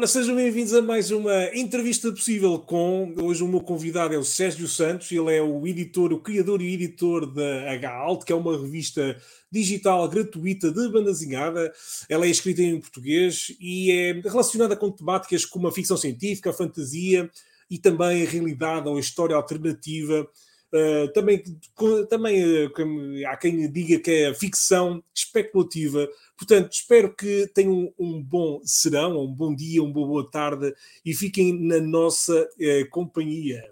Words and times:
Ora, 0.00 0.06
sejam 0.06 0.34
bem-vindos 0.34 0.72
a 0.72 0.80
mais 0.80 1.10
uma 1.10 1.54
entrevista 1.54 2.10
possível 2.10 2.58
com. 2.58 3.14
Hoje 3.22 3.44
o 3.44 3.46
meu 3.46 3.60
convidado 3.60 4.14
é 4.14 4.16
o 4.16 4.24
Sérgio 4.24 4.66
Santos, 4.66 5.12
ele 5.12 5.36
é 5.36 5.42
o 5.42 5.66
editor, 5.66 6.10
o 6.10 6.22
criador 6.22 6.62
e 6.62 6.72
editor 6.72 7.26
da 7.26 7.70
H-Alt, 7.72 8.24
que 8.24 8.32
é 8.32 8.34
uma 8.34 8.58
revista 8.58 9.20
digital 9.52 10.08
gratuita 10.08 10.70
de 10.72 10.88
banda 10.88 11.12
desenhada. 11.12 11.70
Ela 12.08 12.24
é 12.24 12.30
escrita 12.30 12.62
em 12.62 12.80
português 12.80 13.54
e 13.60 13.92
é 13.92 14.12
relacionada 14.26 14.74
com 14.74 14.90
temáticas 14.90 15.44
como 15.44 15.68
a 15.68 15.72
ficção 15.72 15.98
científica, 15.98 16.48
a 16.48 16.54
fantasia 16.54 17.30
e 17.70 17.76
também 17.76 18.26
a 18.26 18.30
realidade 18.30 18.88
ou 18.88 18.96
a 18.96 19.00
história 19.00 19.36
alternativa. 19.36 20.26
Uh, 20.72 21.12
também 21.12 21.42
também 22.08 22.66
uh, 22.66 22.70
há 23.26 23.36
quem 23.36 23.70
diga 23.72 23.98
que 23.98 24.10
é 24.10 24.34
ficção 24.34 25.02
especulativa. 25.12 26.08
Portanto, 26.38 26.72
espero 26.72 27.14
que 27.14 27.48
tenham 27.52 27.92
um 27.98 28.22
bom 28.22 28.60
serão, 28.64 29.18
um 29.18 29.34
bom 29.34 29.52
dia, 29.52 29.82
uma 29.82 29.92
boa 29.92 30.30
tarde 30.30 30.72
e 31.04 31.12
fiquem 31.12 31.52
na 31.60 31.80
nossa 31.80 32.42
uh, 32.42 32.90
companhia. 32.90 33.64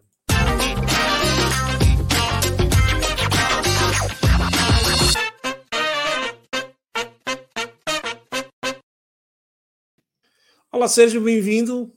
Olá, 10.72 10.88
Sérgio, 10.88 11.20
bem-vindo. 11.20 11.92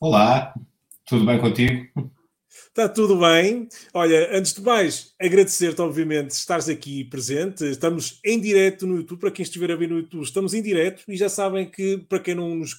Olá, 0.00 0.54
tudo 1.04 1.26
bem 1.26 1.40
contigo? 1.40 2.12
Está 2.78 2.88
tudo 2.88 3.18
bem. 3.18 3.66
Olha, 3.92 4.38
antes 4.38 4.52
de 4.52 4.60
mais, 4.60 5.12
agradecer-te, 5.18 5.80
obviamente, 5.80 6.30
estares 6.30 6.68
aqui 6.68 7.02
presente. 7.02 7.64
Estamos 7.64 8.20
em 8.24 8.38
direto 8.38 8.86
no 8.86 8.98
YouTube. 8.98 9.18
Para 9.18 9.32
quem 9.32 9.42
estiver 9.42 9.72
a 9.72 9.74
ver 9.74 9.88
no 9.88 9.98
YouTube, 9.98 10.22
estamos 10.22 10.54
em 10.54 10.62
direto 10.62 11.02
e 11.08 11.16
já 11.16 11.28
sabem 11.28 11.68
que, 11.68 11.98
para 12.08 12.20
quem 12.20 12.36
não 12.36 12.54
nos. 12.54 12.76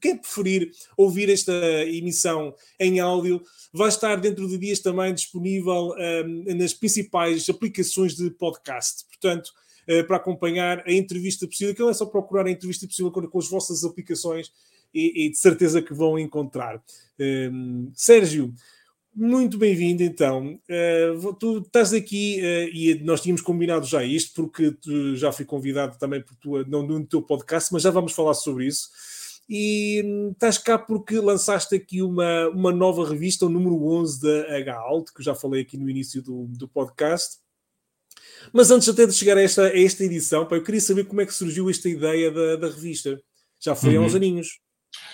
Quem 0.00 0.16
preferir 0.16 0.72
ouvir 0.96 1.30
esta 1.30 1.52
emissão 1.86 2.52
em 2.80 2.98
áudio, 2.98 3.40
vai 3.72 3.88
estar 3.88 4.16
dentro 4.16 4.48
de 4.48 4.58
dias 4.58 4.80
também 4.80 5.14
disponível 5.14 5.94
um, 6.26 6.56
nas 6.56 6.74
principais 6.74 7.48
aplicações 7.48 8.16
de 8.16 8.30
podcast. 8.30 9.04
Portanto, 9.06 9.52
uh, 9.88 10.04
para 10.08 10.16
acompanhar 10.16 10.82
a 10.84 10.92
entrevista 10.92 11.46
possível, 11.46 11.72
que 11.72 11.82
não 11.82 11.90
é 11.90 11.94
só 11.94 12.04
procurar 12.04 12.46
a 12.46 12.50
entrevista 12.50 12.84
possível 12.84 13.12
com, 13.12 13.24
com 13.28 13.38
as 13.38 13.48
vossas 13.48 13.84
aplicações 13.84 14.50
e, 14.92 15.26
e, 15.26 15.30
de 15.30 15.38
certeza 15.38 15.80
que 15.80 15.94
vão 15.94 16.18
encontrar. 16.18 16.82
Um, 17.20 17.92
Sérgio, 17.94 18.52
muito 19.14 19.58
bem-vindo, 19.58 20.02
então. 20.02 20.58
Uh, 20.68 21.34
tu 21.34 21.58
estás 21.58 21.92
aqui 21.92 22.40
uh, 22.40 22.76
e 22.76 23.00
nós 23.02 23.20
tínhamos 23.20 23.42
combinado 23.42 23.86
já 23.86 24.04
isto, 24.04 24.34
porque 24.34 24.70
tu 24.72 25.16
já 25.16 25.32
fui 25.32 25.44
convidado 25.44 25.98
também 25.98 26.22
por 26.22 26.34
tua, 26.36 26.64
não 26.64 26.86
no 26.86 27.04
teu 27.06 27.20
podcast, 27.20 27.72
mas 27.72 27.82
já 27.82 27.90
vamos 27.90 28.12
falar 28.12 28.34
sobre 28.34 28.66
isso. 28.66 28.88
E 29.48 30.02
hum, 30.04 30.30
estás 30.30 30.58
cá 30.58 30.78
porque 30.78 31.18
lançaste 31.18 31.74
aqui 31.74 32.00
uma, 32.02 32.48
uma 32.50 32.70
nova 32.70 33.08
revista, 33.08 33.46
o 33.46 33.48
número 33.48 33.84
11 33.84 34.22
da 34.22 34.56
H-Alt, 34.58 35.10
que 35.12 35.20
eu 35.20 35.24
já 35.24 35.34
falei 35.34 35.62
aqui 35.62 35.76
no 35.76 35.90
início 35.90 36.22
do, 36.22 36.46
do 36.46 36.68
podcast. 36.68 37.38
Mas 38.52 38.70
antes 38.70 38.88
até 38.88 39.06
de 39.06 39.12
chegar 39.12 39.36
a 39.36 39.42
esta, 39.42 39.64
a 39.64 39.76
esta 39.76 40.04
edição, 40.04 40.46
pá, 40.46 40.54
eu 40.54 40.62
queria 40.62 40.80
saber 40.80 41.04
como 41.04 41.20
é 41.20 41.26
que 41.26 41.34
surgiu 41.34 41.68
esta 41.68 41.88
ideia 41.88 42.30
da, 42.30 42.56
da 42.56 42.68
revista. 42.68 43.20
Já 43.58 43.74
foi 43.74 43.96
uhum. 43.96 44.04
há 44.04 44.06
uns 44.06 44.14
aninhos. 44.14 44.60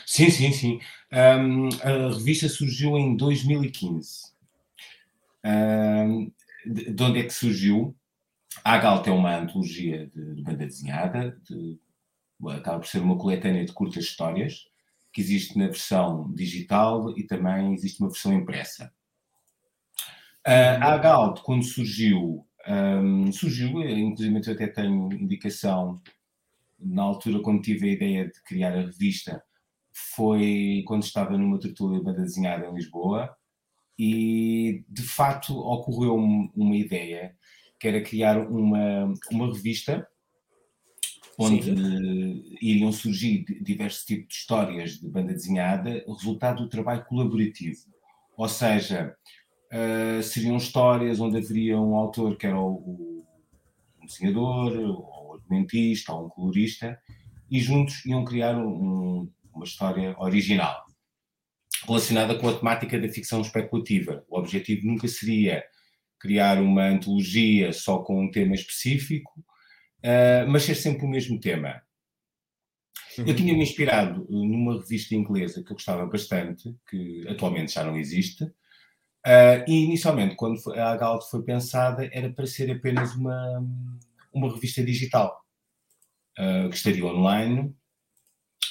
Sim, 0.06 0.31
sim, 0.31 0.53
sim. 0.53 0.81
Um, 1.12 1.69
a 1.82 2.14
revista 2.14 2.48
surgiu 2.48 2.97
em 2.97 3.16
2015. 3.16 4.32
Um, 5.44 6.32
de 6.66 7.03
onde 7.03 7.20
é 7.20 7.22
que 7.22 7.32
surgiu? 7.32 7.97
A 8.64 8.78
Galt 8.78 9.06
é 9.06 9.10
uma 9.10 9.37
antologia 9.37 10.06
de, 10.06 10.34
de 10.34 10.42
banda 10.42 10.66
desenhada, 10.66 11.38
de, 11.48 11.78
acaba 12.48 12.81
por 12.81 12.87
ser 12.88 13.00
uma 13.00 13.19
coletânea 13.19 13.64
de 13.64 13.72
curtas 13.72 14.04
histórias, 14.04 14.69
que 15.12 15.20
existe 15.20 15.56
na 15.59 15.66
versão 15.66 16.32
digital 16.34 17.16
e 17.16 17.25
também 17.25 17.75
existe 17.75 18.00
uma 18.00 18.10
versão 18.10 18.32
impressa. 18.32 18.93
Uh, 20.47 20.82
a 20.82 20.98
Galt, 20.98 21.41
quando 21.41 21.64
surgiu, 21.64 22.47
um, 22.69 23.32
surgiu, 23.32 23.82
inclusive 23.82 24.41
eu 24.47 24.54
até 24.54 24.66
tenho 24.66 25.12
indicação, 25.12 26.00
na 26.78 27.03
altura 27.03 27.41
quando 27.41 27.62
tive 27.62 27.88
a 27.88 27.93
ideia 27.93 28.26
de 28.26 28.43
criar 28.43 28.72
a 28.72 28.82
revista, 28.82 29.43
foi 30.14 30.84
quando 30.86 31.04
estava 31.04 31.38
numa 31.38 31.58
tertúlia 31.58 31.98
de 31.98 32.04
banda 32.04 32.20
desenhada 32.20 32.66
em 32.66 32.74
Lisboa 32.74 33.34
e 33.98 34.84
de 34.88 35.02
facto 35.02 35.56
ocorreu 35.58 36.14
uma 36.14 36.76
ideia 36.76 37.34
que 37.80 37.88
era 37.88 38.02
criar 38.02 38.38
uma, 38.38 39.12
uma 39.30 39.46
revista 39.46 40.06
onde 41.38 41.64
Sim. 41.64 42.44
iriam 42.60 42.92
surgir 42.92 43.44
diversos 43.62 44.04
tipos 44.04 44.28
de 44.28 44.34
histórias 44.34 44.92
de 44.98 45.08
banda 45.08 45.32
desenhada, 45.32 46.04
resultado 46.06 46.62
do 46.62 46.68
trabalho 46.68 47.04
colaborativo. 47.04 47.80
Ou 48.36 48.48
seja, 48.48 49.14
uh, 49.72 50.22
seriam 50.22 50.56
histórias 50.56 51.20
onde 51.20 51.36
haveria 51.36 51.78
um 51.78 51.94
autor 51.94 52.36
que 52.36 52.46
era 52.46 52.58
o, 52.58 52.74
o 52.74 53.26
um 54.02 54.06
desenhador, 54.06 54.72
ou 54.78 55.30
um 55.30 55.34
argumentista, 55.34 56.12
ou 56.12 56.26
um 56.26 56.28
colorista, 56.30 56.98
e 57.50 57.60
juntos 57.60 58.04
iam 58.06 58.24
criar 58.24 58.56
um, 58.56 59.28
uma 59.56 59.65
história 59.65 60.15
original 60.19 60.84
relacionada 61.87 62.39
com 62.39 62.49
a 62.49 62.59
temática 62.59 62.99
da 62.99 63.09
ficção 63.09 63.41
especulativa. 63.41 64.25
O 64.28 64.39
objetivo 64.39 64.87
nunca 64.87 65.06
seria 65.09 65.65
criar 66.19 66.61
uma 66.61 66.84
antologia 66.89 67.72
só 67.72 67.99
com 67.99 68.25
um 68.25 68.31
tema 68.31 68.55
específico, 68.55 69.33
uh, 70.00 70.49
mas 70.49 70.65
ser 70.65 70.75
sempre 70.75 71.05
o 71.05 71.09
mesmo 71.09 71.39
tema. 71.39 71.83
Eu 73.19 73.27
uhum. 73.27 73.34
tinha-me 73.34 73.62
inspirado 73.62 74.27
numa 74.28 74.78
revista 74.78 75.15
inglesa 75.15 75.62
que 75.62 75.73
eu 75.73 75.77
gostava 75.77 76.05
bastante, 76.06 76.75
que 76.88 77.27
atualmente 77.28 77.73
já 77.73 77.84
não 77.84 77.97
existe, 77.97 78.44
uh, 78.44 79.65
e 79.67 79.84
inicialmente, 79.84 80.34
quando 80.34 80.59
a 80.75 80.97
Galt 80.97 81.23
foi 81.31 81.43
pensada, 81.43 82.09
era 82.12 82.31
para 82.31 82.47
ser 82.47 82.71
apenas 82.71 83.15
uma, 83.15 83.65
uma 84.33 84.53
revista 84.53 84.83
digital, 84.84 85.41
uh, 86.38 86.69
que 86.69 86.77
estaria 86.77 87.06
online, 87.06 87.75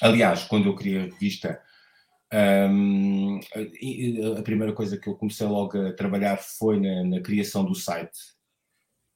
Aliás, 0.02 0.44
quando 0.44 0.68
eu 0.68 0.76
criei 0.76 1.00
a 1.00 1.04
revista, 1.04 1.62
um, 2.34 3.40
a, 4.38 4.42
primeira 4.42 4.74
coisa 4.74 4.98
que 4.98 5.08
eu 5.08 5.16
comecei 5.16 5.48
logo 5.48 5.78
a 5.78 5.94
trabalhar 5.94 6.38
foi 6.38 6.80
na, 6.80 7.04
na 7.04 7.22
criação 7.22 7.64
do 7.64 7.76
site, 7.76 8.18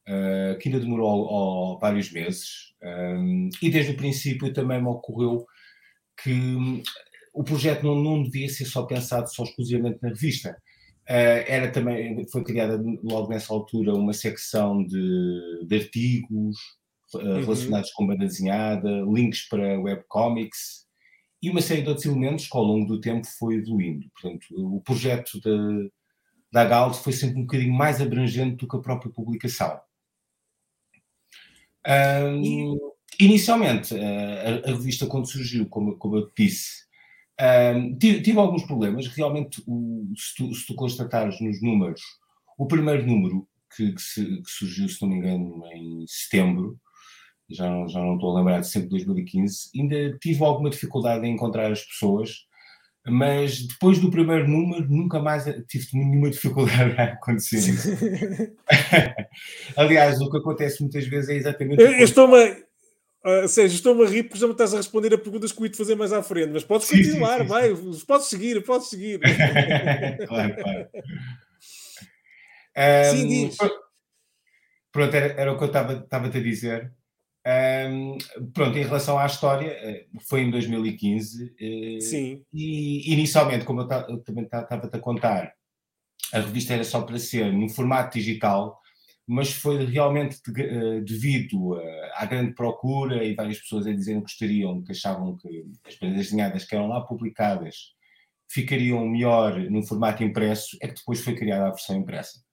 uh, 0.08 0.58
que 0.58 0.70
ainda 0.70 0.80
demorou 0.80 1.28
ó, 1.30 1.78
vários 1.80 2.12
meses. 2.12 2.74
Um, 2.82 3.50
e 3.62 3.70
desde 3.70 3.92
o 3.92 3.98
princípio 3.98 4.54
também 4.54 4.82
me 4.82 4.88
ocorreu 4.88 5.46
que 6.22 6.32
hum, 6.32 6.82
o 7.34 7.44
projeto 7.44 7.84
não, 7.84 7.96
não 7.96 8.24
devia 8.24 8.50
ser 8.50 8.66
só 8.66 8.84
pensado 8.84 9.34
só 9.34 9.44
exclusivamente 9.44 10.00
na 10.02 10.10
revista. 10.10 10.52
Uh, 11.10 11.44
era 11.48 11.72
também, 11.72 12.26
foi 12.30 12.44
criada 12.44 12.82
logo 13.04 13.30
nessa 13.30 13.52
altura 13.52 13.96
uma 13.96 14.14
secção 14.14 14.84
de, 14.86 15.66
de 15.66 15.76
artigos, 15.76 16.58
uhum. 17.14 17.40
relacionados 17.42 17.92
com 17.92 18.08
banda 18.08 18.26
desenhada, 18.26 18.90
links 19.08 19.48
para 19.48 19.80
webcomics 19.80 20.88
e 21.42 21.50
uma 21.50 21.62
série 21.62 21.82
de 21.82 21.90
outros 21.90 22.06
elementos 22.06 22.48
que 22.48 22.58
ao 22.58 22.64
longo 22.64 22.86
do 22.86 23.00
tempo 23.00 23.26
foi 23.38 23.56
evoluindo. 23.56 24.10
Portanto, 24.10 24.46
o 24.52 24.82
projeto 24.82 25.40
de, 25.40 25.92
da 26.52 26.66
Galt 26.66 26.96
foi 26.96 27.14
sempre 27.14 27.38
um 27.38 27.46
bocadinho 27.46 27.74
mais 27.74 28.02
abrangente 28.02 28.58
do 28.58 28.68
que 28.68 28.76
a 28.76 28.82
própria 28.82 29.12
publicação. 29.12 29.80
Um, 31.88 32.78
inicialmente, 33.20 33.96
a, 33.96 34.70
a, 34.70 34.74
revista, 34.74 35.08
quando 35.08 35.32
surgiu, 35.32 35.68
como, 35.68 35.98
como 35.98 36.18
eu 36.18 36.30
disse, 36.38 36.86
um, 37.76 37.98
tive, 37.98 38.22
tive, 38.22 38.38
alguns 38.38 38.64
problemas. 38.64 39.08
Realmente, 39.08 39.64
o, 39.66 40.12
se, 40.18 40.36
tu, 40.36 40.54
se, 40.54 40.66
tu, 40.66 40.76
constatares 40.76 41.40
nos 41.40 41.62
números, 41.62 42.02
o 42.58 42.68
primeiro 42.68 43.06
número 43.08 43.48
que, 43.76 43.94
que, 43.94 44.02
se, 44.02 44.42
que 44.42 44.50
surgiu, 44.50 44.90
se 44.90 45.02
não 45.02 45.10
me 45.10 45.16
engano, 45.16 45.66
em 45.72 46.06
setembro, 46.06 46.78
já 47.50 47.70
não, 47.70 47.88
já 47.88 48.00
não 48.00 48.16
estou 48.16 48.36
a 48.36 48.40
lembrar 48.40 48.60
de 48.60 48.68
sempre 48.68 48.90
2015, 48.90 49.70
ainda 49.76 50.18
tive 50.20 50.44
alguma 50.44 50.70
dificuldade 50.70 51.26
em 51.26 51.34
encontrar 51.34 51.72
as 51.72 51.84
pessoas, 51.84 52.48
mas 53.08 53.62
depois 53.68 53.98
do 54.00 54.12
primeiro 54.12 54.48
número 54.48 54.88
nunca 54.90 55.20
mais 55.20 55.46
tive 55.68 55.88
nenhuma 55.94 56.30
dificuldade 56.30 56.94
a 56.98 57.04
acontecer 57.14 57.58
isso. 57.58 57.90
Aliás, 59.76 60.22
o 60.22 60.30
que 60.30 60.38
acontece 60.38 60.82
muitas 60.82 61.08
vezes 61.08 61.30
é 61.30 61.36
exatamente. 61.36 61.82
Eu, 61.82 61.92
eu 61.92 62.04
estou-me. 62.04 62.70
Uh, 63.26 63.48
Sérgio, 63.50 63.76
estou-me 63.76 64.06
a 64.06 64.08
rir 64.08 64.24
porque 64.24 64.40
já 64.40 64.46
me 64.46 64.54
estás 64.54 64.74
a 64.74 64.78
responder 64.78 65.14
a 65.14 65.18
perguntas 65.18 65.52
que 65.52 65.60
eu 65.60 65.66
ia 65.66 65.72
te 65.72 65.78
fazer 65.78 65.94
mais 65.96 66.14
à 66.14 66.24
frente, 66.24 66.52
mas 66.54 66.64
podes 66.64 66.88
sim, 66.88 67.04
continuar, 67.04 67.40
sim, 67.40 67.44
sim, 67.44 67.50
vai, 67.50 67.76
podes 68.08 68.28
seguir, 68.28 68.64
podes 68.64 68.88
seguir. 68.88 69.20
claro, 70.26 70.56
claro. 70.56 70.88
Um, 72.78 73.18
sim, 73.18 73.28
diz. 73.28 73.58
Pronto, 74.92 75.14
era, 75.14 75.34
era 75.34 75.52
o 75.52 75.58
que 75.58 75.64
eu 75.64 75.68
estava 75.68 76.28
a 76.28 76.30
dizer. 76.30 76.94
Um, 77.50 78.18
pronto, 78.54 78.78
em 78.78 78.84
relação 78.84 79.18
à 79.18 79.26
história, 79.26 79.72
eh, 79.72 80.06
foi 80.28 80.42
em 80.42 80.52
2015. 80.52 81.56
Eh, 81.60 82.00
Sim. 82.00 82.44
E 82.54 83.12
inicialmente, 83.12 83.66
como 83.66 83.82
eu, 83.82 83.88
eu 83.88 84.24
também 84.24 84.44
estava-te 84.44 84.96
a 84.96 85.00
contar, 85.00 85.54
a 86.32 86.40
revista 86.42 86.76
era 86.76 86.84
só 86.84 87.02
para 87.02 87.18
ser 87.18 87.52
num 87.52 87.70
formato 87.70 88.20
digital, 88.20 88.80
mas 89.26 89.52
foi 89.52 89.84
realmente 89.86 90.40
de, 90.44 90.62
uh, 90.62 91.04
devido 91.04 91.76
à 92.16 92.26
grande 92.26 92.54
procura 92.54 93.24
e 93.24 93.36
várias 93.36 93.60
pessoas 93.60 93.88
a 93.88 93.94
dizerem 93.94 94.22
que 94.22 94.28
gostariam, 94.28 94.84
que 94.84 94.92
achavam 94.92 95.38
que 95.38 95.66
as 95.88 95.96
prendas 95.96 96.26
desenhadas 96.26 96.66
que 96.66 96.76
eram 96.76 96.88
lá 96.88 97.02
publicadas 97.02 97.94
ficariam 98.52 99.08
melhor 99.08 99.60
no 99.70 99.84
formato 99.84 100.24
impresso, 100.24 100.78
é 100.82 100.88
que 100.88 100.96
depois 100.96 101.24
foi 101.24 101.36
criada 101.36 101.68
a 101.68 101.72
versão 101.72 101.96
impressa. 101.96 102.44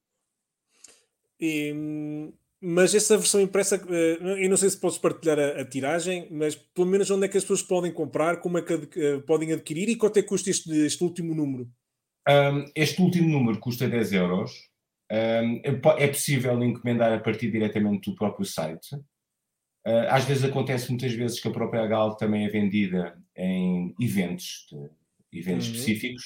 E, 1.40 1.72
mas 2.60 2.94
essa 2.94 3.16
versão 3.16 3.40
impressa, 3.40 3.76
eh, 3.76 4.44
eu 4.44 4.48
não 4.48 4.56
sei 4.56 4.70
se 4.70 4.80
podes 4.80 4.98
partilhar 4.98 5.38
a, 5.38 5.60
a, 5.60 5.64
tiragem, 5.64 6.26
mas 6.30 6.54
pelo 6.54 6.86
menos 6.86 7.10
onde 7.10 7.26
é 7.26 7.28
que 7.28 7.36
as 7.36 7.44
pessoas 7.44 7.62
podem 7.62 7.92
comprar, 7.92 8.40
como 8.40 8.58
é 8.58 8.62
que 8.62 8.74
uh, 8.74 9.22
podem 9.22 9.52
adquirir 9.52 9.88
e 9.88 9.96
quanto 9.96 10.18
é 10.18 10.22
que 10.22 10.28
custa 10.28 10.50
este, 10.50 10.70
este 10.84 11.04
último 11.04 11.34
número? 11.34 11.68
Um, 12.28 12.64
este 12.74 13.00
último 13.00 13.28
número 13.28 13.60
custa 13.60 13.88
10 13.88 14.12
euros. 14.14 14.52
Um, 15.12 15.60
é 15.98 16.08
possível 16.08 16.60
encomendar 16.64 17.12
a 17.12 17.20
partir 17.20 17.50
diretamente 17.50 18.10
do 18.10 18.16
próprio 18.16 18.44
site. 18.44 18.96
Uh, 19.86 20.08
às 20.08 20.24
vezes 20.24 20.42
acontece 20.42 20.88
muitas 20.90 21.12
vezes 21.12 21.38
que 21.38 21.46
a 21.46 21.52
própria 21.52 21.86
Gal 21.86 22.16
também 22.16 22.44
é 22.44 22.48
vendida 22.48 23.16
em 23.36 23.94
eventos, 24.00 24.66
eventos 25.32 25.68
uhum. 25.68 25.74
específicos, 25.74 26.24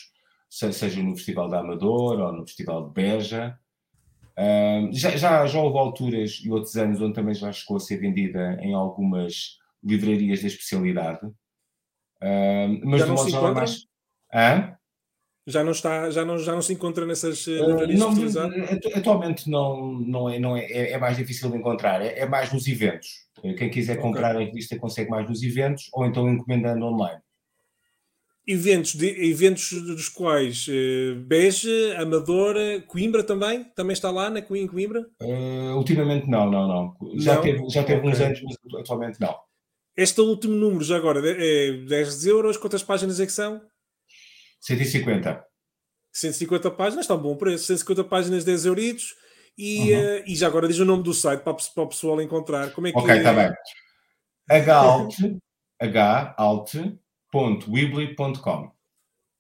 seja 0.49 1.03
no 1.03 1.15
Festival 1.17 1.49
da 1.49 1.61
Amador 1.61 2.21
ou 2.21 2.33
no 2.33 2.47
Festival 2.47 2.89
de 2.89 2.95
Beja 2.95 3.59
já, 4.93 5.11
já, 5.17 5.47
já 5.47 5.61
houve 5.61 5.79
alturas 5.79 6.41
e 6.43 6.51
outros 6.51 6.77
anos 6.77 7.01
onde 7.01 7.15
também 7.15 7.35
já 7.35 7.53
chegou 7.53 7.77
a 7.77 7.81
ser 7.81 7.99
vendida 7.99 8.59
em 8.61 8.75
algumas 8.75 9.59
livrarias 9.83 10.41
da 10.41 10.47
especialidade. 10.47 11.27
Uh, 12.23 12.81
mas 12.85 13.01
já 13.01 13.07
não 13.07 13.17
se 13.17 13.31
encontra? 13.31 13.55
Mais... 13.55 13.87
Hã? 14.33 14.77
Já 15.47 15.65
não 15.65 15.73
está, 15.73 16.11
já 16.11 16.25
não, 16.25 16.39
já 16.39 16.53
não 16.53 16.63
se 16.63 16.73
encontra 16.73 17.07
nessas 17.07 17.47
uh, 17.47 17.67
livrarias 17.67 17.99
não, 17.99 18.11
Atualmente 18.95 19.49
não, 19.49 19.93
não, 19.93 20.29
é, 20.29 20.39
não 20.39 20.57
é, 20.57 20.65
é, 20.67 20.93
é, 20.93 20.99
mais 20.99 21.17
difícil 21.17 21.51
de 21.51 21.57
encontrar, 21.57 22.03
é, 22.03 22.21
é 22.21 22.27
mais 22.27 22.53
nos 22.53 22.69
eventos. 22.69 23.29
Quem 23.57 23.71
quiser 23.71 23.97
comprar 23.97 24.35
okay. 24.35 24.43
a 24.43 24.47
revista 24.47 24.79
consegue 24.79 25.11
mais 25.11 25.27
nos 25.29 25.43
eventos 25.43 25.89
ou 25.93 26.05
então 26.05 26.29
encomendando 26.29 26.85
online 26.85 27.21
eventos, 28.47 28.95
de, 28.95 29.31
eventos 29.31 29.71
dos 29.71 30.09
quais 30.09 30.67
uh, 30.69 31.17
Beja, 31.27 31.97
Amadora, 31.99 32.81
Coimbra 32.87 33.23
também? 33.23 33.65
Também 33.65 33.93
está 33.93 34.11
lá 34.11 34.31
na 34.31 34.43
Coim 34.43 34.67
Coimbra? 34.67 35.07
Uh, 35.21 35.77
ultimamente 35.77 36.29
não, 36.29 36.51
não, 36.51 36.69
não. 36.69 37.19
Já 37.19 37.37
não? 37.37 37.43
teve, 37.43 37.69
já 37.69 37.85
teve 37.85 38.01
okay. 38.01 38.11
uns 38.11 38.21
anos, 38.21 38.41
mas 38.43 38.81
atualmente 38.81 39.21
não. 39.21 39.35
Este 39.97 40.21
último 40.21 40.55
número 40.55 40.85
já 40.85 40.97
agora 40.97 41.21
é 41.25 41.73
10 41.73 42.27
euros, 42.27 42.57
quantas 42.57 42.83
páginas 42.83 43.21
é 43.21 43.27
que 43.27 43.33
são? 43.33 43.61
150. 44.61 45.45
150 46.13 46.71
páginas, 46.73 47.05
está 47.05 47.15
um 47.15 47.23
bom 47.23 47.37
preço. 47.37 47.67
150 47.67 48.05
páginas, 48.05 48.45
10 48.45 48.67
euritos. 48.67 49.15
E, 49.57 49.93
uhum. 49.93 49.99
uh, 50.01 50.23
e 50.27 50.35
já 50.35 50.47
agora 50.47 50.69
diz 50.69 50.79
o 50.79 50.85
nome 50.85 51.03
do 51.03 51.13
site 51.13 51.43
para, 51.43 51.55
para 51.55 51.83
o 51.83 51.89
pessoal 51.89 52.21
encontrar. 52.21 52.73
Como 52.73 52.87
é 52.87 52.93
que 52.93 52.99
Ok, 52.99 53.17
está 53.17 53.33
bem. 53.33 53.53
H-Alt, 54.49 55.15
H-Alt, 55.81 56.75
www.weebly.com. 57.33 58.71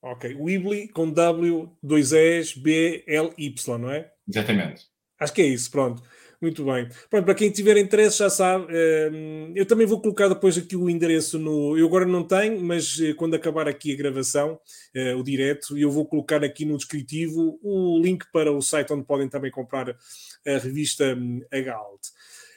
Ok, 0.03 0.35
Weebly 0.35 0.89
com 0.89 1.11
W, 1.11 1.77
2 1.83 2.13
S, 2.13 2.59
B, 2.59 3.05
L, 3.07 3.33
Y, 3.37 3.79
não 3.79 3.91
é? 3.91 4.11
Exatamente. 4.27 4.87
Acho 5.19 5.35
que 5.35 5.43
é 5.43 5.47
isso, 5.47 5.71
pronto. 5.71 6.03
Muito 6.41 6.65
bem. 6.65 6.89
Pronto, 7.11 7.27
para 7.27 7.35
quem 7.35 7.51
tiver 7.51 7.77
interesse 7.77 8.17
já 8.17 8.31
sabe, 8.31 8.65
ehm, 8.75 9.53
eu 9.55 9.67
também 9.67 9.87
vou 9.87 10.01
colocar 10.01 10.27
depois 10.27 10.57
aqui 10.57 10.75
o 10.75 10.89
endereço 10.89 11.39
no. 11.39 11.77
Eu 11.77 11.87
agora 11.87 12.07
não 12.07 12.27
tenho, 12.27 12.59
mas 12.63 12.99
eh, 12.99 13.13
quando 13.13 13.35
acabar 13.35 13.69
aqui 13.69 13.93
a 13.93 13.97
gravação, 13.97 14.59
eh, 14.95 15.15
o 15.15 15.23
direto, 15.23 15.77
eu 15.77 15.91
vou 15.91 16.07
colocar 16.07 16.43
aqui 16.43 16.65
no 16.65 16.79
descritivo 16.79 17.59
o 17.63 18.01
link 18.01 18.25
para 18.33 18.51
o 18.51 18.63
site 18.63 18.91
onde 18.91 19.05
podem 19.05 19.29
também 19.29 19.51
comprar 19.51 19.91
a 19.91 20.59
revista 20.59 21.15
hum, 21.15 21.43
A 21.53 21.61
Galt. 21.61 22.01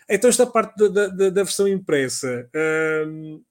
Então, 0.10 0.30
esta 0.30 0.48
parte 0.48 0.78
da, 0.90 1.08
da, 1.08 1.30
da 1.30 1.44
versão 1.44 1.68
impressa. 1.68 2.50
Ehm, 2.56 3.42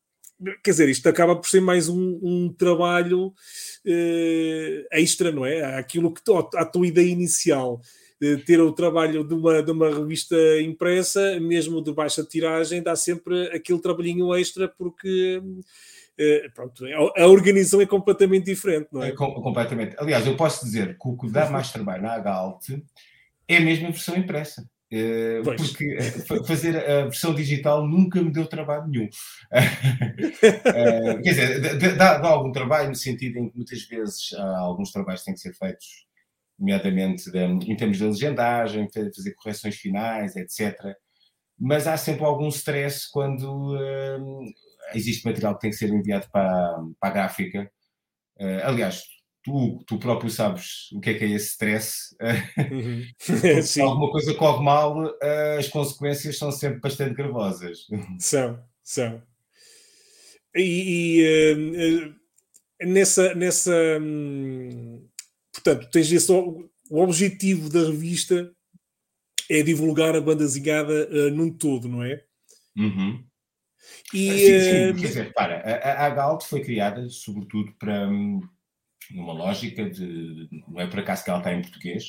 quer 0.62 0.70
dizer, 0.70 0.88
isto 0.88 1.08
acaba 1.08 1.36
por 1.36 1.48
ser 1.48 1.60
mais 1.60 1.88
um, 1.88 2.18
um 2.22 2.52
trabalho 2.52 3.28
uh, 3.28 4.86
extra, 4.92 5.30
não 5.30 5.44
é? 5.44 5.78
Aquilo 5.78 6.12
que 6.12 6.22
a 6.56 6.64
tua 6.64 6.86
ideia 6.86 7.08
inicial, 7.08 7.80
uh, 8.22 8.38
ter 8.44 8.60
o 8.60 8.72
trabalho 8.72 9.24
de 9.24 9.34
uma, 9.34 9.62
de 9.62 9.70
uma 9.70 9.88
revista 9.88 10.36
impressa, 10.60 11.38
mesmo 11.40 11.82
de 11.82 11.92
baixa 11.92 12.24
tiragem, 12.24 12.82
dá 12.82 12.96
sempre 12.96 13.48
aquele 13.48 13.80
trabalhinho 13.80 14.34
extra, 14.34 14.68
porque 14.68 15.38
uh, 15.38 16.52
pronto, 16.54 16.84
a, 16.86 17.22
a 17.22 17.26
organização 17.28 17.80
é 17.80 17.86
completamente 17.86 18.46
diferente, 18.46 18.88
não 18.92 19.02
é? 19.02 19.08
é 19.08 19.12
com, 19.12 19.32
completamente. 19.34 19.96
Aliás, 19.98 20.26
eu 20.26 20.36
posso 20.36 20.64
dizer 20.64 20.98
que 20.98 21.08
o 21.08 21.16
que 21.16 21.30
dá 21.30 21.50
mais 21.50 21.70
trabalho 21.70 22.02
na 22.02 22.18
Galt 22.18 22.64
é 23.48 23.60
mesmo 23.60 23.88
a 23.88 23.90
versão 23.90 24.16
impressa. 24.16 24.68
Uh, 24.92 25.42
porque 25.42 25.96
uh, 25.96 26.44
fazer 26.44 26.76
a 26.76 27.04
versão 27.04 27.34
digital 27.34 27.88
nunca 27.88 28.20
me 28.22 28.30
deu 28.30 28.46
trabalho 28.46 28.86
nenhum. 28.86 29.06
uh, 29.06 29.10
quer 31.24 31.30
dizer, 31.30 31.96
dá, 31.96 32.18
dá, 32.18 32.28
algum 32.28 32.52
trabalho 32.52 32.90
no 32.90 32.94
sentido 32.94 33.38
em 33.38 33.48
que 33.48 33.56
muitas 33.56 33.82
vezes 33.84 34.34
há 34.34 34.58
alguns 34.58 34.92
trabalhos 34.92 35.24
têm 35.24 35.32
que 35.32 35.40
ser 35.40 35.54
feitos, 35.54 35.86
nomeadamente 36.58 37.30
de, 37.30 37.38
em 37.38 37.74
termos 37.74 37.96
de 37.96 38.04
legendagem, 38.04 38.86
fazer 38.92 39.34
correções 39.34 39.76
finais, 39.76 40.36
etc. 40.36 40.78
Mas 41.58 41.86
há 41.86 41.96
sempre 41.96 42.26
algum 42.26 42.48
stress 42.48 43.10
quando 43.10 43.74
existe 44.94 45.24
material 45.24 45.54
que 45.54 45.62
tem 45.62 45.70
que 45.70 45.76
ser 45.76 45.88
enviado 45.88 46.28
para, 46.30 46.76
para 47.00 47.08
a 47.08 47.12
gráfica. 47.12 47.70
aliás, 48.62 49.04
tu, 49.42 49.82
tu 49.86 49.98
próprio 49.98 50.30
sabes 50.30 50.90
o 50.92 51.00
que 51.00 51.10
é 51.10 51.14
que 51.14 51.24
é 51.24 51.30
esse 51.30 51.50
stress. 51.50 52.14
Uhum. 52.70 53.04
Se 53.62 53.80
alguma 53.80 54.10
coisa 54.10 54.34
corre 54.34 54.64
mal, 54.64 55.16
eh, 55.20 55.56
as 55.58 55.68
consequências 55.68 56.38
são 56.38 56.52
sempre 56.52 56.80
bastante 56.80 57.14
gravosas. 57.14 57.86
São, 58.18 58.62
são. 58.82 59.22
E, 60.54 61.20
e 61.20 62.04
uh, 62.04 62.86
nessa, 62.86 63.34
nessa 63.34 63.74
um, 64.00 65.08
portanto, 65.52 65.88
tens 65.90 66.12
esse, 66.12 66.30
o 66.30 66.68
objetivo 66.90 67.70
da 67.70 67.80
revista 67.80 68.52
é 69.50 69.62
divulgar 69.62 70.14
a 70.14 70.20
banda 70.20 70.46
zingada 70.46 71.08
uh, 71.10 71.30
num 71.30 71.50
todo, 71.50 71.88
não 71.88 72.02
é? 72.02 72.22
Uhum. 72.76 73.24
E, 74.12 74.30
sim, 74.30 74.60
sim. 74.60 75.00
Quer 75.00 75.08
dizer, 75.08 75.32
para, 75.32 75.60
a, 75.60 76.06
a 76.06 76.10
Galt 76.10 76.44
foi 76.44 76.60
criada 76.60 77.08
sobretudo 77.08 77.72
para, 77.78 78.08
hum, 78.08 78.40
numa 79.10 79.32
lógica 79.32 79.88
de. 79.88 80.48
Não 80.68 80.80
é 80.80 80.86
por 80.86 81.00
acaso 81.00 81.24
que 81.24 81.30
ela 81.30 81.38
está 81.38 81.52
em 81.52 81.62
português, 81.62 82.04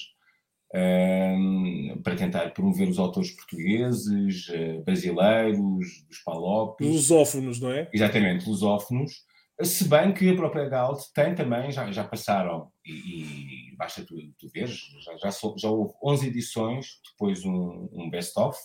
um, 0.76 2.02
para 2.04 2.16
tentar 2.16 2.50
promover 2.52 2.88
os 2.90 2.98
autores 2.98 3.32
portugueses, 3.32 4.48
uh, 4.50 4.84
brasileiros, 4.84 6.06
dos 6.08 6.20
palopes. 6.26 6.88
Lusófonos, 6.88 7.60
não 7.60 7.72
é? 7.72 7.90
Exatamente, 7.94 8.48
lusófonos. 8.48 9.24
Se 9.62 9.88
bem 9.88 10.14
que 10.14 10.28
a 10.30 10.36
própria 10.36 10.68
Galt 10.68 11.00
tem 11.14 11.36
também, 11.36 11.72
já, 11.72 11.92
já 11.92 12.04
passaram, 12.04 12.72
e, 12.84 13.72
e 13.72 13.76
basta 13.78 14.04
tu, 14.04 14.16
tu 14.40 14.50
veres, 14.50 14.80
já, 15.06 15.30
já, 15.30 15.30
já, 15.58 15.70
houve 15.70 15.94
11 16.04 16.28
edições, 16.28 17.00
depois 17.12 17.46
um, 17.46 17.88
um 17.94 18.10
best-of. 18.10 18.58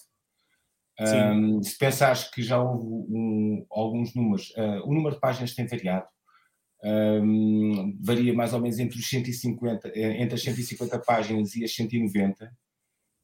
Um, 0.99 1.63
se 1.63 1.79
pensares 1.79 2.25
que 2.25 2.43
já 2.43 2.61
houve 2.61 3.67
alguns 3.71 4.15
números, 4.15 4.51
uh, 4.57 4.83
o 4.85 4.95
número 4.95 5.15
de 5.15 5.21
páginas 5.21 5.55
tem 5.55 5.67
variado 5.67 6.09
um, 6.85 7.97
varia 8.01 8.33
mais 8.33 8.53
ou 8.53 8.61
menos 8.61 8.79
entre 8.79 8.99
os 8.99 9.09
150, 9.09 9.89
eh, 9.89 10.23
entre 10.23 10.35
as 10.35 10.43
150 10.43 10.99
páginas 11.01 11.55
e 11.57 11.65
as 11.65 11.75
190. 11.75 12.53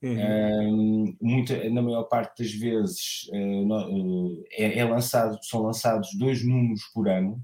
Uhum. 0.02 1.06
Um, 1.06 1.16
muita, 1.20 1.70
na 1.70 1.80
maior 1.80 2.04
parte 2.04 2.42
das 2.42 2.52
vezes 2.52 3.26
uh, 3.32 4.44
é, 4.52 4.80
é, 4.80 4.84
lançado, 4.84 5.38
são 5.42 5.62
lançados 5.62 6.10
dois 6.18 6.44
números 6.44 6.82
por 6.92 7.08
ano, 7.08 7.42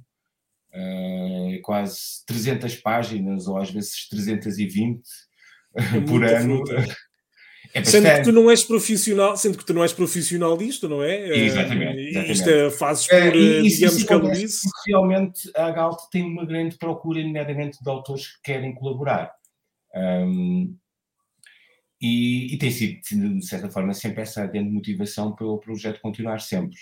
uh, 0.75 1.62
quase 1.62 2.25
300 2.26 2.76
páginas 2.76 3.47
ou 3.47 3.57
às 3.57 3.71
vezes 3.71 4.07
320 4.09 5.02
é 5.75 6.00
por 6.02 6.25
ano. 6.25 6.62
É 7.73 7.85
sendo 7.85 8.07
que 8.07 8.23
tu 8.23 8.33
não 8.33 8.50
és 8.50 8.65
profissional, 8.65 9.37
sendo 9.37 9.57
que 9.57 9.65
tu 9.65 9.73
não 9.73 9.83
és 9.83 9.93
profissional 9.93 10.57
disto, 10.57 10.89
não 10.89 11.03
é? 11.03 11.39
Exatamente. 11.39 12.00
exatamente. 12.00 12.33
Isto 12.33 12.50
é, 12.50 12.71
fazes 12.71 13.07
por, 13.07 13.17
é, 13.17 13.37
e, 13.37 13.69
digamos, 13.69 14.05
cabelice. 14.05 14.69
Realmente 14.87 15.50
a 15.55 15.71
Galt 15.71 16.00
tem 16.11 16.25
uma 16.25 16.45
grande 16.45 16.77
procura, 16.77 17.23
nomeadamente 17.23 17.79
de 17.83 17.89
autores 17.89 18.27
que 18.27 18.43
querem 18.43 18.75
colaborar. 18.75 19.33
Um, 19.95 20.77
e, 22.00 22.55
e, 22.55 22.59
tem 22.59 22.71
sido, 22.71 23.00
de 23.39 23.47
certa 23.47 23.71
forma, 23.71 23.93
sempre 23.95 24.23
essa 24.23 24.47
grande 24.47 24.71
motivação 24.71 25.35
para 25.35 25.47
o 25.47 25.59
projeto 25.59 26.00
continuar 26.00 26.41
sempre. 26.41 26.77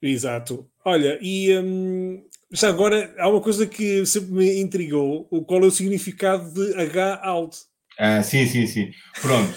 Exato. 0.00 0.68
Olha, 0.84 1.18
e 1.22 1.56
hum, 1.58 2.26
já 2.50 2.68
agora 2.68 3.14
há 3.18 3.28
uma 3.28 3.40
coisa 3.40 3.66
que 3.66 4.04
sempre 4.06 4.32
me 4.32 4.60
intrigou: 4.60 5.24
qual 5.46 5.62
é 5.62 5.66
o 5.66 5.70
significado 5.70 6.52
de 6.52 6.74
H 6.74 7.20
alt? 7.22 7.56
Ah, 7.98 8.22
sim, 8.22 8.46
sim, 8.46 8.66
sim. 8.66 8.90
Pronto. 9.20 9.52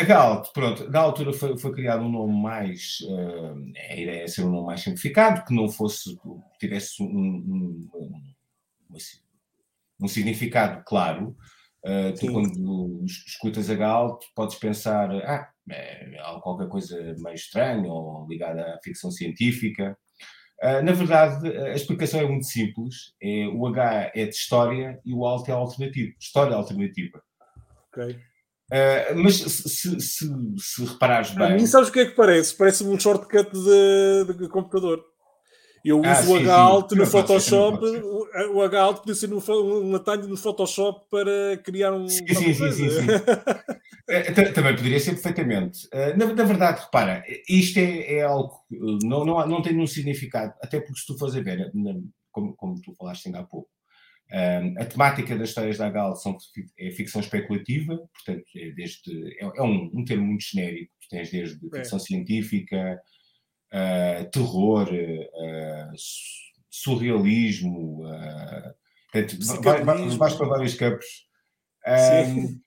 A 0.00 0.04
Galt, 0.04 0.52
pronto, 0.52 0.88
da 0.88 1.00
altura 1.00 1.32
foi, 1.32 1.58
foi 1.58 1.72
criado 1.72 2.04
um 2.04 2.08
nome 2.08 2.40
mais. 2.40 2.98
Uh, 3.00 3.72
a 3.90 3.96
ideia 3.96 4.22
é 4.22 4.26
ser 4.28 4.42
um 4.42 4.50
nome 4.50 4.66
mais 4.66 4.80
simplificado, 4.80 5.44
que 5.44 5.52
não 5.52 5.68
fosse. 5.68 6.16
tivesse 6.60 7.02
um, 7.02 7.06
um, 7.06 7.90
um, 7.94 8.96
um 10.00 10.06
significado 10.06 10.84
claro. 10.84 11.36
Uh, 11.84 12.14
tu, 12.16 12.32
quando 12.32 13.04
escutas 13.04 13.68
a 13.70 13.74
Gal, 13.74 14.20
podes 14.36 14.56
pensar, 14.56 15.10
ah, 15.10 15.50
é 15.68 16.16
qualquer 16.42 16.68
coisa 16.68 16.96
meio 17.18 17.34
estranha 17.34 17.90
ou 17.90 18.24
ligada 18.28 18.74
à 18.74 18.78
ficção 18.82 19.10
científica. 19.10 19.98
Uh, 20.62 20.82
na 20.82 20.92
verdade, 20.92 21.48
a 21.56 21.74
explicação 21.74 22.20
é 22.20 22.26
muito 22.26 22.46
simples. 22.46 23.14
É, 23.20 23.48
o 23.48 23.66
H 23.66 24.12
é 24.14 24.26
de 24.26 24.34
história 24.34 25.00
e 25.04 25.12
o 25.12 25.24
alt 25.26 25.48
é 25.48 25.52
alternativo. 25.52 26.14
História 26.20 26.54
alternativa. 26.54 27.20
Ok. 27.98 28.16
Uh, 28.70 29.16
mas 29.16 29.36
se, 29.36 29.68
se, 29.68 30.00
se, 30.00 30.28
se 30.58 30.84
reparares 30.84 31.30
bem. 31.30 31.46
A 31.46 31.50
mim, 31.50 31.66
sabes 31.66 31.88
o 31.88 31.92
que 31.92 32.00
é 32.00 32.06
que 32.06 32.14
parece? 32.14 32.54
Parece 32.54 32.84
um 32.84 33.00
shortcut 33.00 33.50
de, 33.50 34.34
de 34.34 34.48
computador. 34.48 35.02
Eu 35.84 36.02
ah, 36.04 36.20
uso 36.20 36.34
ah, 36.34 36.34
o 36.34 36.36
H 36.36 36.54
alto 36.54 36.96
no 36.96 37.06
Photoshop, 37.06 37.86
o 38.52 38.62
H 38.62 38.80
alto 38.80 39.00
podia 39.00 39.14
ser 39.14 39.32
um 39.32 39.94
atalho 39.94 40.28
no 40.28 40.36
Photoshop 40.36 41.06
para 41.10 41.56
criar 41.64 41.94
um. 41.94 42.06
Sim, 42.08 42.26
sim, 42.26 42.54
sim, 42.54 42.72
sim, 42.72 42.90
sim. 42.90 43.06
Eh, 44.10 44.32
também 44.52 44.74
poderia 44.74 44.98
ser 44.98 45.12
perfeitamente. 45.12 45.86
Eh, 45.92 46.16
na, 46.16 46.32
na 46.32 46.42
verdade, 46.42 46.80
repara, 46.80 47.22
isto 47.46 47.78
é, 47.78 48.14
é 48.14 48.22
algo 48.22 48.64
não, 49.02 49.22
não, 49.22 49.46
não 49.46 49.60
tem 49.60 49.74
nenhum 49.74 49.86
significado, 49.86 50.54
até 50.62 50.80
porque 50.80 50.98
se 50.98 51.06
tu 51.06 51.18
fores 51.18 51.36
a 51.36 51.42
ver, 51.42 51.70
como, 52.32 52.56
como 52.56 52.80
tu 52.80 52.94
falaste 52.94 53.26
ainda 53.26 53.40
há 53.40 53.44
pouco, 53.44 53.68
eh, 54.30 54.74
a 54.78 54.84
temática 54.84 55.36
das 55.36 55.50
histórias 55.50 55.78
da 55.78 55.88
Gal 55.88 56.14
são, 56.16 56.36
é 56.78 56.90
ficção 56.90 57.20
especulativa, 57.20 57.96
portanto, 57.96 58.44
é, 58.56 58.70
desde, 58.72 59.34
é, 59.40 59.44
é 59.44 59.62
um, 59.62 59.90
um 59.94 60.04
termo 60.04 60.26
muito 60.26 60.44
genérico, 60.44 60.92
tens 61.08 61.30
desde 61.30 61.58
é. 61.74 61.78
ficção 61.78 61.98
científica, 61.98 63.00
uh, 63.72 64.30
terror, 64.30 64.88
uh, 64.88 65.92
surrealismo, 66.70 68.06
uh, 68.06 68.74
portanto, 69.12 69.62
vai, 69.62 69.84
vai, 69.84 70.08
vais 70.08 70.34
para 70.34 70.46
vários 70.46 70.74
campos. 70.74 71.06
Um, 71.86 72.60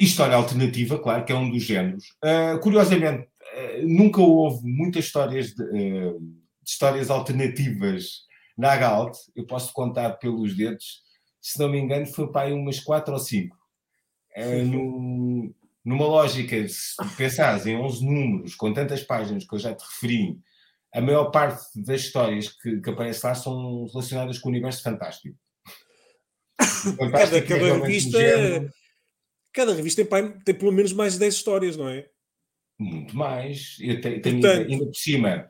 história 0.00 0.34
alternativa, 0.34 0.98
claro, 0.98 1.24
que 1.24 1.32
é 1.32 1.36
um 1.36 1.50
dos 1.50 1.62
géneros. 1.62 2.04
Curiosamente, 2.60 3.28
nunca 3.84 4.20
houve 4.20 4.66
muitas 4.66 5.04
histórias 5.04 5.54
de, 5.54 5.64
de, 5.64 6.16
histórias 6.66 7.08
alternativas 7.08 8.26
na 8.58 8.76
Galt. 8.76 9.16
Eu 9.34 9.46
posso 9.46 9.72
contar 9.72 10.14
pelos 10.14 10.56
dedos, 10.56 11.05
se 11.46 11.60
não 11.60 11.68
me 11.68 11.78
engano, 11.78 12.04
foi 12.06 12.26
para 12.32 12.48
aí 12.48 12.52
umas 12.52 12.80
quatro 12.80 13.14
ou 13.14 13.20
cinco. 13.20 13.56
No, 14.64 15.54
numa 15.84 16.04
lógica, 16.04 16.68
se 16.68 16.96
pensares 17.16 17.66
em 17.66 17.76
11 17.76 18.04
números, 18.04 18.54
com 18.56 18.72
tantas 18.72 19.04
páginas 19.04 19.46
que 19.46 19.54
eu 19.54 19.58
já 19.60 19.72
te 19.72 19.84
referi, 19.84 20.36
a 20.92 21.00
maior 21.00 21.26
parte 21.26 21.64
das 21.76 22.00
histórias 22.00 22.48
que, 22.48 22.80
que 22.80 22.90
aparece 22.90 23.24
lá 23.24 23.32
são 23.32 23.86
relacionadas 23.86 24.40
com 24.40 24.48
o 24.48 24.50
universo 24.50 24.82
fantástico. 24.82 25.38
cada, 27.12 27.40
cada 27.42 27.74
revista, 27.78 28.18
cada 29.52 29.72
revista 29.72 30.04
tem, 30.04 30.40
tem, 30.40 30.54
pelo 30.54 30.72
menos 30.72 30.92
mais 30.92 31.12
de 31.12 31.20
10 31.20 31.34
histórias, 31.34 31.76
não 31.76 31.88
é? 31.88 32.08
Muito 32.76 33.16
mais. 33.16 33.76
Eu 33.78 34.00
tenho, 34.00 34.20
Portanto, 34.20 34.46
ainda 34.68 34.84
por 34.84 34.96
cima, 34.96 35.48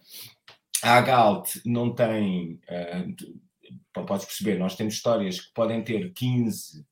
a 0.82 1.00
Galt 1.00 1.56
não 1.64 1.94
tem. 1.94 2.60
Uh, 2.68 3.45
podes 3.92 4.24
perceber, 4.24 4.58
nós 4.58 4.76
temos 4.76 4.94
histórias 4.94 5.40
que 5.40 5.52
podem 5.54 5.82
ter 5.82 6.12
15 6.12 6.84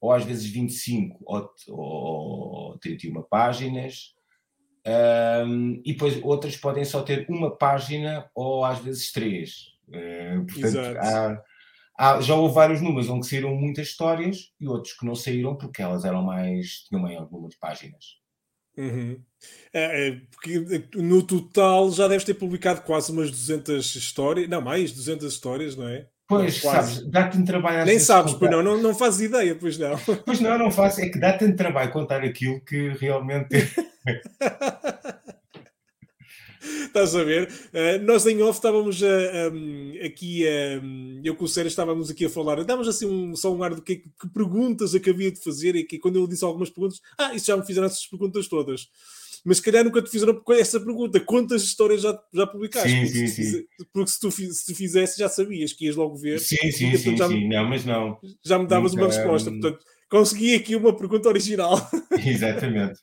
ou 0.00 0.12
às 0.12 0.24
vezes 0.24 0.46
25 0.46 1.18
ou, 1.26 1.50
ou 1.68 2.78
31 2.78 3.22
páginas, 3.22 4.14
um, 5.46 5.82
e 5.84 5.92
depois 5.92 6.18
outras 6.22 6.56
podem 6.56 6.84
só 6.84 7.02
ter 7.02 7.26
uma 7.28 7.54
página 7.54 8.30
ou 8.34 8.64
às 8.64 8.78
vezes 8.78 9.12
três. 9.12 9.74
Uh, 9.88 10.46
portanto, 10.46 10.98
há, 10.98 11.42
há, 11.98 12.20
já 12.22 12.34
houve 12.34 12.54
vários 12.54 12.80
números 12.80 13.10
onde 13.10 13.26
saíram 13.26 13.54
muitas 13.54 13.88
histórias 13.88 14.52
e 14.58 14.66
outros 14.66 14.94
que 14.94 15.04
não 15.04 15.14
saíram 15.14 15.54
porque 15.56 15.82
elas 15.82 16.04
eram 16.04 16.22
mais, 16.22 16.84
tinham 16.88 17.02
maior 17.02 17.30
número 17.30 17.50
de 17.50 17.58
páginas. 17.58 18.19
Uhum. 18.76 19.20
É, 19.72 20.08
é, 20.08 20.16
porque 20.30 20.84
no 20.96 21.22
total 21.22 21.90
já 21.90 22.06
deves 22.08 22.24
ter 22.24 22.34
publicado 22.34 22.82
quase 22.82 23.10
umas 23.10 23.30
200 23.30 23.94
histórias, 23.94 24.48
não 24.48 24.60
mais, 24.60 24.92
200 24.92 25.32
histórias, 25.32 25.76
não 25.76 25.88
é? 25.88 26.06
Pois, 26.30 26.60
sabes, 26.60 27.04
dá 27.10 27.26
tanto 27.26 27.44
trabalho 27.44 27.84
Nem 27.84 27.98
sabes, 27.98 28.34
pois 28.34 28.48
não, 28.48 28.62
não, 28.62 28.80
não 28.80 28.94
fazes 28.94 29.22
ideia, 29.22 29.56
pois 29.56 29.76
não. 29.76 29.98
Pois 30.24 30.40
não, 30.40 30.56
não 30.56 30.70
faço, 30.70 31.00
é 31.00 31.08
que 31.08 31.18
dá 31.18 31.32
tanto 31.32 31.56
trabalho 31.56 31.90
contar 31.90 32.22
aquilo 32.22 32.60
que 32.60 32.90
realmente. 32.90 33.48
Estás 36.60 37.14
a 37.14 37.24
ver? 37.24 37.48
Uh, 37.72 38.04
nós 38.04 38.26
em 38.26 38.42
off 38.42 38.58
estávamos 38.58 39.00
uh, 39.00 39.52
um, 39.52 39.94
aqui, 40.04 40.44
uh, 40.44 41.20
eu 41.24 41.34
com 41.34 41.44
o 41.44 41.48
Sérgio 41.48 41.68
estávamos 41.68 42.10
aqui 42.10 42.26
a 42.26 42.30
falar, 42.30 42.62
dávamos 42.64 42.88
assim 42.88 43.06
um, 43.06 43.34
só 43.34 43.54
um 43.54 43.62
ar 43.62 43.74
do 43.74 43.82
que, 43.82 43.96
que 43.96 44.28
perguntas 44.32 44.94
é 44.94 45.00
que 45.00 45.10
havia 45.10 45.30
de 45.30 45.42
fazer 45.42 45.74
e 45.76 45.84
que 45.84 45.98
quando 45.98 46.16
eu 46.16 46.26
disse 46.26 46.44
algumas 46.44 46.70
perguntas, 46.70 47.00
ah, 47.18 47.34
isso 47.34 47.46
já 47.46 47.56
me 47.56 47.66
fizeram 47.66 47.86
essas 47.86 48.06
perguntas 48.06 48.48
todas 48.48 48.88
mas 49.44 49.56
se 49.56 49.62
calhar 49.62 49.84
nunca 49.84 50.02
te 50.02 50.10
fizeram 50.10 50.42
essa 50.50 50.80
pergunta: 50.80 51.20
quantas 51.20 51.62
histórias 51.62 52.02
já, 52.02 52.18
já 52.32 52.46
publicaste? 52.46 52.90
Sim, 52.90 53.04
porque, 53.04 53.12
sim, 53.12 53.26
se, 53.28 53.50
sim. 53.50 53.64
porque 53.92 54.10
se 54.10 54.20
tu, 54.20 54.30
se 54.30 54.74
fizesse, 54.74 55.18
já 55.18 55.28
sabias 55.28 55.72
que 55.72 55.86
ias 55.86 55.96
logo 55.96 56.16
ver. 56.16 56.40
Sim, 56.40 56.70
sim, 56.70 56.96
sim, 56.96 57.16
já, 57.16 57.28
sim. 57.28 57.48
Não, 57.48 57.68
mas 57.68 57.84
não. 57.84 58.18
Já 58.44 58.58
me 58.58 58.66
davas 58.66 58.92
nunca, 58.92 59.04
uma 59.04 59.12
resposta. 59.12 59.50
Hum. 59.50 59.60
Portanto, 59.60 59.84
consegui 60.08 60.54
aqui 60.54 60.76
uma 60.76 60.96
pergunta 60.96 61.28
original. 61.28 61.76
Exatamente. 62.24 63.00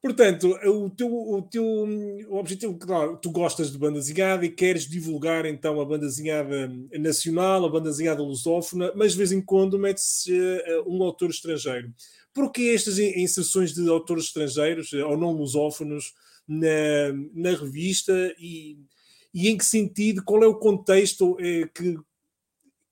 Portanto, 0.00 0.56
o 0.64 0.88
teu, 0.90 1.12
o 1.12 1.42
teu 1.42 1.64
o 1.64 2.36
objetivo, 2.36 2.78
claro, 2.78 3.16
tu 3.16 3.32
gostas 3.32 3.72
de 3.72 3.78
banda 3.78 3.98
desenhada 3.98 4.46
e 4.46 4.50
queres 4.50 4.88
divulgar 4.88 5.44
então 5.44 5.80
a 5.80 5.84
banda 5.84 6.06
desenhada 6.06 6.70
nacional, 6.92 7.64
a 7.64 7.68
banda 7.68 7.90
desenhada 7.90 8.22
lusófona, 8.22 8.92
mas 8.94 9.12
de 9.12 9.18
vez 9.18 9.32
em 9.32 9.40
quando 9.40 9.76
mete-se 9.76 10.32
uh, 10.32 10.84
um 10.86 11.02
autor 11.02 11.30
estrangeiro. 11.30 11.92
Porquê 12.32 12.72
estas 12.72 12.96
inserções 12.98 13.74
de 13.74 13.88
autores 13.88 14.26
estrangeiros 14.26 14.92
eh, 14.92 15.04
ou 15.04 15.16
não 15.16 15.32
lusófonos 15.32 16.14
na, 16.46 17.12
na 17.34 17.50
revista 17.50 18.12
e, 18.38 18.78
e, 19.34 19.48
em 19.48 19.58
que 19.58 19.64
sentido, 19.64 20.22
qual 20.22 20.44
é 20.44 20.46
o 20.46 20.54
contexto 20.54 21.36
que, 21.74 21.98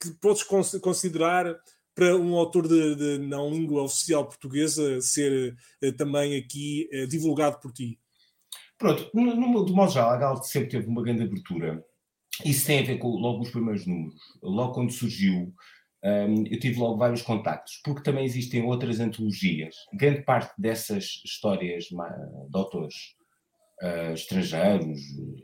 que 0.00 0.10
podes 0.20 0.42
considerar 0.80 1.56
para 1.96 2.14
um 2.14 2.36
autor 2.36 2.68
de, 2.68 2.94
de, 2.94 3.18
não 3.26 3.50
língua 3.50 3.82
oficial 3.82 4.24
portuguesa 4.26 5.00
ser 5.00 5.56
eh, 5.82 5.90
também 5.90 6.36
aqui 6.36 6.88
divulgado 7.08 7.58
por 7.58 7.72
ti? 7.72 7.98
Pronto, 8.78 9.10
no, 9.14 9.34
no, 9.34 9.64
do 9.64 9.74
modo 9.74 9.90
geral, 9.90 10.10
a 10.10 10.16
Galt 10.16 10.44
sempre 10.44 10.68
teve 10.68 10.86
uma 10.86 11.02
grande 11.02 11.22
abertura. 11.22 11.82
Isso 12.44 12.66
tem 12.66 12.80
a 12.80 12.84
ver 12.84 12.98
com 12.98 13.08
logo 13.08 13.40
os 13.40 13.50
primeiros 13.50 13.86
números. 13.86 14.20
Logo 14.42 14.74
quando 14.74 14.92
surgiu, 14.92 15.54
um, 16.04 16.44
eu 16.46 16.60
tive 16.60 16.78
logo 16.78 16.98
vários 16.98 17.22
contactos, 17.22 17.80
porque 17.82 18.02
também 18.02 18.24
existem 18.24 18.62
outras 18.64 19.00
antologias. 19.00 19.74
Grande 19.94 20.22
parte 20.22 20.52
dessas 20.60 21.22
histórias 21.24 21.84
de 21.84 21.96
autores 22.52 22.94
uh, 23.82 24.12
estrangeiros, 24.12 25.00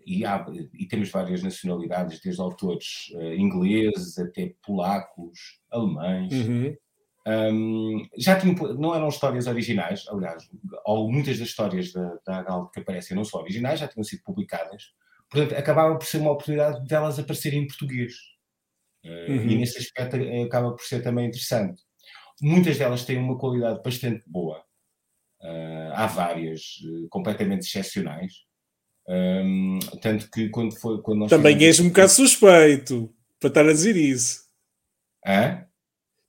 e, 0.07 0.25
há, 0.25 0.45
e, 0.75 0.87
temos 0.87 1.11
várias 1.11 1.43
nacionalidades, 1.43 2.21
desde 2.21 2.41
autores 2.41 3.11
uh, 3.15 3.35
ingleses 3.35 4.19
até 4.19 4.55
polacos, 4.65 5.61
alemães. 5.71 6.33
Uhum. 6.33 6.77
Um, 7.25 8.05
já 8.19 8.37
tinham, 8.39 8.57
não 8.75 8.95
eram 8.95 9.09
histórias 9.09 9.47
originais, 9.47 10.05
aliás, 10.09 10.49
ou 10.85 11.11
muitas 11.11 11.39
das 11.39 11.49
histórias 11.49 11.93
da, 11.93 12.19
da 12.27 12.69
que 12.73 12.81
aparecem 12.81 13.17
não 13.17 13.25
são 13.25 13.41
originais, 13.41 13.79
já 13.79 13.87
tinham 13.87 14.03
sido 14.03 14.25
publicadas, 14.25 14.93
portanto, 15.31 15.57
acabava 15.57 15.97
por 15.97 16.05
ser 16.05 16.19
uma 16.19 16.33
oportunidade 16.33 16.85
delas 16.87 17.15
de 17.15 17.21
aparecerem 17.21 17.61
em 17.61 17.67
português. 17.67 18.13
Eh, 19.05 19.27
uhum. 19.29 19.51
E 19.51 19.57
nesse 19.57 19.79
aspecto 19.79 20.17
acaba 20.47 20.73
por 20.73 20.85
ser 20.85 21.03
também 21.03 21.27
interessante. 21.27 21.83
Muitas 22.41 22.79
delas 22.79 23.05
têm 23.05 23.19
uma 23.19 23.39
qualidade 23.39 23.81
bastante 23.83 24.25
boa. 24.27 24.65
Uh, 25.43 25.93
há 25.95 26.07
várias 26.07 26.61
uh, 26.85 27.09
completamente 27.09 27.67
excepcionais. 27.67 28.33
Um, 29.09 29.79
tanto 30.01 30.31
que 30.31 30.49
quando 30.49 30.75
foi. 30.77 31.03
Quando 31.03 31.21
nós 31.21 31.31
Também 31.31 31.63
és 31.65 31.81
um 31.81 31.89
bocado 31.89 32.13
suspeito 32.13 33.13
para 33.41 33.49
estar 33.49 33.69
a 33.69 33.73
dizer 33.73 33.97
isso. 33.97 34.43
Hã? 35.27 35.65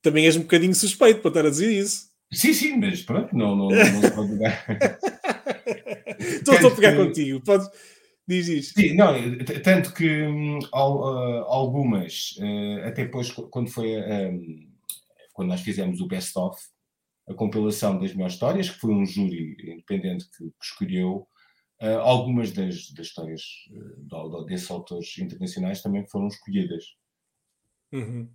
Também 0.01 0.25
és 0.25 0.35
um 0.35 0.41
bocadinho 0.41 0.73
suspeito 0.73 1.21
para 1.21 1.29
estar 1.29 1.45
a 1.45 1.49
dizer 1.49 1.71
isso. 1.71 2.11
Sim, 2.31 2.53
sim, 2.53 2.77
mas 2.77 3.01
pronto, 3.03 3.35
não, 3.35 3.55
não, 3.55 3.69
não, 3.69 4.01
se 4.01 4.11
pode 4.11 4.39
dar. 4.39 4.65
Estou 6.19 6.55
a 6.55 6.75
pegar 6.75 6.91
que... 6.93 7.05
contigo. 7.05 7.41
Podes 7.41 7.69
Diz 8.27 8.47
isto. 8.47 8.79
Sim, 8.79 8.95
não, 8.95 9.13
tanto 9.63 9.93
que 9.93 10.23
um, 10.23 10.59
algumas, 10.71 12.37
uh, 12.39 12.87
até 12.87 13.03
depois, 13.03 13.29
quando 13.31 13.69
foi 13.69 13.97
um, 13.97 14.69
quando 15.33 15.49
nós 15.49 15.61
fizemos 15.61 15.99
o 15.99 16.07
Best 16.07 16.37
of, 16.37 16.57
a 17.27 17.33
compilação 17.33 17.99
das 17.99 18.13
melhores 18.13 18.33
histórias, 18.33 18.69
que 18.69 18.79
foi 18.79 18.93
um 18.93 19.05
júri 19.05 19.55
independente 19.63 20.25
que, 20.29 20.45
que 20.45 20.65
escolheu, 20.65 21.27
uh, 21.81 21.99
algumas 21.99 22.51
das, 22.51 22.91
das 22.91 23.07
histórias 23.07 23.41
uh, 23.71 24.45
desses 24.45 24.69
autores 24.69 25.17
internacionais 25.17 25.81
também 25.81 26.05
foram 26.07 26.27
escolhidas. 26.27 26.83
Uhum. 27.91 28.27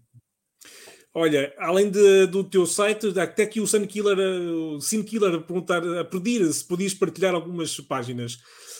Olha, 1.15 1.53
além 1.59 1.91
de, 1.91 2.27
do 2.27 2.45
teu 2.45 2.67
site, 2.67 3.19
até 3.19 3.43
aqui 3.43 3.61
o 3.61 3.67
Sun 3.67 3.87
Killer, 3.87 4.17
o 4.19 4.81
Sin 4.81 5.03
Killer 5.03 5.35
a 5.35 5.41
perguntar, 5.41 5.83
a 5.99 6.05
pedir 6.05 6.45
se 6.53 6.65
podias 6.65 6.95
partilhar 6.95 7.35
algumas 7.35 7.79
páginas. 7.81 8.35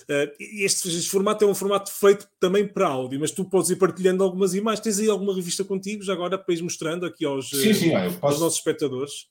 Uh, 0.09 0.31
este, 0.39 0.89
este, 0.89 1.11
formato 1.11 1.45
é 1.45 1.49
um 1.49 1.55
formato 1.55 1.91
feito 1.91 2.29
também 2.39 2.67
para 2.67 2.89
áudio, 2.89 3.19
mas 3.19 3.31
tu 3.31 3.45
podes 3.45 3.71
ir 3.71 3.77
partilhando 3.77 4.23
algumas 4.23 4.55
imagens. 4.55 4.83
Tens 4.83 5.01
aí 5.01 5.09
alguma 5.09 5.35
revista 5.35 5.65
contigo, 5.65 6.03
já 6.03 6.13
agora, 6.13 6.39
para 6.39 6.55
ir 6.55 6.63
mostrando 6.63 7.05
aqui 7.05 7.25
aos, 7.25 7.51
sim, 7.51 7.75
sim, 7.75 7.95
olha, 7.95 8.11
posso, 8.13 8.27
aos 8.27 8.41
nossos 8.41 8.59
espectadores? 8.59 9.27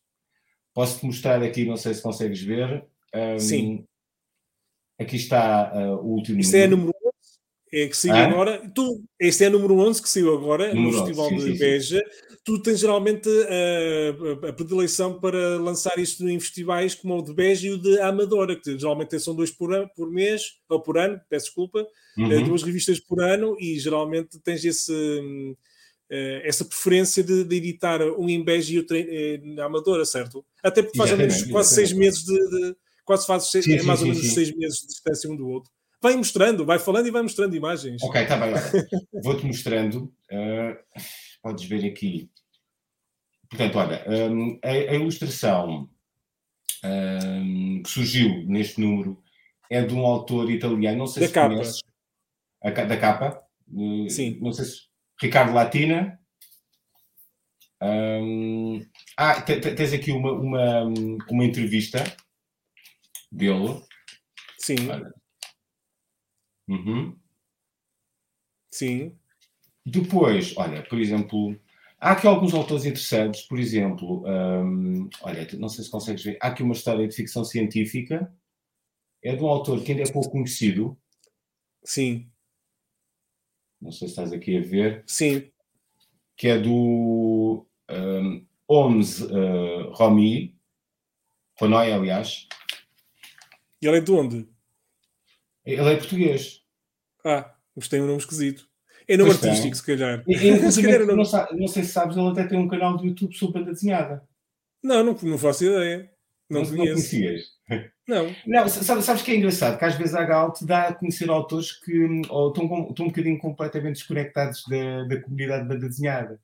Posso-te 0.77 1.07
mostrar 1.07 1.41
aqui, 1.41 1.65
não 1.65 1.75
sei 1.75 1.91
se 1.96 2.03
consegues 2.03 2.39
ver. 2.39 2.86
Um, 3.12 3.39
sim. 3.39 3.84
Aqui 5.00 5.15
está 5.15 5.72
uh, 5.74 6.05
o 6.05 6.13
último. 6.13 6.39
Isto 6.39 6.51
número. 6.51 6.63
é 6.63 6.75
número 6.75 6.98
é 7.74 7.88
que 7.88 7.98
saiu 7.98 8.13
ah? 8.13 8.25
agora. 8.25 8.72
Tu, 8.75 9.03
este 9.19 9.46
é 9.46 9.50
número 9.50 9.75
11 9.79 10.03
que 10.03 10.07
saiu 10.07 10.31
agora 10.36 10.72
número 10.75 10.91
no 10.91 10.98
Festival 11.00 11.34
11, 11.34 11.46
sim, 11.46 11.53
de 11.53 11.57
Beja. 11.57 12.03
Tu 12.46 12.62
tens 12.62 12.79
geralmente 12.79 13.27
a, 13.27 14.50
a, 14.50 14.53
predileção 14.53 15.19
para 15.19 15.57
lançar 15.57 15.98
isto 15.98 16.29
em 16.29 16.39
festivais 16.39 16.93
como 16.93 17.17
o 17.17 17.24
de 17.24 17.34
Beja 17.34 17.65
e 17.65 17.72
o 17.72 17.81
de 17.81 18.00
Amadora, 18.00 18.55
que 18.55 18.77
geralmente 18.77 19.19
são 19.19 19.34
dois 19.34 19.50
por, 19.50 19.74
ano, 19.74 19.89
por 19.96 20.12
mês, 20.12 20.43
ou 20.69 20.79
por 20.79 21.00
ano, 21.00 21.19
peço 21.27 21.48
desculpa, 21.48 21.88
eh, 22.19 22.22
uhum. 22.22 22.43
duas 22.43 22.62
revistas 22.62 23.00
por 23.00 23.19
ano 23.19 23.57
e 23.60 23.79
geralmente 23.79 24.39
tens 24.43 24.63
esse, 24.63 24.93
eh, 24.93 25.55
essa 26.10 26.64
preferência 26.64 27.24
de, 27.24 27.44
de 27.44 27.56
editar 27.56 28.02
um 28.02 28.30
em 28.30 28.44
Beja 28.44 28.74
e 28.74 28.78
outro 28.78 28.96
eh, 28.98 29.40
na 29.44 29.66
Amadora, 29.66 30.06
certo? 30.06 30.46
Até 30.64 30.82
porque 30.82 30.98
faz 30.98 31.12
menos, 31.12 31.44
quase 31.44 31.76
seis 31.76 31.92
meses 31.92 32.24
de, 32.24 32.34
de 32.34 32.76
quase 33.04 33.26
faz 33.28 33.52
seis, 33.52 33.66
sim, 33.66 33.74
é 33.74 33.84
mais 33.84 34.00
sim, 34.00 34.06
ou 34.06 34.12
menos 34.12 34.28
sim, 34.28 34.34
seis 34.34 34.56
meses 34.56 34.80
de 34.80 34.88
distância 34.88 35.30
um 35.30 35.36
do 35.36 35.48
outro 35.48 35.72
vai 36.02 36.16
mostrando, 36.16 36.66
vai 36.66 36.80
falando 36.80 37.08
e 37.08 37.12
vai 37.12 37.22
mostrando 37.22 37.56
imagens. 37.56 38.02
Ok, 38.02 38.22
está 38.22 38.38
bem. 38.38 38.54
Vou-te 39.24 39.46
mostrando. 39.46 40.14
Uh, 40.32 40.78
podes 41.42 41.66
ver 41.66 41.86
aqui. 41.86 42.30
Portanto, 43.50 43.78
olha, 43.78 44.06
um, 44.08 44.60
a, 44.64 44.70
a, 44.70 44.96
ilustração 44.96 45.90
um, 46.84 47.82
que 47.82 47.90
surgiu 47.90 48.46
neste 48.46 48.80
número 48.80 49.22
é 49.70 49.82
de 49.82 49.94
um 49.94 50.06
autor 50.06 50.52
italiano, 50.52 50.98
não 50.98 51.08
sei 51.08 51.22
da 51.22 51.28
se 51.28 51.34
capa. 51.34 51.54
conheces. 51.54 51.82
A, 52.62 52.70
da 52.70 52.98
capa? 52.98 53.42
Uh, 53.72 54.10
Sim. 54.10 54.38
Não 54.42 54.52
sei 54.52 54.66
se. 54.66 54.88
Ricardo 55.21 55.53
Latina. 55.53 56.19
Um, 57.81 58.81
ah, 59.15 59.41
tens 59.41 59.93
aqui 59.93 60.12
uma, 60.12 60.31
uma, 60.31 60.83
uma 61.29 61.45
entrevista 61.45 62.03
dele. 63.31 63.81
Sim. 64.57 64.75
Uhum. 66.67 67.17
Sim. 68.71 69.17
Depois, 69.86 70.55
olha, 70.57 70.83
por 70.83 71.00
exemplo, 71.00 71.57
há 72.00 72.12
aqui 72.12 72.27
alguns 72.27 72.53
autores 72.53 72.86
interessantes, 72.86 73.43
por 73.43 73.59
exemplo, 73.59 74.24
um, 74.27 75.09
olha, 75.21 75.47
não 75.57 75.69
sei 75.69 75.83
se 75.83 75.91
consegues 75.91 76.24
ver, 76.24 76.38
há 76.41 76.47
aqui 76.47 76.62
uma 76.62 76.74
história 76.74 77.07
de 77.07 77.15
ficção 77.15 77.45
científica, 77.45 78.31
é 79.24 79.36
de 79.36 79.41
um 79.41 79.47
autor 79.47 79.81
que 79.83 79.91
ainda 79.91 80.03
é 80.03 80.12
pouco 80.12 80.31
conhecido. 80.31 80.97
Sim. 81.83 82.29
Não 83.81 83.91
sei 83.91 84.07
se 84.07 84.13
estás 84.13 84.34
aqui 84.34 84.57
a 84.57 84.62
ver. 84.62 85.03
Sim. 85.05 85.50
Que 86.36 86.50
é 86.50 86.60
do 86.60 87.65
um, 87.89 88.46
Holmes 88.69 89.22
uh, 89.22 89.91
Romy, 89.91 90.55
Ronoy, 91.60 91.91
aliás. 91.91 92.48
E 93.81 93.88
ele 93.88 93.98
é 93.98 94.01
de 94.01 94.12
onde? 94.12 94.48
Ele 95.65 95.89
é 95.89 95.96
português. 95.96 96.63
Ah, 97.25 97.55
mas 97.75 97.88
tem 97.88 98.01
um 98.01 98.07
nome 98.07 98.19
esquisito. 98.19 98.67
É 99.07 99.15
nome 99.15 99.31
pois 99.31 99.43
artístico, 99.43 99.69
tem. 99.69 99.75
se 99.75 99.86
calhar. 99.86 100.24
E, 100.27 100.38
se 100.72 100.81
calhar 100.81 101.00
não, 101.05 101.15
não, 101.15 101.24
não, 101.53 101.67
sei 101.67 101.84
se 101.84 101.91
sabes, 101.91 102.17
ele 102.17 102.29
até 102.29 102.46
tem 102.46 102.60
um 102.60 102.67
canal 102.67 102.98
de 102.98 103.07
YouTube 103.07 103.34
sobre 103.36 103.60
banda 103.60 103.72
desenhada. 103.72 104.27
Não, 104.84 105.03
não, 105.03 105.13
não 105.13 105.38
faço 105.38 105.65
ideia. 105.65 106.12
Não, 106.50 106.62
não, 106.62 106.72
não 106.72 106.77
conhecias? 106.77 107.58
Não. 108.08 108.34
Não, 108.45 108.69
sabes, 108.69 109.04
sabes 109.04 109.21
que 109.21 109.32
é 109.32 109.36
engraçado? 109.36 109.78
Que 109.78 109.84
às 109.84 109.95
vezes 109.95 110.15
a 110.15 110.24
Gal 110.24 110.54
te 110.54 110.65
dá 110.65 110.88
a 110.88 110.93
conhecer 110.93 111.30
autores 111.30 111.74
que 111.74 112.06
ou, 112.30 112.48
estão, 112.48 112.88
estão 112.89 113.06
um 113.06 113.10
bocadinho 113.10 113.38
completamente 113.38 113.98
desconectados 113.98 114.63
da, 114.69 115.04
da 115.04 115.21
comunidade 115.21 115.63
de 115.63 115.67
banda 115.67 115.89
desenhada. 115.89 116.39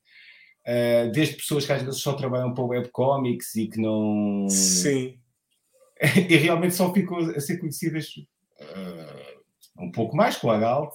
Uh, 0.66 1.10
desde 1.12 1.36
pessoas 1.36 1.64
que 1.64 1.72
às 1.72 1.82
vezes 1.82 2.02
só 2.02 2.12
trabalham 2.12 2.52
para 2.52 2.64
webcomics 2.64 3.54
e 3.54 3.68
que 3.68 3.80
não. 3.80 4.46
Sim. 4.50 5.18
e 6.28 6.36
realmente 6.36 6.74
só 6.74 6.92
ficam 6.92 7.16
a 7.18 7.40
ser 7.40 7.56
conhecidas 7.56 8.08
uh, 8.60 9.82
um 9.82 9.90
pouco 9.90 10.14
mais 10.14 10.36
com 10.36 10.50
a 10.50 10.58
Galt. 10.58 10.92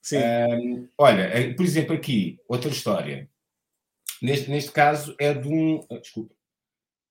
Sim. 0.00 0.18
Um, 0.18 0.88
olha, 0.98 1.22
eh, 1.22 1.54
por 1.54 1.64
exemplo, 1.64 1.94
aqui, 1.94 2.38
outra 2.48 2.70
história. 2.70 3.28
Neste, 4.20 4.50
neste 4.50 4.72
caso 4.72 5.14
é 5.18 5.32
de 5.34 5.48
um. 5.48 5.80
Uh, 5.90 6.00
desculpa. 6.00 6.34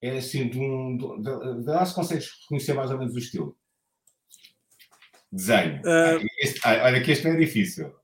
É 0.03 0.17
assim, 0.17 0.49
de 0.49 0.59
um. 0.59 0.97
De, 0.97 1.63
de, 1.63 1.65
lá 1.65 1.85
se 1.85 1.95
consegues 1.95 2.29
reconhecer 2.41 2.73
mais 2.73 2.91
ou 2.91 2.97
menos 2.97 3.15
o 3.15 3.17
estilo. 3.17 3.57
Desenho. 5.31 5.79
Uh, 5.79 6.27
este, 6.41 6.67
olha, 6.67 7.01
que 7.01 7.09
este 7.09 7.25
não 7.25 7.35
é 7.35 7.37
difícil. 7.37 7.95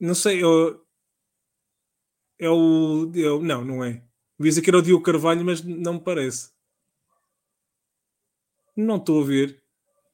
Não 0.00 0.16
sei, 0.16 0.42
eu. 0.42 0.84
É 2.40 2.50
o. 2.50 3.08
Eu, 3.14 3.40
não, 3.40 3.64
não 3.64 3.84
é. 3.84 4.02
Diz 4.36 4.58
que 4.58 4.68
era 4.68 4.78
o 4.78 4.82
Diogo 4.82 5.04
Carvalho, 5.04 5.44
mas 5.44 5.62
não 5.62 5.94
me 5.94 6.00
parece. 6.00 6.50
Não 8.76 8.96
estou 8.96 9.22
a 9.22 9.26
ver. 9.26 9.62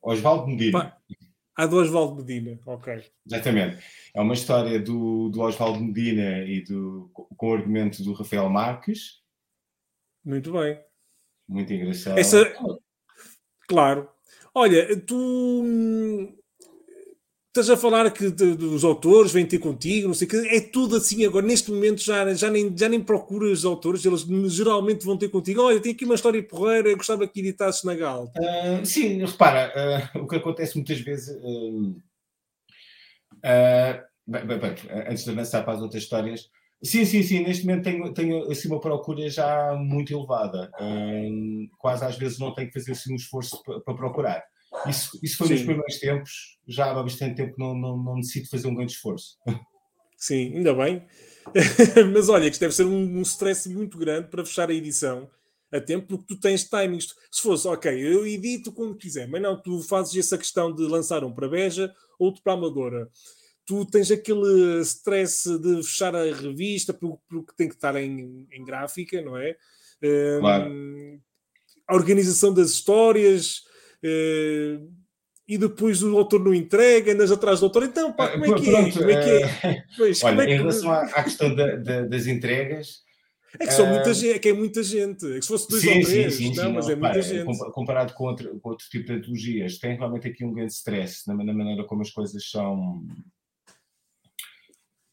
Osvaldo 0.02 0.46
Medina. 0.46 0.94
Ah, 1.56 1.64
do 1.64 1.76
Osvaldo 1.76 2.16
Medina, 2.16 2.60
ok. 2.66 3.02
Exatamente. 3.24 3.82
É 4.12 4.20
uma 4.20 4.34
história 4.34 4.78
do, 4.78 5.30
do 5.30 5.40
Osvaldo 5.40 5.80
Medina 5.80 6.40
e 6.40 6.62
do, 6.62 7.10
com 7.14 7.50
o 7.50 7.54
argumento 7.54 8.04
do 8.04 8.12
Rafael 8.12 8.50
Marques. 8.50 9.24
Muito 10.26 10.50
bem. 10.50 10.76
Muito 11.48 11.72
engraçado. 11.72 12.18
Essa, 12.18 12.52
claro. 13.68 14.08
Olha, 14.52 15.00
tu 15.02 15.62
estás 17.48 17.70
a 17.70 17.76
falar 17.76 18.10
que 18.10 18.30
de, 18.30 18.56
dos 18.56 18.82
autores 18.82 19.32
vêm 19.32 19.46
ter 19.46 19.60
contigo, 19.60 20.08
não 20.08 20.14
sei 20.14 20.26
o 20.26 20.30
que, 20.30 20.36
é 20.36 20.60
tudo 20.60 20.96
assim 20.96 21.24
agora, 21.24 21.46
neste 21.46 21.70
momento 21.70 22.02
já, 22.02 22.34
já, 22.34 22.50
nem, 22.50 22.76
já 22.76 22.88
nem 22.88 23.00
procuras 23.00 23.64
autores, 23.64 24.04
eles 24.04 24.26
geralmente 24.52 25.06
vão 25.06 25.16
ter 25.16 25.28
contigo, 25.28 25.62
olha, 25.62 25.80
tem 25.80 25.92
aqui 25.92 26.04
uma 26.04 26.16
história 26.16 26.42
porreira, 26.42 26.88
eu 26.88 26.96
gostava 26.96 27.26
que 27.26 27.40
editasses 27.40 27.84
na 27.84 27.94
Gal. 27.94 28.30
Uh, 28.36 28.84
sim, 28.84 29.24
repara, 29.24 30.10
uh, 30.14 30.18
o 30.22 30.26
que 30.26 30.36
acontece 30.36 30.74
muitas 30.76 31.00
vezes, 31.00 31.34
uh, 31.36 32.02
bem, 34.26 34.46
bem, 34.46 34.58
bem, 34.58 34.74
antes 35.08 35.24
de 35.24 35.30
avançar 35.30 35.62
para 35.62 35.74
as 35.74 35.82
outras 35.82 36.02
histórias, 36.02 36.50
sim, 36.82 37.04
sim, 37.04 37.22
sim, 37.22 37.40
neste 37.42 37.66
momento 37.66 37.84
tenho, 37.84 38.12
tenho 38.12 38.50
assim, 38.50 38.68
uma 38.68 38.80
procura 38.80 39.28
já 39.28 39.74
muito 39.74 40.12
elevada, 40.12 40.70
quase 41.78 42.04
às 42.04 42.16
vezes 42.16 42.38
não 42.38 42.54
tenho 42.54 42.68
que 42.68 42.74
fazer 42.78 42.92
assim, 42.92 43.12
um 43.12 43.16
esforço 43.16 43.62
para, 43.62 43.94
procurar. 43.94 44.42
Isso, 44.86 45.18
isso 45.22 45.38
foi 45.38 45.46
Sim. 45.46 45.54
nos 45.54 45.62
primeiros 45.62 45.98
tempos, 45.98 46.58
já 46.66 46.90
há 46.90 47.02
bastante 47.02 47.36
tempo 47.36 47.54
não, 47.56 47.74
não, 47.74 47.96
não 47.96 48.16
necessito 48.16 48.50
fazer 48.50 48.68
um 48.68 48.74
grande 48.74 48.92
esforço. 48.92 49.38
Sim, 50.16 50.56
ainda 50.56 50.74
bem. 50.74 51.06
Mas 52.12 52.28
olha, 52.28 52.44
que 52.44 52.52
isto 52.52 52.60
deve 52.60 52.74
ser 52.74 52.84
um, 52.84 53.18
um 53.18 53.22
stress 53.22 53.68
muito 53.68 53.96
grande 53.96 54.28
para 54.28 54.44
fechar 54.44 54.68
a 54.68 54.74
edição 54.74 55.30
a 55.72 55.80
tempo, 55.80 56.06
porque 56.06 56.34
tu 56.34 56.40
tens 56.40 56.64
timings. 56.64 57.08
Se 57.30 57.42
fosse, 57.42 57.66
ok, 57.68 57.92
eu 57.92 58.26
edito 58.26 58.72
quando 58.72 58.96
quiser, 58.96 59.28
mas 59.28 59.42
não, 59.42 59.60
tu 59.60 59.82
fazes 59.82 60.16
essa 60.16 60.38
questão 60.38 60.72
de 60.72 60.82
lançar 60.82 61.24
um 61.24 61.32
para 61.32 61.48
Beja, 61.48 61.92
outro 62.18 62.42
para 62.42 62.54
Amadora. 62.54 63.10
Tu 63.66 63.84
tens 63.86 64.10
aquele 64.10 64.80
stress 64.82 65.58
de 65.58 65.82
fechar 65.82 66.14
a 66.14 66.24
revista, 66.24 66.94
porque 66.94 67.52
tem 67.56 67.68
que 67.68 67.74
estar 67.74 67.96
em, 67.96 68.46
em 68.50 68.64
gráfica, 68.64 69.20
não 69.20 69.36
é? 69.36 69.56
Claro. 70.40 70.70
Um, 70.70 71.20
a 71.88 71.94
organização 71.94 72.54
das 72.54 72.70
histórias, 72.70 73.66
Uh, 74.04 74.88
e 75.48 75.56
depois 75.56 76.02
o 76.02 76.16
autor 76.16 76.44
não 76.44 76.52
entrega, 76.52 77.12
andas 77.12 77.30
atrás 77.30 77.60
do 77.60 77.66
autor. 77.66 77.84
Então, 77.84 78.12
pá, 78.12 78.28
como 78.28 78.44
é 78.44 78.60
que 78.60 78.70
é? 78.70 78.92
Como 78.92 79.10
é 79.10 79.22
que 79.22 79.66
é? 79.66 79.84
Pois, 79.96 80.22
Olha, 80.24 80.42
é 80.42 80.46
que... 80.46 80.52
em 80.52 80.56
relação 80.56 80.90
à, 80.90 81.02
à 81.02 81.22
questão 81.22 81.54
da, 81.54 81.76
da, 81.76 82.02
das 82.02 82.26
entregas. 82.26 83.04
É 83.58 83.66
que, 83.66 83.72
são 83.72 83.86
muita 83.86 84.12
gente, 84.12 84.34
é 84.34 84.38
que 84.38 84.48
é 84.48 84.52
muita 84.52 84.82
gente. 84.82 85.24
É 85.24 85.36
que 85.36 85.42
se 85.42 85.48
fosse 85.48 85.68
dois 85.68 85.80
sim, 85.80 85.88
ou 85.88 86.04
três, 86.04 86.34
sim, 86.34 86.52
sim, 86.52 86.56
não, 86.56 86.72
mas 86.72 86.86
não, 86.86 86.92
é 86.92 86.96
muita 86.96 87.22
gente. 87.22 87.58
Comparado 87.72 88.12
com 88.12 88.24
outro, 88.24 88.58
com 88.60 88.68
outro 88.70 88.86
tipo 88.90 89.06
de 89.06 89.12
antologias, 89.12 89.78
tem 89.78 89.96
realmente 89.96 90.28
aqui 90.28 90.44
um 90.44 90.52
grande 90.52 90.72
stress 90.72 91.26
na, 91.26 91.34
na 91.34 91.54
maneira 91.54 91.84
como 91.84 92.02
as 92.02 92.10
coisas 92.10 92.50
são, 92.50 93.06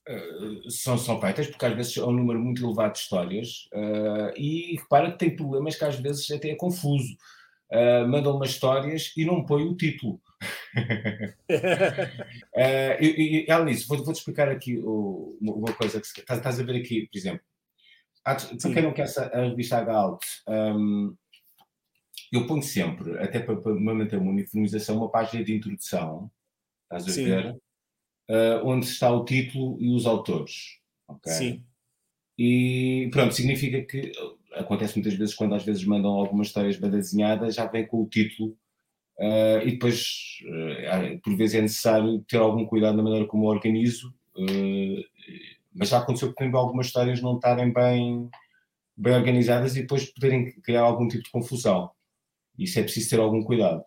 Uh, 0.07 0.69
são, 0.69 0.97
são 0.97 1.21
feitas, 1.21 1.47
porque 1.47 1.65
às 1.65 1.73
vezes 1.73 1.95
é 1.95 2.03
um 2.03 2.11
número 2.11 2.37
muito 2.37 2.65
elevado 2.65 2.91
de 2.91 2.99
histórias 2.99 3.69
uh, 3.73 4.37
e 4.37 4.75
repara 4.75 5.11
que 5.11 5.17
tem 5.17 5.35
problemas 5.35 5.77
que 5.77 5.85
às 5.85 5.97
vezes 5.97 6.29
até 6.29 6.49
é 6.49 6.55
confuso 6.55 7.15
uh, 7.73 8.07
mandam 8.07 8.35
umas 8.35 8.51
histórias 8.51 9.11
e 9.17 9.25
não 9.25 9.43
põe 9.45 9.63
o 9.65 9.75
título. 9.75 10.21
uh, 10.75 11.43
e, 13.01 13.45
e, 13.49 13.65
disso, 13.65 13.87
vou-te 13.87 14.03
vou 14.03 14.13
explicar 14.13 14.49
aqui 14.49 14.77
o, 14.77 15.37
uma 15.41 15.73
coisa 15.73 15.99
que 15.99 16.05
estás, 16.05 16.39
estás, 16.39 16.59
a 16.59 16.63
ver 16.63 16.77
aqui, 16.77 17.07
por 17.07 17.17
exemplo. 17.17 17.41
Há, 18.23 18.35
para 18.35 18.73
quem 18.73 18.83
não 18.83 18.93
quer 18.93 19.07
a 19.33 19.41
revista 19.41 19.77
H-Out, 19.79 20.25
um, 20.47 21.13
eu 22.31 22.47
ponho 22.47 22.63
sempre, 22.63 23.19
até 23.19 23.39
para, 23.39 23.57
para 23.57 23.73
manter 23.75 24.17
uma 24.17 24.31
uniformização, 24.31 24.97
uma 24.97 25.09
página 25.09 25.43
de 25.43 25.53
introdução, 25.53 26.31
estás 26.83 27.05
a 27.05 27.11
Sim. 27.11 27.25
ver? 27.25 27.57
Uh, 28.29 28.65
onde 28.65 28.85
está 28.85 29.11
o 29.11 29.25
título 29.25 29.77
e 29.81 29.93
os 29.93 30.05
autores. 30.05 30.79
Okay? 31.07 31.33
Sim. 31.33 31.63
E 32.37 33.09
pronto, 33.11 33.33
significa 33.33 33.81
que 33.81 34.11
acontece 34.53 34.95
muitas 34.95 35.13
vezes 35.13 35.35
quando 35.35 35.55
às 35.55 35.63
vezes 35.63 35.83
mandam 35.83 36.11
algumas 36.11 36.47
histórias 36.47 36.77
bem 36.77 36.89
desenhadas, 36.89 37.55
já 37.55 37.65
vem 37.65 37.85
com 37.85 38.01
o 38.01 38.07
título 38.07 38.57
Uh, 39.19 39.61
e 39.65 39.71
depois, 39.71 40.39
uh, 40.43 41.19
por 41.21 41.35
vezes, 41.35 41.55
é 41.55 41.61
necessário 41.61 42.23
ter 42.27 42.37
algum 42.37 42.65
cuidado 42.65 42.97
na 42.97 43.03
maneira 43.03 43.27
como 43.27 43.47
organizo. 43.47 44.13
Uh, 44.35 45.03
mas 45.73 45.89
já 45.89 45.99
aconteceu, 45.99 46.33
exemplo, 46.37 46.59
algumas 46.59 46.87
histórias 46.87 47.21
não 47.21 47.35
estarem 47.35 47.71
bem, 47.71 48.29
bem 48.97 49.13
organizadas 49.13 49.75
e 49.75 49.81
depois 49.81 50.11
poderem 50.11 50.51
criar 50.61 50.81
algum 50.81 51.07
tipo 51.07 51.23
de 51.23 51.31
confusão. 51.31 51.91
Isso 52.57 52.79
é 52.79 52.83
preciso 52.83 53.09
ter 53.11 53.19
algum 53.19 53.43
cuidado. 53.43 53.83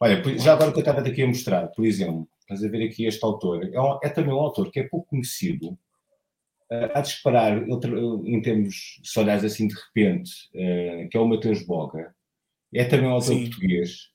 Olha, 0.00 0.22
já 0.38 0.52
agora 0.52 0.70
que 0.70 0.78
eu 0.78 0.82
estava 0.82 1.00
aqui 1.00 1.22
a 1.22 1.26
mostrar, 1.26 1.68
por 1.68 1.84
exemplo, 1.84 2.28
estás 2.42 2.64
a 2.64 2.68
ver 2.68 2.86
aqui 2.86 3.06
este 3.06 3.24
autor, 3.24 3.68
é, 3.72 3.80
um, 3.80 3.98
é 4.02 4.08
também 4.08 4.32
um 4.32 4.40
autor 4.40 4.70
que 4.70 4.80
é 4.80 4.84
pouco 4.84 5.08
conhecido, 5.08 5.70
uh, 6.70 6.90
a 6.94 7.00
disparar, 7.00 7.64
em 7.68 8.42
termos, 8.42 9.00
se 9.02 9.18
olhares 9.18 9.44
assim 9.44 9.66
de 9.66 9.74
repente, 9.74 10.30
uh, 10.54 11.08
que 11.08 11.16
é 11.16 11.20
o 11.20 11.28
Mateus 11.28 11.64
Boga, 11.64 12.14
é 12.74 12.84
também 12.84 13.06
um 13.06 13.12
autor 13.12 13.34
Sim. 13.34 13.44
português, 13.44 14.08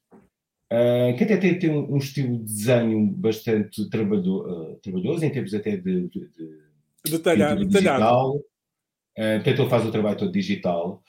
uh, 0.72 1.16
que 1.18 1.24
até 1.24 1.38
tem, 1.38 1.60
tem 1.60 1.70
um, 1.70 1.94
um, 1.94 1.98
estilo 1.98 2.38
de 2.40 2.46
desenho 2.46 3.08
bastante 3.08 3.90
trabalho, 3.90 4.72
uh, 4.72 4.76
trabalhoso, 4.78 5.26
em 5.26 5.32
termos 5.32 5.54
até 5.54 5.78
de, 5.78 6.08
de, 6.10 6.28
de 6.30 6.68
detalhado. 7.12 7.66
Digital. 7.66 8.36
Uh, 8.36 9.44
tentou 9.44 9.68
fazer 9.68 9.88
o 9.88 9.92
trabalho 9.92 10.18
todo 10.18 10.32
digital. 10.32 11.02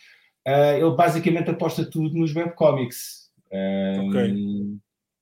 Uh, 0.46 0.76
ele 0.78 0.96
basicamente 0.96 1.50
aposta 1.50 1.84
tudo 1.84 2.16
nos 2.16 2.34
webcomics. 2.34 3.30
Uh, 3.50 4.08
ok. 4.08 4.78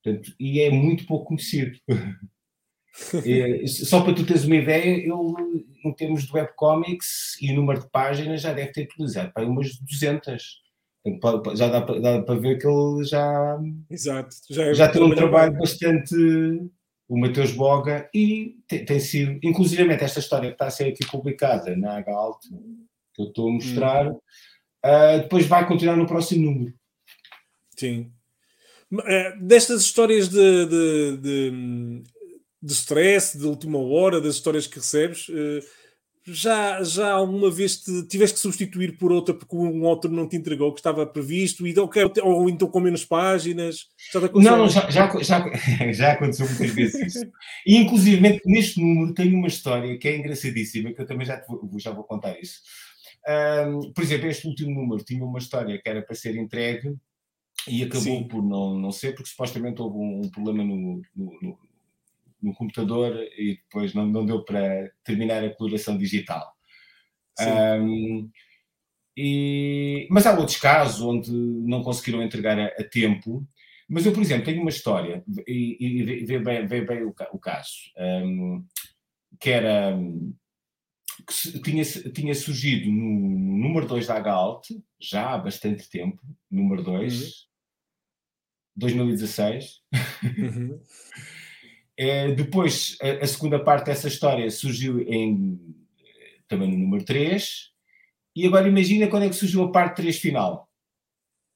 Portanto, 0.07 0.33
e 0.39 0.61
é 0.61 0.71
muito 0.71 1.05
pouco 1.05 1.25
conhecido. 1.25 1.77
é, 3.25 3.67
só 3.67 4.01
para 4.01 4.13
tu 4.13 4.25
teres 4.25 4.45
uma 4.45 4.55
ideia, 4.55 4.85
ele, 4.85 5.65
em 5.83 5.93
termos 5.93 6.25
de 6.25 6.33
webcomics 6.33 7.35
e 7.41 7.51
número 7.51 7.81
de 7.81 7.89
páginas, 7.89 8.41
já 8.41 8.53
deve 8.53 8.71
ter 8.71 8.83
utilizado 8.83 9.33
para 9.33 9.45
umas 9.45 9.77
200. 9.77 10.61
Já 11.55 11.67
dá 11.67 11.81
para, 11.81 11.99
dá 11.99 12.21
para 12.21 12.39
ver 12.39 12.57
que 12.57 12.67
ele 12.67 13.03
já, 13.03 13.59
Exato. 13.89 14.35
já, 14.49 14.63
é 14.67 14.73
já 14.73 14.89
tem 14.89 15.03
um 15.03 15.13
trabalho 15.13 15.51
bem. 15.51 15.59
bastante. 15.59 16.15
O 17.09 17.17
Mateus 17.17 17.53
Boga, 17.53 18.09
e 18.13 18.57
tem, 18.67 18.83
tem, 18.83 18.99
sido, 18.99 19.39
inclusive 19.41 19.93
esta 19.93 20.19
história 20.19 20.49
que 20.49 20.55
está 20.55 20.67
a 20.67 20.69
ser 20.69 20.89
aqui 20.89 21.05
publicada 21.09 21.73
na 21.73 21.99
H-Alt, 21.99 22.41
que 23.13 23.21
eu 23.21 23.27
estou 23.27 23.47
a 23.47 23.53
mostrar, 23.53 24.11
hum. 24.11 24.19
uh, 24.85 25.21
depois 25.21 25.45
vai 25.45 25.65
continuar 25.65 25.95
no 25.95 26.05
próximo 26.05 26.51
número. 26.51 26.73
Sim. 27.77 28.11
Uh, 28.91 29.39
destas 29.41 29.81
histórias 29.81 30.29
de, 30.29 30.65
de, 30.65 31.17
de, 31.17 32.03
de 32.61 32.73
stress, 32.73 33.37
de 33.37 33.45
última 33.45 33.77
hora, 33.79 34.21
das 34.21 34.35
histórias 34.35 34.65
que 34.65 34.77
recebes, 34.77 35.27
uh, 35.29 35.61
já, 36.27 36.83
já 36.83 37.11
alguma 37.11 37.49
vez 37.49 37.77
te, 37.77 38.05
tiveste 38.07 38.35
que 38.35 38.41
substituir 38.41 38.97
por 38.97 39.11
outra 39.11 39.33
porque 39.33 39.55
um 39.55 39.83
outro 39.83 40.11
não 40.11 40.27
te 40.27 40.35
entregou 40.35 40.73
que 40.73 40.79
estava 40.79 41.05
previsto 41.05 41.65
e, 41.65 41.73
ou, 41.79 41.89
ou 42.23 42.49
então 42.49 42.67
com 42.67 42.79
menos 42.79 43.05
páginas? 43.05 43.87
Já 44.11 44.57
não, 44.57 44.67
já, 44.67 44.89
já, 44.89 45.21
já, 45.21 45.45
já, 45.93 46.11
aconteceu 46.11 46.45
muitas 46.47 46.71
vezes 46.71 47.15
isso. 47.15 47.31
E 47.65 47.77
inclusive 47.77 48.41
neste 48.45 48.81
número 48.81 49.13
tem 49.13 49.33
uma 49.33 49.47
história 49.47 49.97
que 49.97 50.07
é 50.07 50.17
engraçadíssima, 50.17 50.93
que 50.93 51.01
eu 51.01 51.05
também 51.05 51.25
já, 51.25 51.41
vou, 51.47 51.69
já 51.79 51.91
vou 51.91 52.03
contar 52.03 52.37
isso. 52.39 52.59
Um, 53.27 53.93
por 53.93 54.03
exemplo, 54.03 54.27
este 54.27 54.47
último 54.47 54.73
número 54.73 55.03
tinha 55.03 55.23
uma 55.23 55.39
história 55.39 55.79
que 55.81 55.89
era 55.89 56.01
para 56.01 56.15
ser 56.15 56.35
entregue 56.35 56.95
e 57.67 57.83
acabou 57.83 58.01
Sim. 58.01 58.27
por 58.27 58.43
não, 58.43 58.77
não 58.77 58.91
ser, 58.91 59.13
porque 59.13 59.29
supostamente 59.29 59.81
houve 59.81 59.97
um, 59.97 60.21
um 60.21 60.29
problema 60.29 60.63
no, 60.63 61.01
no, 61.15 61.59
no 62.41 62.53
computador 62.53 63.15
e 63.37 63.57
depois 63.63 63.93
não, 63.93 64.05
não 64.05 64.25
deu 64.25 64.43
para 64.43 64.91
terminar 65.03 65.43
a 65.43 65.53
coloração 65.53 65.97
digital. 65.97 66.53
Um, 67.39 68.29
e, 69.15 70.07
mas 70.09 70.25
há 70.25 70.37
outros 70.37 70.57
casos 70.57 71.01
onde 71.01 71.31
não 71.31 71.83
conseguiram 71.83 72.21
entregar 72.21 72.59
a, 72.59 72.65
a, 72.65 72.83
tempo. 72.83 73.47
Mas 73.89 74.05
eu, 74.05 74.11
por 74.11 74.21
exemplo, 74.21 74.45
tenho 74.45 74.61
uma 74.61 74.69
história, 74.69 75.23
e, 75.47 75.77
e 75.79 76.25
vê 76.25 76.39
bem, 76.39 76.65
vê 76.67 76.81
bem 76.81 77.03
o, 77.03 77.15
o 77.31 77.39
caso, 77.39 77.71
um, 77.97 78.65
que 79.39 79.49
era 79.49 79.97
que 81.25 81.59
tinha, 81.61 81.83
tinha 81.83 82.35
surgido 82.35 82.91
no, 82.91 83.19
no 83.19 83.57
número 83.57 83.87
2 83.87 84.07
da 84.07 84.19
Galt, 84.19 84.67
já 84.99 85.33
há 85.33 85.37
bastante 85.37 85.89
tempo, 85.89 86.21
número 86.49 86.83
2, 86.83 87.13
uhum. 87.13 87.29
2016. 88.77 89.81
Uhum. 90.37 90.79
É, 91.97 92.31
depois, 92.37 92.95
a, 93.01 93.23
a, 93.23 93.27
segunda 93.27 93.63
parte 93.63 93.87
dessa 93.87 94.07
história 94.07 94.49
surgiu 94.51 95.01
em, 95.01 95.59
também 96.47 96.69
no 96.69 96.77
número 96.77 97.03
3. 97.03 97.71
E 98.35 98.45
agora 98.45 98.67
imagina 98.67 99.07
quando 99.07 99.23
é 99.23 99.29
que 99.29 99.35
surgiu 99.35 99.63
a 99.63 99.71
parte 99.71 99.97
3 99.97 100.17
final. 100.17 100.69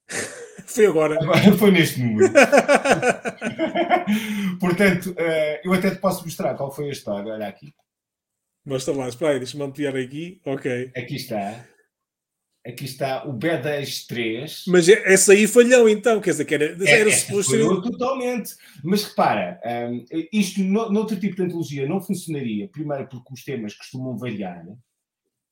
Foi 0.66 0.86
agora. 0.86 1.22
agora 1.22 1.58
foi 1.58 1.72
neste 1.72 2.02
número. 2.02 2.32
Portanto, 4.60 5.12
uh, 5.12 5.60
eu 5.66 5.74
até 5.74 5.92
te 5.92 5.98
posso 5.98 6.24
mostrar 6.24 6.56
qual 6.56 6.74
foi 6.74 6.88
a 6.88 6.92
história. 6.92 7.34
Olha 7.34 7.48
aqui. 7.48 7.74
Mostra 8.66 8.96
lá, 8.96 9.10
espera 9.10 9.32
aí, 9.32 9.40
deixa-me 9.40 9.64
ampliar 9.64 9.98
aqui. 9.98 10.40
Ok. 10.46 10.92
Aqui 10.96 11.16
está. 11.16 11.66
Aqui 12.66 12.86
está 12.86 13.28
o 13.28 13.34
B10 13.34 14.06
3. 14.08 14.64
Mas 14.68 14.88
é, 14.88 15.14
essa 15.14 15.34
aí 15.34 15.48
falhou 15.48 15.90
então, 15.90 16.22
quer 16.22 16.32
dizer, 16.32 16.46
que 16.46 16.54
era, 16.54 16.78
é, 16.86 17.00
era 17.02 17.12
suposto 17.12 17.52
ser. 17.52 17.82
totalmente. 17.82 18.54
Mas 18.84 19.04
repara, 19.04 19.60
um, 19.90 20.06
isto 20.32 20.62
no, 20.62 20.92
noutro 20.92 21.20
tipo 21.20 21.36
de 21.36 21.44
antologia 21.44 21.88
não 21.88 22.00
funcionaria, 22.00 22.68
primeiro 22.68 23.08
porque 23.08 23.34
os 23.34 23.44
temas 23.44 23.74
costumam 23.74 24.16
variar. 24.16 24.64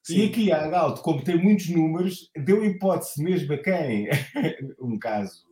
Sim. 0.04 0.18
E 0.18 0.26
aqui 0.28 0.52
a 0.52 0.68
Galto, 0.68 1.02
como 1.02 1.24
tem 1.24 1.38
muitos 1.38 1.70
números, 1.70 2.30
deu 2.36 2.64
hipótese 2.64 3.24
mesmo 3.24 3.54
a 3.54 3.58
quem? 3.58 4.08
um 4.80 4.98
caso 5.00 5.50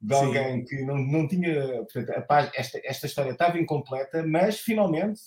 de 0.00 0.14
alguém 0.14 0.58
Sim. 0.58 0.64
que 0.64 0.82
não, 0.84 0.96
não 0.96 1.28
tinha. 1.28 1.84
Portanto, 1.92 2.52
esta, 2.54 2.80
esta 2.84 3.06
história 3.06 3.30
estava 3.30 3.58
incompleta, 3.58 4.24
mas 4.26 4.60
finalmente 4.60 5.20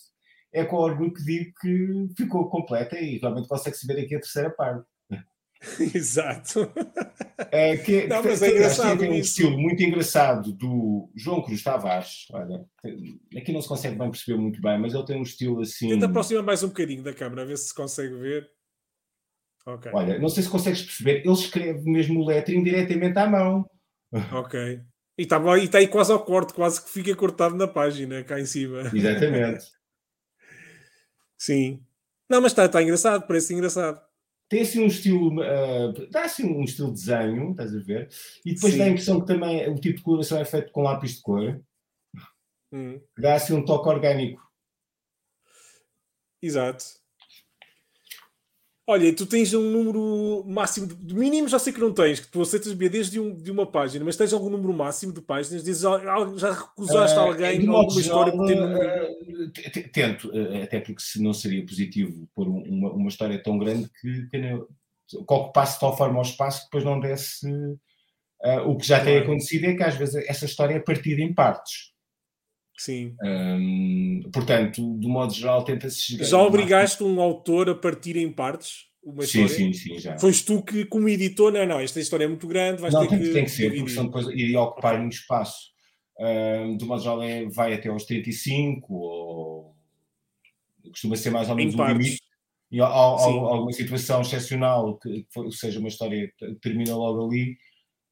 é 0.54 0.66
com 0.66 0.78
orgulho 0.78 1.14
que 1.14 1.24
digo 1.24 1.52
que 1.62 2.08
ficou 2.16 2.50
completa 2.50 3.00
e 3.00 3.18
realmente 3.18 3.48
consegue-se 3.48 3.88
ver 3.88 4.02
aqui 4.02 4.16
a 4.16 4.20
terceira 4.20 4.50
parte. 4.50 4.86
Exato. 5.94 6.72
É, 7.52 7.78
que, 7.78 8.08
não, 8.08 8.24
mas 8.24 8.42
é 8.42 8.50
engraçado. 8.50 9.00
Tem 9.00 9.12
um 9.12 9.16
estilo 9.16 9.58
muito 9.60 9.84
engraçado 9.84 10.52
do 10.52 11.12
João 11.16 11.42
Cruz 11.42 11.62
Tavares. 11.62 12.26
Olha, 12.32 12.66
aqui 13.38 13.52
não 13.52 13.62
se 13.62 13.68
consegue 13.68 13.98
bem 13.98 14.10
perceber 14.10 14.40
muito 14.40 14.60
bem, 14.60 14.80
mas 14.80 14.94
ele 14.94 15.06
tem 15.06 15.20
um 15.20 15.24
estilo 15.24 15.62
assim. 15.62 15.90
Tenta 15.90 16.08
aproximar 16.08 16.44
mais 16.44 16.64
um 16.64 16.70
bocadinho 16.70 17.04
da 17.04 17.14
câmera, 17.14 17.44
a 17.44 17.46
ver 17.46 17.58
se 17.58 17.68
se 17.68 17.76
consegue 17.76 18.16
ver. 18.16 18.50
Okay. 19.66 19.92
Olha, 19.94 20.18
não 20.18 20.30
sei 20.30 20.42
se 20.42 20.50
consegues 20.50 20.82
perceber, 20.82 21.20
ele 21.20 21.34
escreve 21.34 21.88
mesmo 21.88 22.20
o 22.20 22.26
lettering 22.26 22.64
diretamente 22.64 23.18
à 23.18 23.30
mão. 23.30 23.70
Ok. 24.34 24.82
E 25.18 25.24
está 25.24 25.40
tá 25.40 25.78
aí 25.78 25.88
quase 25.88 26.12
ao 26.12 26.26
corte, 26.26 26.54
quase 26.54 26.84
que 26.84 26.90
fica 26.90 27.16
cortado 27.16 27.56
na 27.56 27.68
página, 27.68 28.24
cá 28.24 28.40
em 28.40 28.46
cima. 28.46 28.82
Exatamente. 28.94 29.66
Sim. 31.38 31.82
Não, 32.30 32.42
mas 32.42 32.52
está 32.52 32.68
tá 32.68 32.82
engraçado, 32.82 33.26
parece 33.28 33.54
engraçado 33.54 34.02
tem 34.52 34.64
assim 34.64 34.84
um 34.84 34.88
estilo, 34.88 35.30
uh, 35.40 36.12
dá 36.12 36.26
assim 36.26 36.44
um 36.44 36.62
estilo 36.62 36.90
de 36.90 37.00
desenho, 37.00 37.52
estás 37.52 37.74
a 37.74 37.80
ver? 37.80 38.10
E 38.46 38.54
depois 38.54 38.74
Sim. 38.74 38.80
dá 38.80 38.84
a 38.84 38.90
impressão 38.90 39.22
que 39.22 39.28
também 39.28 39.70
o 39.70 39.76
tipo 39.76 39.96
de 39.96 40.04
coloração 40.04 40.38
é 40.40 40.44
feito 40.44 40.74
com 40.74 40.82
lápis 40.82 41.16
de 41.16 41.22
cor. 41.22 41.64
Hum. 42.74 43.02
Dá 43.18 43.36
assim 43.36 43.54
um 43.54 43.64
toque 43.64 43.88
orgânico. 43.88 44.46
Exato. 46.42 46.84
Olha, 48.92 49.16
tu 49.16 49.26
tens 49.26 49.54
um 49.54 49.72
número 49.72 50.44
máximo 50.46 50.86
de 50.86 51.16
mínimo, 51.16 51.48
já 51.48 51.58
sei 51.58 51.72
que 51.72 51.80
não 51.80 51.94
tens, 51.94 52.20
que 52.20 52.28
tu 52.28 52.42
aceitas 52.42 52.74
BDs 52.74 53.10
de, 53.10 53.22
um, 53.22 53.34
de 53.34 53.50
uma 53.50 53.66
página, 53.66 54.04
mas 54.04 54.18
tens 54.18 54.34
algum 54.34 54.50
número 54.50 54.74
máximo 54.74 55.14
de 55.14 55.22
páginas? 55.22 55.64
Dizes, 55.64 55.84
já 55.84 56.52
recusaste 56.52 57.18
uh, 57.18 57.22
alguém 57.22 57.66
alguma 57.70 58.02
história 58.02 58.34
por 58.34 58.46
ter... 58.46 58.62
uh, 58.62 59.90
Tento, 59.94 60.28
uh, 60.28 60.64
até 60.64 60.82
porque 60.82 61.02
se 61.02 61.24
não 61.24 61.34
seria 61.34 61.66
positivo 61.66 62.28
pôr 62.36 62.50
uma, 62.50 62.92
uma 62.92 63.08
história 63.08 63.42
tão 63.42 63.58
grande 63.58 63.90
que, 64.02 64.28
que, 64.28 64.40
que 65.08 65.18
ocupasse 65.18 65.76
de 65.76 65.80
tal 65.80 65.96
forma 65.96 66.18
ao 66.18 66.24
espaço 66.24 66.60
que 66.60 66.66
depois 66.66 66.84
não 66.84 67.00
desse. 67.00 67.48
o 68.66 68.76
que 68.76 68.86
já 68.86 69.02
tem 69.02 69.20
acontecido 69.20 69.68
é 69.68 69.74
que 69.74 69.84
às 69.84 69.96
vezes 69.96 70.16
essa 70.28 70.44
história 70.44 70.76
é 70.76 70.80
partida 70.82 71.22
em 71.22 71.34
partes. 71.34 71.91
Sim. 72.78 73.16
Portanto, 74.34 74.82
do 74.98 75.10
modo 75.10 75.34
geral, 75.34 75.64
tenta-se 75.64 76.18
Já 76.24 76.42
obrigaste 76.42 77.04
um 77.04 77.22
autor 77.22 77.70
a 77.70 77.76
partir 77.76 78.18
em 78.18 78.32
partes? 78.32 78.90
Uma 79.04 79.26
sim, 79.26 79.48
sim, 79.48 79.74
sim, 79.74 80.00
já. 80.00 80.18
Foste 80.20 80.46
tu 80.46 80.62
que, 80.62 80.86
como 80.86 81.10
editor, 81.10 81.52
não, 81.52 81.66
não, 81.66 81.80
esta 81.80 82.00
história 82.00 82.26
é 82.26 82.28
muito 82.28 82.48
grande, 82.48 82.82
vais 82.82 82.94
não, 82.94 83.02
ter 83.02 83.10
tem, 83.10 83.20
que. 83.20 83.34
Tem 83.34 83.44
que 83.46 83.52
ser, 83.52 83.76
porque 83.76 83.90
senão 83.90 84.06
depois 84.06 84.28
iria 84.28 84.62
ocupar 84.62 85.00
muito 85.00 85.14
espaço. 85.14 85.72
Do 86.78 86.86
modo 86.86 87.02
geral, 87.02 87.24
é, 87.24 87.46
vai 87.48 87.74
até 87.74 87.90
aos 87.90 88.06
35, 88.06 88.94
ou 88.94 89.76
costuma 90.90 91.16
ser 91.16 91.32
mais 91.32 91.50
ou 91.50 91.56
menos 91.56 91.74
um 91.74 91.88
limite. 91.88 92.22
E 92.72 92.80
há, 92.80 92.86
alguma 92.86 93.74
situação 93.74 94.22
excepcional 94.22 94.98
que, 94.98 95.24
que 95.24 95.52
seja 95.52 95.80
uma 95.80 95.90
história 95.90 96.32
que 96.38 96.56
termina 96.56 96.96
logo 96.96 97.26
ali, 97.26 97.58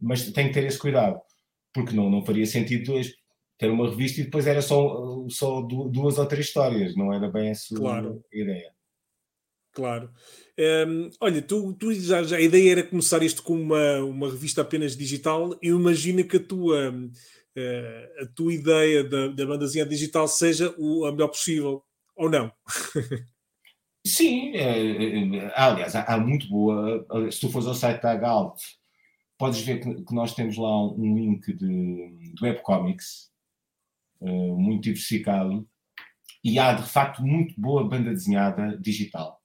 mas 0.02 0.30
tem 0.32 0.48
que 0.48 0.54
ter 0.54 0.66
esse 0.66 0.78
cuidado, 0.78 1.20
porque 1.74 1.96
não, 1.96 2.10
não 2.10 2.26
faria 2.26 2.46
sentido 2.46 2.98
ter 3.60 3.70
uma 3.70 3.90
revista 3.90 4.22
e 4.22 4.24
depois 4.24 4.48
era 4.48 4.62
só, 4.62 5.28
só 5.30 5.62
duas 5.62 6.18
ou 6.18 6.26
três 6.26 6.48
histórias, 6.48 6.96
não 6.96 7.14
era 7.14 7.30
bem 7.30 7.50
essa 7.50 7.76
claro. 7.76 8.24
a 8.34 8.38
ideia. 8.38 8.72
Claro. 9.74 10.10
Um, 10.88 11.10
olha, 11.20 11.42
tu, 11.42 11.74
tu 11.74 11.94
já, 11.94 12.24
já, 12.24 12.38
a 12.38 12.42
ideia 12.42 12.72
era 12.72 12.84
começar 12.84 13.22
isto 13.22 13.44
com 13.44 13.54
uma, 13.54 14.00
uma 14.00 14.30
revista 14.30 14.62
apenas 14.62 14.96
digital. 14.96 15.58
Eu 15.62 15.78
imagino 15.78 16.24
que 16.24 16.38
a 16.38 16.44
tua, 16.44 16.90
uh, 16.90 18.24
a 18.24 18.26
tua 18.34 18.54
ideia 18.54 19.04
da, 19.04 19.28
da 19.28 19.46
bandazinha 19.46 19.86
digital 19.86 20.28
seja 20.28 20.74
o, 20.78 21.06
a 21.06 21.12
melhor 21.12 21.28
possível, 21.28 21.84
ou 22.16 22.30
não? 22.30 22.52
Sim, 24.08 24.56
é, 24.56 25.38
é, 25.38 25.54
aliás, 25.54 25.96
há, 25.96 26.04
há, 26.04 26.18
muito 26.18 26.48
boa. 26.48 27.06
Se 27.30 27.42
tu 27.42 27.50
fores 27.50 27.68
ao 27.68 27.76
site 27.76 28.02
da 28.02 28.16
Galt, 28.16 28.58
podes 29.38 29.62
ver 29.62 29.82
que, 29.82 30.04
que, 30.04 30.16
nós 30.16 30.34
temos 30.34 30.58
lá 30.58 30.88
um 30.94 31.16
link 31.16 31.54
de, 31.54 32.34
de 32.34 32.44
webcomics 32.44 33.26
uh, 33.26 33.30
muito 34.22 34.84
diversificado 34.84 35.68
e 36.44 36.58
há 36.58 36.74
de 36.74 36.88
facto 36.90 37.22
muito 37.22 37.60
boa 37.60 37.88
banda 37.88 38.12
desenhada 38.12 38.78
digital. 38.78 39.40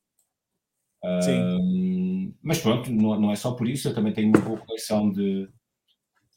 Uh, 1.05 2.33
mas 2.43 2.61
pronto, 2.61 2.91
não, 2.91 3.21
não, 3.21 3.31
é 3.31 3.37
só 3.37 3.53
por 3.53 3.69
isso, 3.69 3.89
eu 3.89 3.95
também 3.95 4.13
tenho 4.13 4.29
uma 4.29 4.41
boa 4.41 4.59
coleção 4.59 5.11
de, 5.11 5.49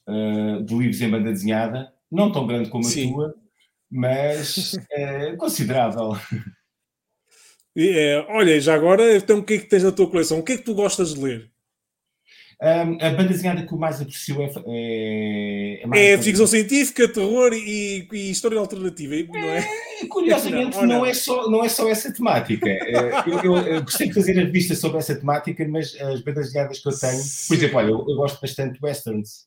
uh, 0.08 0.64
de 0.64 0.76
livros 0.76 1.02
em 1.02 1.10
banda 1.10 1.32
desenhada, 1.32 1.94
não 2.12 2.32
tão 2.32 2.46
grande 2.46 2.70
como 2.70 2.86
a 2.86 2.90
Sim. 2.90 3.14
tua, 3.14 3.34
mas 3.90 4.76
é 4.92 5.36
considerável. 5.38 6.12
É, 7.78 8.26
olha, 8.30 8.60
já 8.60 8.76
agora, 8.76 9.16
então 9.16 9.40
o 9.40 9.44
que 9.44 9.54
é 9.54 9.58
que 9.60 9.70
tens 9.70 9.84
na 9.84 9.92
tua 9.92 10.10
coleção? 10.10 10.40
O 10.40 10.44
que 10.44 10.54
é 10.54 10.58
que 10.58 10.64
tu 10.64 10.76
gostas 10.76 11.14
de 11.14 11.22
ler? 11.22 11.52
Um, 12.60 12.98
a 13.06 13.12
banda 13.12 13.30
desenhada 13.30 13.68
que 13.68 13.72
eu 13.72 13.78
mais 13.78 14.02
aprecio 14.02 14.42
é. 14.42 14.52
É, 14.66 15.84
é, 15.94 16.14
é 16.14 16.18
ficção 16.18 16.48
científica, 16.48 17.08
terror 17.08 17.54
e, 17.54 18.08
e, 18.12 18.32
história 18.32 18.58
alternativa, 18.58 19.14
não 19.32 19.40
é? 19.40 19.60
é 20.02 20.08
curiosamente, 20.08 20.76
não, 20.78 20.82
não, 20.82 20.96
não, 21.00 21.06
É 21.06 21.14
só, 21.14 21.50
não 21.52 21.64
é 21.64 21.70
só 21.70 21.88
essa 21.88 22.12
temática. 22.12 22.68
É, 22.68 23.12
eu, 23.28 23.40
eu, 23.44 23.58
eu, 23.58 23.84
gostei 23.84 24.08
de 24.08 24.14
fazer 24.16 24.40
a 24.40 24.42
revista 24.44 24.74
sobre 24.74 24.98
essa 24.98 25.16
temática, 25.16 25.68
mas 25.68 25.96
as 26.02 26.22
bandas 26.22 26.48
desenhadas 26.48 26.80
que 26.80 26.90
eu 26.90 26.98
tenho. 26.98 27.22
Por 27.48 27.56
exemplo, 27.56 27.78
olha, 27.78 27.90
eu, 27.90 28.06
eu 28.10 28.16
gosto 28.16 28.42
bastante 28.42 28.80
de 28.80 28.80
westerns. 28.84 29.46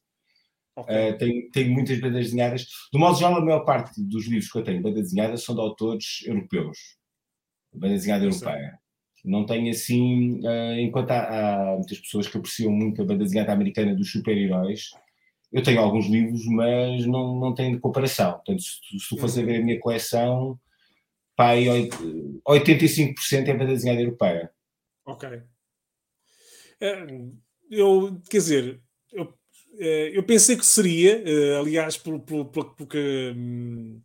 Okay. 0.77 1.11
Uh, 1.11 1.19
tenho, 1.19 1.51
tenho 1.51 1.73
muitas 1.73 2.01
bandas 2.01 2.25
desenhadas. 2.27 2.69
Do 2.93 2.99
modo 3.01 3.19
geral, 3.19 3.37
a 3.37 3.45
maior 3.45 3.65
parte 3.65 4.01
dos 4.01 4.27
livros 4.29 4.53
que 4.53 4.59
eu 4.59 4.63
tenho, 4.63 4.81
bandas 4.81 5.03
desenhadas, 5.03 5.43
são 5.43 5.57
de 5.57 5.61
autores 5.61 6.23
europeus. 6.25 6.79
Banda 7.73 7.95
desenhada 7.95 8.25
europeia. 8.25 8.80
Não 9.25 9.45
tenho 9.45 9.71
assim, 9.71 10.41
uh, 10.41 10.81
enquanto 10.81 11.11
há, 11.11 11.73
há, 11.73 11.77
muitas 11.77 11.99
pessoas 11.99 12.27
que 12.27 12.37
apreciam 12.39 12.73
muito 12.73 13.03
a 13.03 13.05
banda 13.05 13.25
desenhada 13.25 13.53
americana 13.53 13.95
dos 13.95 14.11
super-heróis, 14.11 14.91
eu 15.53 15.63
tenho 15.63 15.81
alguns 15.81 16.07
livros, 16.07 16.45
mas 16.47 17.05
não, 17.07 17.39
não 17.39 17.55
tenho 17.55 17.75
de 17.75 17.81
comparação. 17.81 18.33
Portanto, 18.35 18.63
se, 18.63 18.99
se 18.99 19.09
tu 19.09 19.17
fores 19.17 19.37
a 19.37 19.43
ver 19.43 19.61
a 19.61 19.65
minha 19.65 19.81
coleção, 19.81 20.59
pá, 21.37 21.55
85% 22.49 23.49
é 23.49 23.55
banda 23.55 23.73
desenhada 23.73 24.01
europeia. 24.01 24.51
Ok. 25.05 25.29
É, 26.81 27.07
eu, 27.71 28.21
quer 28.31 28.39
dizer, 28.39 28.81
eu, 29.13 29.35
é, 29.79 30.17
eu 30.17 30.23
pensei 30.23 30.57
que 30.57 30.65
seria, 30.65 31.23
eh, 31.27 31.59
aliás, 31.59 31.97
por, 31.97 32.21
por, 32.21 32.47
por, 32.47 32.75
porque 32.75 33.33
hum, 33.37 34.01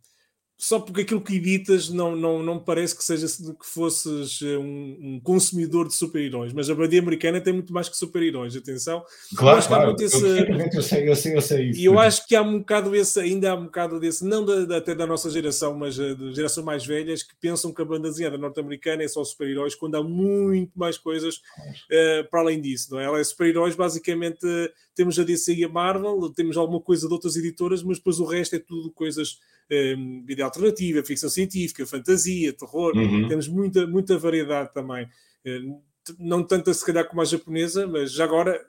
só 0.58 0.80
porque 0.80 1.02
aquilo 1.02 1.20
que 1.20 1.36
editas 1.36 1.90
não, 1.90 2.16
não, 2.16 2.42
não 2.42 2.58
parece 2.58 2.96
que 2.96 3.04
seja 3.04 3.26
que 3.26 3.66
fosses 3.66 4.40
eh, 4.40 4.56
um, 4.56 4.98
um 5.00 5.20
consumidor 5.22 5.86
de 5.86 5.94
super-heróis, 5.94 6.52
mas 6.54 6.70
a 6.70 6.74
bandeira 6.74 7.04
americana 7.04 7.42
tem 7.42 7.52
muito 7.52 7.74
mais 7.74 7.90
que 7.90 7.96
super-heróis, 7.96 8.56
atenção. 8.56 9.04
Claro, 9.36 9.60
eu 9.60 9.66
claro, 9.66 9.96
esse... 10.00 10.16
eu, 10.16 10.82
sei, 10.82 11.08
eu, 11.10 11.16
sei, 11.16 11.36
eu 11.36 11.42
sei 11.42 11.70
isso. 11.70 11.80
E 11.80 11.84
eu 11.84 11.98
acho 11.98 12.26
que 12.26 12.34
há 12.34 12.40
um 12.40 12.60
bocado 12.60 12.96
esse, 12.96 13.20
ainda 13.20 13.50
há 13.50 13.54
um 13.54 13.64
bocado 13.64 14.00
desse, 14.00 14.24
não 14.24 14.46
da, 14.46 14.64
da, 14.64 14.76
até 14.78 14.94
da 14.94 15.06
nossa 15.06 15.28
geração, 15.28 15.76
mas 15.76 15.98
eh, 15.98 16.14
de 16.14 16.34
gerações 16.34 16.64
mais 16.64 16.86
velhas, 16.86 17.22
que 17.22 17.36
pensam 17.38 17.72
que 17.72 17.82
a 17.82 17.84
banda 17.84 18.08
desenhada 18.08 18.38
norte-americana 18.38 19.02
é 19.02 19.08
só 19.08 19.22
super-heróis, 19.22 19.74
quando 19.74 19.96
há 19.96 20.02
muito 20.02 20.72
mais 20.78 20.96
coisas 20.96 21.36
uh, 21.36 22.30
para 22.30 22.40
além 22.40 22.62
disso, 22.62 22.92
não 22.92 23.00
é? 23.00 23.04
Ela 23.04 23.20
é 23.20 23.24
super-heróis, 23.24 23.74
basicamente 23.74 24.46
temos 24.94 25.18
a 25.18 25.22
DC 25.22 25.54
e 25.54 25.64
a 25.64 25.68
Marvel, 25.68 26.32
temos 26.34 26.56
alguma 26.56 26.80
coisa 26.80 27.06
de 27.06 27.12
outras 27.12 27.36
editoras, 27.36 27.82
mas 27.82 27.98
depois 27.98 28.18
o 28.18 28.24
resto 28.24 28.56
é 28.56 28.58
tudo 28.58 28.90
coisas 28.90 29.38
um, 29.70 30.24
vida 30.24 30.44
alternativa, 30.44 31.04
ficção 31.04 31.28
científica, 31.28 31.86
fantasia, 31.86 32.52
terror, 32.52 32.96
uhum. 32.96 33.28
temos 33.28 33.48
muita, 33.48 33.86
muita 33.86 34.18
variedade 34.18 34.72
também. 34.72 35.04
Uh, 35.46 35.80
não 36.18 36.44
tanta 36.44 36.72
se 36.72 36.84
calhar 36.84 37.08
como 37.08 37.20
a 37.20 37.24
japonesa, 37.24 37.86
mas 37.86 38.12
já 38.12 38.24
agora, 38.24 38.60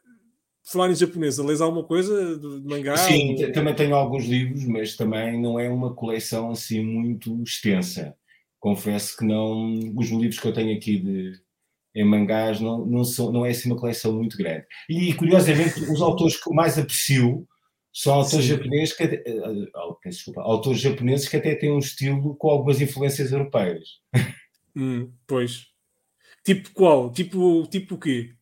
falar 0.63 0.89
em 0.89 0.95
japonesa, 0.95 1.45
lês 1.45 1.61
alguma 1.61 1.83
coisa 1.83 2.37
de 2.37 2.47
mangá? 2.63 2.97
Sim, 2.97 3.43
ou... 3.43 3.51
também 3.51 3.75
tenho 3.75 3.95
alguns 3.95 4.25
livros, 4.25 4.65
mas 4.65 4.95
também 4.95 5.39
não 5.39 5.59
é 5.59 5.69
uma 5.69 5.93
coleção 5.93 6.51
assim 6.51 6.83
muito 6.83 7.41
extensa. 7.43 8.15
Confesso 8.59 9.17
que 9.17 9.25
não, 9.25 9.79
os 9.95 10.09
livros 10.09 10.39
que 10.39 10.47
eu 10.47 10.53
tenho 10.53 10.75
aqui 10.75 10.99
de, 10.99 11.33
em 11.95 12.03
mangás 12.03 12.59
não, 12.59 12.85
não, 12.85 13.03
são, 13.03 13.31
não 13.31 13.45
é 13.45 13.51
assim 13.51 13.69
uma 13.69 13.79
coleção 13.79 14.13
muito 14.13 14.35
grande. 14.35 14.65
E 14.89 15.13
curiosamente, 15.13 15.79
os 15.81 16.01
autores 16.01 16.41
que 16.41 16.49
eu 16.49 16.53
mais 16.53 16.77
aprecio 16.77 17.47
são 17.93 18.13
autores 18.13 18.45
japoneses 18.45 18.95
que, 18.95 19.23
desculpa, 20.09 20.41
autores 20.41 20.79
japoneses 20.79 21.27
que 21.27 21.37
até 21.37 21.55
têm 21.55 21.71
um 21.71 21.79
estilo 21.79 22.35
com 22.35 22.49
algumas 22.49 22.81
influências 22.81 23.31
europeias. 23.31 23.83
Hum, 24.75 25.11
pois. 25.25 25.67
Tipo 26.43 26.71
qual? 26.71 27.11
Tipo, 27.11 27.65
tipo 27.67 27.95
o 27.95 27.99
quê? 27.99 28.33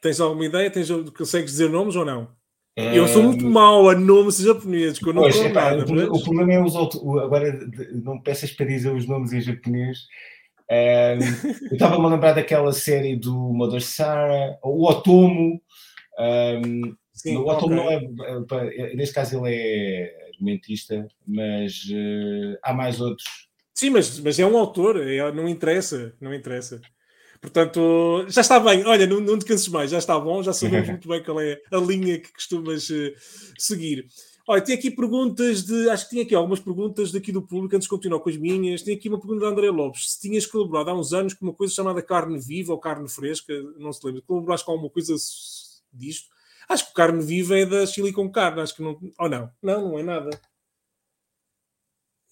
Tens 0.00 0.20
alguma 0.20 0.44
ideia? 0.44 0.70
Tens, 0.70 0.88
consegues 1.16 1.52
dizer 1.52 1.70
nomes 1.70 1.94
ou 1.94 2.04
não? 2.04 2.36
Eu 2.76 3.08
sou 3.08 3.24
muito 3.24 3.44
mau 3.44 3.88
a 3.88 3.94
nomes 3.94 4.38
japoneses, 4.38 5.00
que 5.00 5.08
eu 5.08 5.12
não 5.12 5.22
pois, 5.22 5.36
é, 5.36 5.48
nada. 5.48 5.84
O, 5.84 5.94
mas... 5.94 6.08
o, 6.08 6.22
problema 6.22 6.52
é 6.52 6.62
os 6.62 6.76
autores. 6.76 7.24
Agora, 7.24 7.68
não 7.92 8.20
peças 8.20 8.52
para 8.52 8.66
dizer 8.66 8.94
os 8.94 9.06
nomes 9.06 9.32
em 9.32 9.40
japonês. 9.40 10.06
Um, 10.70 11.64
eu 11.70 11.72
estava-me 11.72 12.04
a 12.04 12.08
lembrar 12.08 12.34
daquela 12.34 12.72
série 12.72 13.16
do 13.16 13.34
Mother 13.34 13.80
Sarah, 13.80 14.58
o 14.62 14.88
Otomo. 14.88 15.60
Um, 16.18 16.94
Sim, 17.12 17.36
o 17.38 17.48
Otto 17.48 17.64
okay. 17.64 17.76
não 17.76 17.90
é, 17.90 17.96
é, 18.76 18.94
neste 18.94 19.12
caso 19.12 19.44
ele 19.44 19.56
é 19.56 20.27
argumentista, 20.38 21.06
mas 21.26 21.84
uh, 21.90 22.58
há 22.62 22.72
mais 22.72 23.00
outros. 23.00 23.48
Sim, 23.74 23.90
mas, 23.90 24.18
mas 24.20 24.38
é 24.38 24.46
um 24.46 24.56
autor, 24.56 25.00
é, 25.00 25.30
não 25.32 25.48
interessa, 25.48 26.14
não 26.20 26.32
interessa. 26.32 26.80
Portanto, 27.40 28.26
já 28.28 28.40
está 28.40 28.58
bem. 28.58 28.84
Olha, 28.84 29.06
não, 29.06 29.20
não 29.20 29.38
te 29.38 29.44
canses 29.44 29.68
mais, 29.68 29.90
já 29.90 29.98
está 29.98 30.18
bom, 30.18 30.42
já 30.42 30.52
sabemos 30.52 30.88
muito 30.88 31.08
bem 31.08 31.22
qual 31.22 31.40
é 31.40 31.60
a 31.70 31.76
linha 31.76 32.18
que 32.18 32.32
costumas 32.32 32.88
uh, 32.90 33.12
seguir. 33.56 34.06
Olha, 34.48 34.62
tem 34.62 34.74
aqui 34.74 34.90
perguntas 34.90 35.62
de. 35.62 35.90
Acho 35.90 36.04
que 36.04 36.10
tinha 36.10 36.22
aqui 36.22 36.34
algumas 36.34 36.58
perguntas 36.58 37.12
daqui 37.12 37.30
do 37.30 37.42
público 37.42 37.76
antes 37.76 37.84
de 37.84 37.90
continuar 37.90 38.18
com 38.20 38.30
as 38.30 38.36
minhas. 38.36 38.82
Tem 38.82 38.96
aqui 38.96 39.08
uma 39.08 39.20
pergunta 39.20 39.42
da 39.42 39.48
André 39.48 39.70
Lopes. 39.70 40.12
Se 40.12 40.20
tinhas 40.20 40.46
colaborado 40.46 40.90
há 40.90 40.94
uns 40.94 41.12
anos 41.12 41.34
com 41.34 41.44
uma 41.44 41.52
coisa 41.52 41.74
chamada 41.74 42.02
carne 42.02 42.38
viva 42.40 42.72
ou 42.72 42.78
carne 42.78 43.08
fresca, 43.08 43.52
não 43.76 43.92
se 43.92 44.04
lembra. 44.06 44.22
Colaboraste 44.22 44.64
com 44.64 44.72
alguma 44.72 44.90
coisa 44.90 45.14
disto? 45.92 46.28
Acho 46.68 46.84
que 46.86 46.90
o 46.90 46.94
carne 46.94 47.24
viva 47.24 47.58
é 47.58 47.64
da 47.64 47.86
Chile 47.86 48.12
com 48.12 48.30
carne, 48.30 48.60
acho 48.60 48.76
que 48.76 48.82
não. 48.82 48.98
Ou 49.18 49.28
não? 49.28 49.50
Não, 49.62 49.88
não 49.88 49.98
é 49.98 50.02
nada. 50.02 50.30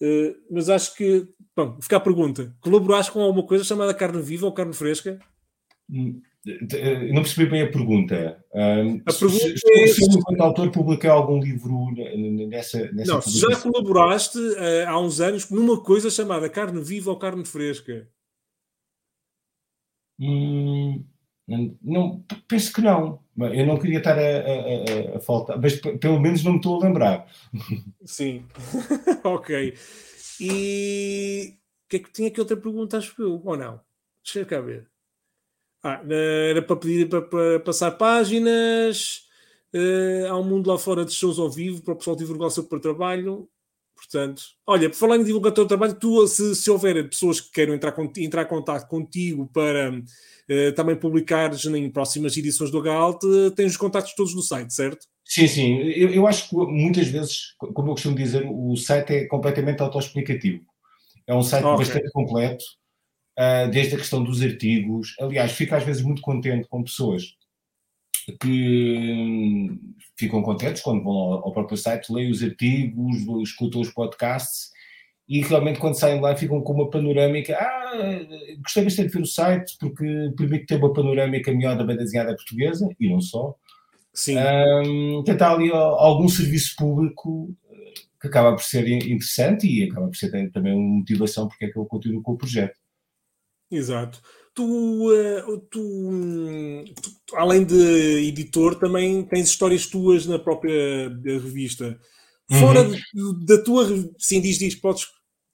Uh, 0.01 0.35
mas 0.51 0.69
acho 0.69 0.95
que. 0.95 1.27
Bom, 1.55 1.79
fica 1.81 1.97
a 1.97 2.01
pergunta: 2.01 2.55
colaboraste 2.61 3.11
com 3.11 3.21
alguma 3.21 3.45
coisa 3.45 3.63
chamada 3.63 3.93
carne 3.93 4.21
viva 4.21 4.45
ou 4.45 4.53
carne 4.53 4.73
fresca? 4.73 5.17
Hum, 5.89 6.21
não 7.13 7.23
percebi 7.23 7.49
bem 7.49 7.63
a 7.63 7.71
pergunta. 7.71 8.43
Um, 8.53 9.01
a 9.05 9.13
pergunta 9.13 9.57
se, 9.57 9.71
é. 9.71 9.87
Se, 9.87 10.03
enquanto 10.05 10.41
autor, 10.41 10.71
publiquei 10.71 11.09
algum 11.09 11.39
livro 11.39 11.91
nessa. 12.47 12.91
nessa 12.91 13.13
não, 13.13 13.21
se 13.21 13.39
já 13.39 13.59
colaboraste 13.59 14.37
uh, 14.37 14.87
há 14.87 14.99
uns 14.99 15.19
anos 15.19 15.49
numa 15.49 15.81
coisa 15.81 16.09
chamada 16.09 16.49
carne 16.49 16.81
viva 16.81 17.09
ou 17.09 17.17
carne 17.17 17.43
fresca? 17.43 18.07
Hum, 20.19 21.03
não, 21.81 22.23
penso 22.47 22.73
que 22.73 22.81
não. 22.81 23.19
Eu 23.37 23.65
não 23.65 23.77
queria 23.77 23.99
estar 23.99 24.17
a, 24.17 24.21
a, 24.21 25.13
a, 25.13 25.17
a 25.17 25.19
faltar, 25.19 25.61
mas 25.61 25.75
pelo 25.75 26.19
menos 26.19 26.43
não 26.43 26.53
me 26.53 26.57
estou 26.57 26.81
a 26.81 26.85
lembrar. 26.85 27.27
Sim, 28.03 28.43
ok. 29.23 29.75
E 30.39 31.57
que 31.87 31.97
é 31.97 31.99
que 31.99 32.11
tinha 32.11 32.27
aqui 32.27 32.39
outra 32.39 32.57
pergunta, 32.57 32.97
acho 32.97 33.19
eu, 33.21 33.41
ou 33.43 33.57
não? 33.57 33.79
Deixa 34.23 34.39
eu 34.39 34.45
cá 34.45 34.59
ver. 34.59 34.87
Ah, 35.83 36.01
era 36.09 36.61
para 36.61 36.75
pedir 36.75 37.07
para, 37.07 37.21
para 37.21 37.59
passar 37.61 37.91
páginas. 37.91 39.25
Uh, 39.73 40.27
há 40.29 40.37
um 40.37 40.43
mundo 40.43 40.69
lá 40.69 40.77
fora 40.77 41.05
de 41.05 41.13
shows 41.13 41.39
ao 41.39 41.49
vivo 41.49 41.81
para 41.83 41.93
o 41.93 41.97
pessoal 41.97 42.15
divulgar 42.15 42.47
o 42.47 42.51
seu 42.51 42.63
trabalho. 42.63 43.49
Portanto, 43.97 44.43
olha, 44.65 44.89
por 44.89 44.95
falar 44.95 45.17
em 45.17 45.23
divulgar 45.23 45.51
o 45.51 45.55
teu 45.55 45.65
trabalho, 45.65 45.95
tu, 45.95 46.27
se, 46.27 46.55
se 46.55 46.69
houver 46.69 47.09
pessoas 47.09 47.41
que 47.41 47.51
queiram 47.51 47.73
entrar, 47.73 47.95
entrar 48.17 48.43
em 48.43 48.47
contato 48.47 48.87
contigo 48.87 49.49
para 49.51 49.91
uh, 49.91 50.71
também 50.75 50.95
publicares 50.95 51.65
em 51.65 51.89
próximas 51.89 52.37
edições 52.37 52.69
do 52.69 52.87
HALT, 52.87 53.19
tens 53.55 53.71
os 53.71 53.77
contactos 53.77 54.13
todos 54.13 54.35
no 54.35 54.41
site, 54.43 54.71
certo? 54.71 55.07
Sim, 55.25 55.47
sim. 55.47 55.77
Eu, 55.79 56.09
eu, 56.09 56.27
acho 56.27 56.47
que 56.47 56.55
muitas 56.55 57.07
vezes, 57.07 57.55
como 57.57 57.89
eu 57.89 57.93
costumo 57.93 58.15
dizer, 58.15 58.47
o 58.47 58.75
site 58.77 59.13
é 59.13 59.25
completamente 59.25 59.81
autoexplicativo. 59.81 60.63
É 61.25 61.35
um 61.35 61.43
site 61.43 61.65
okay. 61.65 61.85
bastante 61.85 62.11
completo, 62.11 62.63
uh, 63.37 63.69
desde 63.71 63.95
a 63.95 63.97
questão 63.97 64.23
dos 64.23 64.41
artigos. 64.43 65.15
Aliás, 65.19 65.51
fico 65.51 65.73
às 65.73 65.83
vezes 65.83 66.03
muito 66.03 66.21
contente 66.21 66.67
com 66.69 66.83
pessoas 66.83 67.23
que 68.39 69.79
ficam 70.17 70.41
contentes 70.41 70.81
quando 70.81 71.03
vão 71.03 71.13
ao, 71.13 71.51
próprio 71.51 71.77
site, 71.77 72.11
leem 72.11 72.31
os 72.31 72.43
artigos, 72.43 73.17
escutam 73.43 73.81
os 73.81 73.91
podcasts 73.91 74.71
e 75.27 75.41
realmente 75.41 75.79
quando 75.79 75.99
saem 75.99 76.21
lá 76.21 76.35
ficam 76.35 76.61
com 76.61 76.73
uma 76.73 76.89
panorâmica. 76.89 77.55
Ah, 77.55 78.19
gostei 78.61 78.83
bastante 78.83 79.09
de 79.09 79.13
ver 79.13 79.23
o 79.23 79.25
site 79.25 79.77
porque 79.79 80.31
permite 80.37 80.65
ter 80.65 80.77
uma 80.77 80.93
panorâmica 80.93 81.51
melhor 81.51 81.77
da 81.77 81.83
banda 81.83 82.03
desenhada 82.03 82.35
portuguesa 82.35 82.87
e 82.99 83.09
não 83.09 83.19
só. 83.19 83.55
Sim. 84.13 84.37
Um, 84.37 85.23
tentar 85.23 85.53
ali 85.53 85.69
algum 85.71 86.27
serviço 86.27 86.75
público 86.75 87.53
que 88.19 88.27
acaba 88.27 88.55
por 88.55 88.63
ser 88.63 88.87
interessante 88.87 89.67
e 89.67 89.83
acaba 89.83 90.07
por 90.07 90.15
ser 90.15 90.31
também 90.51 90.73
uma 90.73 90.97
motivação 90.99 91.47
porque 91.47 91.65
é 91.65 91.69
que 91.69 91.77
eu 91.77 91.85
continuo 91.85 92.21
com 92.23 92.31
o 92.31 92.37
projeto. 92.37 92.79
Exato. 93.69 94.21
Tu, 94.57 94.63
uh, 94.63 95.59
tu, 95.69 96.83
tu, 97.27 97.35
além 97.35 97.63
de 97.63 98.27
editor, 98.27 98.73
também 98.73 99.23
tens 99.23 99.49
histórias 99.49 99.85
tuas 99.85 100.25
na 100.25 100.39
própria 100.39 101.09
revista. 101.23 101.99
Fora 102.49 102.81
uhum. 102.81 103.45
da 103.45 103.61
tua. 103.61 103.85
Sim, 104.17 104.41
diz, 104.41 104.57
diz, 104.57 104.73
podes. 104.73 105.05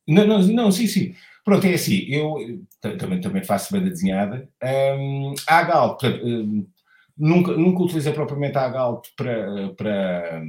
Não, 0.08 0.26
não, 0.26 0.42
não, 0.48 0.72
sim, 0.72 0.88
sim. 0.88 1.14
Pronto, 1.44 1.68
é 1.68 1.74
assim, 1.74 2.06
eu 2.06 2.64
também, 2.80 3.20
também 3.20 3.44
faço 3.44 3.74
banda 3.74 3.90
desenhada. 3.90 4.50
Um, 4.64 5.34
a 5.48 5.58
Agalt, 5.58 6.04
um, 6.04 6.66
nunca, 7.18 7.58
nunca 7.58 7.84
utilizei 7.84 8.14
propriamente 8.14 8.58
a 8.58 8.62
Agalt 8.62 9.08
para, 9.18 9.74
para, 9.74 10.44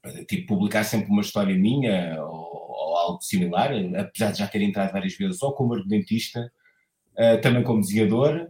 para 0.00 0.24
tipo, 0.26 0.54
publicar 0.54 0.84
sempre 0.84 1.10
uma 1.10 1.22
história 1.22 1.56
minha 1.56 2.22
ou, 2.22 2.30
ou, 2.30 2.96
algo 2.96 3.22
similar, 3.22 3.72
apesar 3.96 4.30
de 4.30 4.38
já 4.38 4.46
ter 4.46 4.62
entrado 4.62 4.92
várias 4.92 5.16
vezes, 5.16 5.42
ou 5.42 5.52
como 5.52 5.74
argumentista, 5.74 6.52
uh, 7.18 7.40
também 7.40 7.62
como 7.62 7.80
desenhador. 7.80 8.48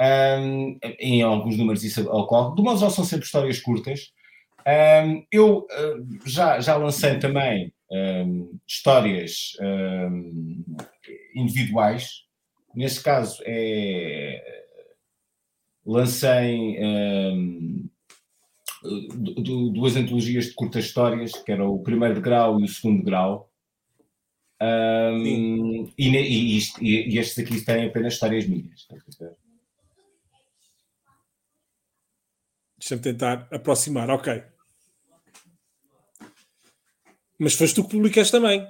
Um, 0.00 0.78
em 0.98 1.22
alguns 1.22 1.56
números 1.56 1.84
isso 1.84 2.02
ocorre. 2.10 2.56
De 2.56 2.62
modo 2.62 2.90
são 2.90 3.04
sempre 3.04 3.26
histórias 3.26 3.60
curtas. 3.60 4.12
Um, 4.66 5.24
eu 5.30 5.58
uh, 5.58 6.28
já, 6.28 6.60
já 6.60 6.76
lancei 6.76 7.18
também 7.18 7.72
um, 7.90 8.58
histórias 8.66 9.52
um, 9.60 10.64
individuais. 11.34 12.22
Nesse 12.74 13.02
caso, 13.02 13.42
é, 13.44 14.42
lancei 15.84 16.78
duas 19.72 19.94
antologias 19.94 20.46
de 20.46 20.54
curtas 20.54 20.86
histórias, 20.86 21.32
que 21.32 21.52
era 21.52 21.68
o 21.68 21.82
primeiro 21.82 22.18
grau 22.20 22.58
e 22.58 22.64
o 22.64 22.68
segundo 22.68 23.02
grau. 23.02 23.51
Um, 24.62 25.92
e, 25.98 26.08
e, 26.08 26.58
e, 26.80 27.18
estes 27.18 27.38
aqui 27.40 27.60
têm 27.64 27.86
apenas 27.86 28.14
histórias 28.14 28.46
minhas. 28.46 28.86
Deixa-me 32.78 33.02
tentar 33.02 33.48
aproximar, 33.50 34.08
ok. 34.08 34.44
Mas 37.40 37.54
foste 37.54 37.74
tu 37.74 37.82
que 37.82 37.90
publicaste 37.90 38.30
também. 38.30 38.64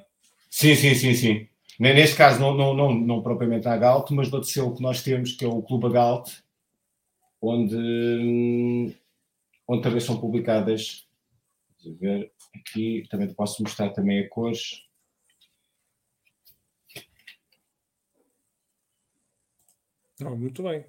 Sim, 0.49 0.75
sim, 0.75 0.95
sim, 0.95 1.15
sim. 1.15 1.49
Neste 1.79 2.17
caso, 2.17 2.41
não, 2.41 2.55
não, 2.55 2.73
não, 2.73 2.95
não 2.95 3.23
propriamente 3.23 3.69
a 3.69 3.77
Galt, 3.77 4.11
mas 4.13 4.31
do 4.31 4.43
selo 4.43 4.75
que 4.75 4.83
nós 4.83 5.03
temos, 5.03 5.33
que 5.33 5.45
é 5.45 5.49
o 5.49 5.61
Clube 5.61 5.93
Galt, 5.93 6.31
onde, 7.41 8.97
onde 9.69 9.83
também 9.83 10.01
são 10.01 10.19
publicadas. 10.19 11.07
Vamos 11.85 12.01
ver 12.01 12.33
aqui, 12.55 13.07
também 13.11 13.29
te 13.29 13.35
posso 13.35 13.63
mostrar 13.63 13.91
também 13.91 14.21
a 14.21 14.29
cores. 14.31 14.91
Muito 20.21 20.63
bem. 20.63 20.85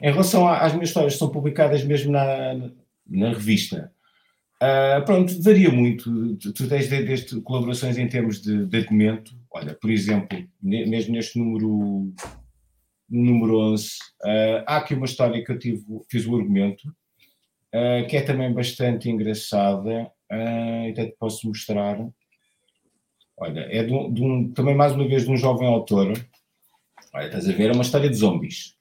Em 0.00 0.10
relação 0.10 0.48
às 0.48 0.72
minhas 0.72 0.88
histórias, 0.88 1.16
são 1.16 1.30
publicadas 1.30 1.84
mesmo 1.84 2.10
na, 2.12 2.54
na 3.06 3.28
revista. 3.28 3.92
Uh, 4.62 5.04
pronto, 5.04 5.42
varia 5.42 5.70
muito. 5.70 6.36
Tu, 6.36 6.68
tens 6.68 6.88
desde 6.88 7.40
colaborações 7.40 7.98
em 7.98 8.08
termos 8.08 8.40
de, 8.40 8.66
de 8.66 8.76
argumento. 8.78 9.32
Olha, 9.50 9.74
por 9.74 9.90
exemplo, 9.90 10.38
mesmo 10.62 11.14
neste 11.14 11.38
número, 11.38 12.12
número 13.08 13.58
11, 13.58 13.86
uh, 13.86 13.88
ah, 14.24 14.64
há 14.66 14.76
aqui 14.78 14.94
uma 14.94 15.06
história 15.06 15.44
que 15.44 15.52
eu 15.52 15.58
tive, 15.58 15.84
fiz 16.10 16.26
o 16.26 16.36
argumento, 16.36 16.88
uh, 16.88 18.06
que 18.08 18.16
é 18.16 18.22
também 18.22 18.52
bastante 18.52 19.10
engraçada. 19.10 20.10
Uh, 20.30 20.90
até 20.90 21.06
te 21.06 21.16
posso 21.18 21.46
mostrar. 21.46 21.98
Olha, 23.36 23.60
é 23.70 23.82
de 23.82 23.92
um, 23.92 24.12
de 24.12 24.22
um, 24.22 24.52
também 24.52 24.74
mais 24.74 24.92
uma 24.92 25.06
vez 25.06 25.24
de 25.24 25.30
um 25.30 25.36
jovem 25.36 25.66
autor. 25.66 26.12
Olha, 27.14 27.26
estás 27.26 27.48
a 27.48 27.52
ver? 27.52 27.70
É 27.70 27.72
uma 27.72 27.82
história 27.82 28.08
de 28.08 28.16
zombies. 28.16 28.76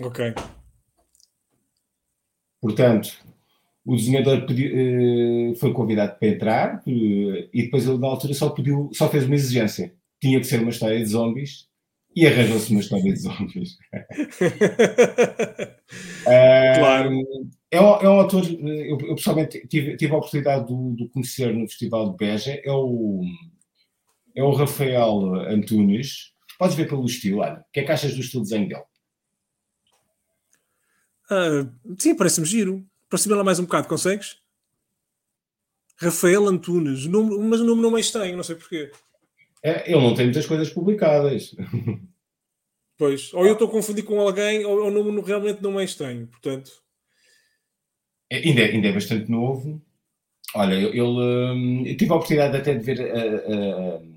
Ok. 0.00 0.34
Portanto, 2.60 3.18
o 3.84 3.96
desenhador 3.96 4.46
pediu, 4.46 5.50
uh, 5.50 5.56
foi 5.56 5.72
convidado 5.72 6.16
para 6.18 6.28
entrar 6.28 6.82
uh, 6.86 7.48
e 7.52 7.62
depois 7.64 7.86
ele 7.86 7.98
na 7.98 8.06
altura 8.06 8.34
só 8.34 8.50
pediu, 8.50 8.90
só 8.92 9.08
fez 9.08 9.24
uma 9.24 9.34
exigência. 9.34 9.94
Tinha 10.20 10.38
que 10.38 10.46
ser 10.46 10.60
uma 10.60 10.70
história 10.70 10.98
de 10.98 11.06
zombies 11.06 11.66
e 12.14 12.26
arranjou-se 12.26 12.70
uma 12.70 12.80
história 12.80 13.12
de 13.12 13.18
zombies. 13.18 13.76
claro. 16.78 17.10
É 17.70 17.80
um, 17.80 17.94
é 17.94 18.08
um 18.08 18.20
autor, 18.20 18.44
eu, 18.44 19.00
eu 19.00 19.14
pessoalmente 19.16 19.66
tive, 19.66 19.96
tive 19.96 20.12
a 20.12 20.18
oportunidade 20.18 20.68
de, 20.68 20.96
de 20.96 21.08
conhecer 21.08 21.54
no 21.54 21.66
Festival 21.66 22.10
de 22.10 22.18
Beja, 22.18 22.60
é 22.62 22.70
o, 22.70 23.22
é 24.34 24.42
o 24.42 24.52
Rafael 24.52 25.34
Antunes. 25.48 26.32
Podes 26.58 26.76
ver 26.76 26.88
pelo 26.88 27.06
estilo, 27.06 27.40
olha, 27.40 27.60
o 27.60 27.72
que 27.72 27.80
é 27.80 27.82
que 27.84 27.92
achas 27.92 28.14
do 28.14 28.20
estilo 28.20 28.42
de 28.44 28.50
desenho 28.50 28.68
dele? 28.68 28.84
Uh, 31.30 31.96
sim, 31.98 32.14
parece-me 32.14 32.46
giro. 32.46 32.86
Aproxima 33.06 33.36
lá 33.36 33.44
mais 33.44 33.58
um 33.58 33.64
bocado, 33.64 33.88
consegues? 33.88 34.38
Rafael 35.96 36.48
Antunes, 36.48 37.06
nome, 37.06 37.36
mas 37.38 37.60
o 37.60 37.64
nome 37.64 37.82
não 37.82 37.96
é 37.96 38.00
estranho, 38.00 38.36
não 38.36 38.42
sei 38.42 38.56
porquê. 38.56 38.90
É, 39.62 39.90
ele 39.90 40.00
não 40.00 40.14
tem 40.14 40.26
muitas 40.26 40.46
coisas 40.46 40.70
publicadas. 40.70 41.54
Pois, 42.98 43.32
ou 43.34 43.44
eu 43.46 43.54
estou 43.54 43.66
a 43.66 43.70
confundir 43.70 44.04
com 44.04 44.20
alguém, 44.20 44.64
ou 44.64 44.86
o 44.86 44.90
nome 44.90 45.20
realmente 45.22 45.60
não 45.60 45.80
é 45.80 45.84
estranho, 45.84 46.26
portanto. 46.28 46.70
É, 48.30 48.36
ainda, 48.36 48.60
é, 48.60 48.64
ainda 48.66 48.88
é 48.88 48.92
bastante 48.92 49.30
novo. 49.30 49.82
Olha, 50.54 50.74
eu, 50.74 50.94
eu, 50.94 51.08
hum, 51.08 51.84
eu, 51.86 51.96
tive 51.96 52.12
a 52.12 52.14
oportunidade 52.14 52.56
até 52.56 52.74
de 52.74 52.84
ver 52.84 53.00
uh, 53.00 53.96
uh, 53.96 54.11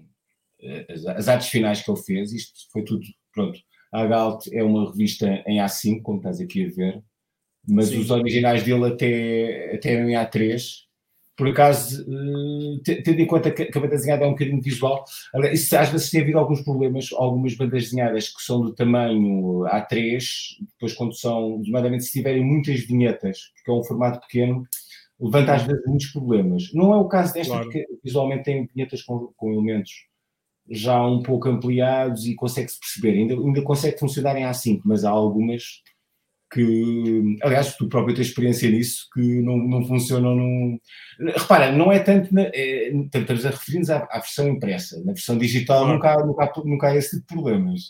as, 0.90 1.06
as, 1.06 1.28
artes 1.28 1.50
finais 1.50 1.82
que 1.82 1.92
ele 1.92 2.02
fez. 2.02 2.32
Isto 2.32 2.54
foi 2.72 2.84
tudo, 2.84 3.06
pronto. 3.34 3.60
A 3.92 4.06
Galt 4.06 4.48
é 4.52 4.64
uma 4.64 4.90
revista 4.90 5.44
em 5.48 5.60
A5, 5.60 6.02
como 6.02 6.18
estás 6.18 6.42
aqui 6.42 6.66
a 6.66 6.70
ver 6.70 7.04
mas 7.68 7.88
Sim. 7.88 8.00
os 8.00 8.12
originais 8.12 8.64
dele 8.64 8.86
até, 8.86 9.76
até 9.76 9.94
eram 9.94 10.10
em 10.10 10.14
A3. 10.14 10.86
Por 11.38 11.50
acaso, 11.50 12.06
eh, 12.88 13.02
tendo 13.04 13.20
em 13.20 13.26
conta 13.26 13.52
que 13.52 13.64
a 13.64 13.82
banda 13.82 13.96
desenhada 13.96 14.24
é 14.24 14.28
um 14.28 14.32
bocadinho 14.32 14.62
visual, 14.62 15.04
isso 15.52 15.76
às 15.78 15.90
vezes 15.90 16.10
tem 16.10 16.22
havido 16.22 16.40
alguns 16.40 16.62
problemas, 16.62 17.10
algumas 17.12 17.56
bandas 17.56 17.84
desenhadas 17.84 18.30
que 18.30 18.42
são 18.42 18.62
do 18.62 18.74
tamanho 18.74 19.64
A3, 19.66 20.24
depois 20.62 20.94
quando 20.94 21.14
são, 21.14 21.58
nomeadamente 21.58 22.06
se 22.06 22.14
tiverem 22.14 22.42
muitas 22.42 22.80
vinhetas, 22.86 23.52
porque 23.54 23.70
é 23.70 23.74
um 23.74 23.84
formato 23.84 24.22
pequeno, 24.22 24.66
levanta 25.20 25.56
às 25.56 25.64
vezes 25.64 25.84
muitos 25.86 26.08
problemas. 26.08 26.72
Não 26.74 26.94
é 26.94 26.98
o 26.98 27.08
caso 27.10 27.34
desta, 27.34 27.52
claro. 27.52 27.66
porque 27.66 27.86
visualmente 28.02 28.44
tem 28.44 28.70
vinhetas 28.74 29.02
com, 29.02 29.34
com 29.36 29.52
elementos 29.52 29.92
já 30.70 31.06
um 31.06 31.22
pouco 31.22 31.48
ampliados 31.50 32.26
e 32.26 32.36
consegue-se 32.36 32.80
perceber, 32.80 33.20
ainda, 33.20 33.34
ainda 33.36 33.62
consegue 33.62 34.00
funcionar 34.00 34.36
em 34.38 34.44
A5, 34.44 34.82
mas 34.84 35.04
há 35.04 35.10
algumas 35.10 35.82
que, 36.52 37.38
aliás, 37.44 37.76
tu 37.76 37.90
próprio 37.90 38.16
tens 38.16 38.28
experiência 38.28 38.70
nisso, 38.70 39.08
que 39.14 39.42
não, 39.42 39.58
não 39.58 39.86
funcionam 39.86 40.36
num... 40.36 40.80
Repara, 41.20 41.72
não 41.72 41.92
é 41.92 42.00
tanto, 42.00 42.34
na, 42.34 42.44
é, 42.44 42.92
estamos 43.14 43.46
a 43.46 43.50
referir-nos 43.50 43.90
à, 43.90 44.08
à, 44.10 44.20
versão 44.20 44.48
impressa, 44.48 45.04
na 45.04 45.14
versão 45.14 45.38
digital 45.38 45.80
claro. 45.80 45.94
nunca, 45.94 46.14
há, 46.14 46.26
nunca, 46.26 46.44
há, 46.44 46.64
nunca 46.64 46.88
há 46.88 46.96
esse 46.96 47.18
tipo 47.18 47.22
de 47.22 47.34
problemas. 47.34 47.82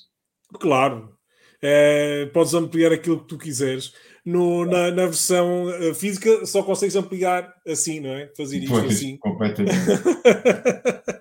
Claro, 0.59 1.15
é, 1.61 2.25
podes 2.27 2.53
ampliar 2.53 2.91
aquilo 2.91 3.19
que 3.19 3.27
tu 3.27 3.37
quiseres. 3.37 3.93
No, 4.25 4.65
na, 4.65 4.89
na, 4.89 5.05
versão 5.05 5.69
eh, 5.69 5.93
física 5.93 6.47
só 6.47 6.63
consegues 6.63 6.95
ampliar 6.95 7.53
assim, 7.67 7.99
não 7.99 8.09
é? 8.09 8.31
Fazer 8.35 8.57
isto 8.57 8.75
assim. 8.77 9.17
Completamente. 9.17 9.75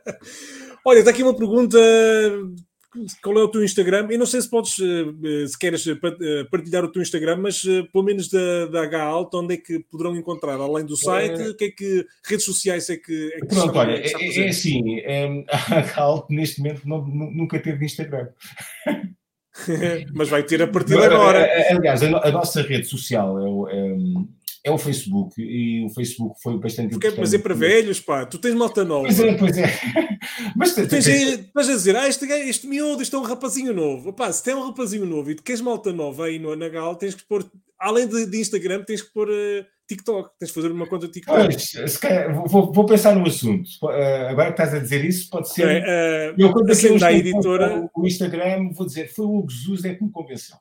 Olha, 0.85 0.99
está 0.99 1.11
aqui 1.11 1.23
uma 1.23 1.35
pergunta 1.35 1.79
qual 3.23 3.39
é 3.39 3.43
o 3.43 3.49
teu 3.49 3.65
Instagram? 3.65 4.09
Eu 4.11 4.19
não 4.19 4.27
sei 4.27 4.41
se 4.41 4.49
podes, 4.49 4.79
eh, 4.79 5.43
eh, 5.43 5.47
se 5.47 5.59
queres 5.59 5.85
eh, 5.87 5.95
partilhar 6.51 6.85
o 6.85 6.93
teu 6.93 7.03
Instagram, 7.03 7.39
mas 7.39 7.63
pelo 7.93 8.05
menos 8.05 8.29
da, 8.29 8.67
da 8.67 8.83
H 8.83 9.03
Alta, 9.03 9.39
onde 9.39 9.55
é 9.55 9.57
que 9.57 9.81
poderão 9.91 10.17
encontrar? 10.17 10.55
Além 10.55 10.87
do 10.87 10.97
site, 10.97 11.41
é... 11.41 11.55
que 11.55 11.65
é 11.65 11.71
que 11.71 12.07
redes 12.25 12.45
sociais 12.45 12.89
é 12.89 12.97
que. 12.97 13.33
É 13.35 13.41
que 13.41 13.47
Pronto, 13.47 13.77
olha, 13.77 13.93
é, 13.93 14.13
é, 14.13 14.49
assim, 14.49 15.01
é, 15.01 15.45
a 15.51 15.81
H 15.81 16.01
Alta 16.01 16.27
neste 16.33 16.61
momento 16.61 16.89
não, 16.89 17.05
nunca 17.05 17.59
teve 17.59 17.85
Instagram. 17.85 18.29
mas 20.15 20.29
vai 20.29 20.43
ter 20.43 20.63
a 20.63 20.69
partir 20.69 20.97
de 20.97 21.05
agora. 21.05 21.49
Aliás, 21.71 22.03
a, 22.03 22.29
a, 22.29 22.31
nossa 22.31 22.63
rede 22.63 22.87
social 22.87 23.39
é 23.39 23.49
o. 23.49 24.29
É, 24.65 24.71
o 24.71 24.79
Facebook 24.79 25.35
e 25.39 25.85
o 25.85 25.91
Facebook 25.91 26.41
foi 26.43 26.59
bastante 26.59 26.93
Porque, 26.93 27.09
importante. 27.09 27.21
Mas 27.21 27.35
é 27.35 27.39
para 27.39 27.55
velhos, 27.55 28.01
pá, 28.01 28.25
tu 28.25 28.39
tens 28.39 28.55
malta 28.55 28.83
nova. 28.83 29.03
Pois 29.05 29.21
é, 29.21 29.35
pois 29.35 29.59
é. 29.59 29.67
mas 30.57 30.75
tu 30.75 30.89
tens, 30.89 31.05
tens... 31.05 31.69
a 31.69 31.73
dizer, 31.75 31.95
ah, 31.95 32.09
este, 32.09 32.25
este 32.25 32.67
miúdo, 32.67 33.03
isto 33.03 33.15
é 33.15 33.19
um 33.19 33.25
rapazinho 33.25 33.75
novo. 33.75 34.11
Pá, 34.15 34.33
se 34.33 34.43
tem 34.43 34.55
um 34.55 34.65
rapazinho 34.65 35.05
novo 35.05 35.31
e 35.31 35.35
tu 35.35 35.43
queres 35.43 35.61
malta 35.61 35.93
nova 35.93 36.25
aí 36.25 36.39
no 36.39 36.51
Anagal, 36.51 36.97
tens 36.97 37.15
que 37.15 37.23
pôr, 37.29 37.45
além 37.79 38.09
de, 38.09 38.25
de 38.25 38.41
Instagram, 38.41 38.83
tens 38.85 39.03
que 39.03 39.13
pôr 39.13 39.29
uh, 39.29 39.67
TikTok, 39.87 40.31
tens 40.39 40.49
que 40.49 40.55
fazer 40.55 40.73
uma 40.73 40.87
conta 40.87 41.09
TikTok. 41.09 41.47
Pois, 41.75 41.97
calhar, 41.99 42.35
vou, 42.47 42.73
vou, 42.73 42.87
pensar 42.87 43.15
no 43.15 43.27
assunto. 43.27 43.69
Uh, 43.83 44.29
agora 44.31 44.47
que 44.47 44.63
estás 44.63 44.73
a 44.73 44.79
dizer 44.79 45.05
isso, 45.05 45.29
pode 45.29 45.53
ser. 45.53 45.69
É, 45.69 46.31
uh, 46.31 46.35
eu, 46.39 46.51
quando 46.51 46.71
assim, 46.71 46.97
da 46.97 47.13
editora. 47.13 47.87
O 47.95 48.07
Instagram, 48.07 48.71
vou 48.73 48.87
dizer, 48.87 49.13
foi 49.13 49.27
o 49.27 49.47
Jesus 49.47 49.85
é 49.85 49.95
que 49.95 50.03
me 50.03 50.11
convenceu. 50.11 50.57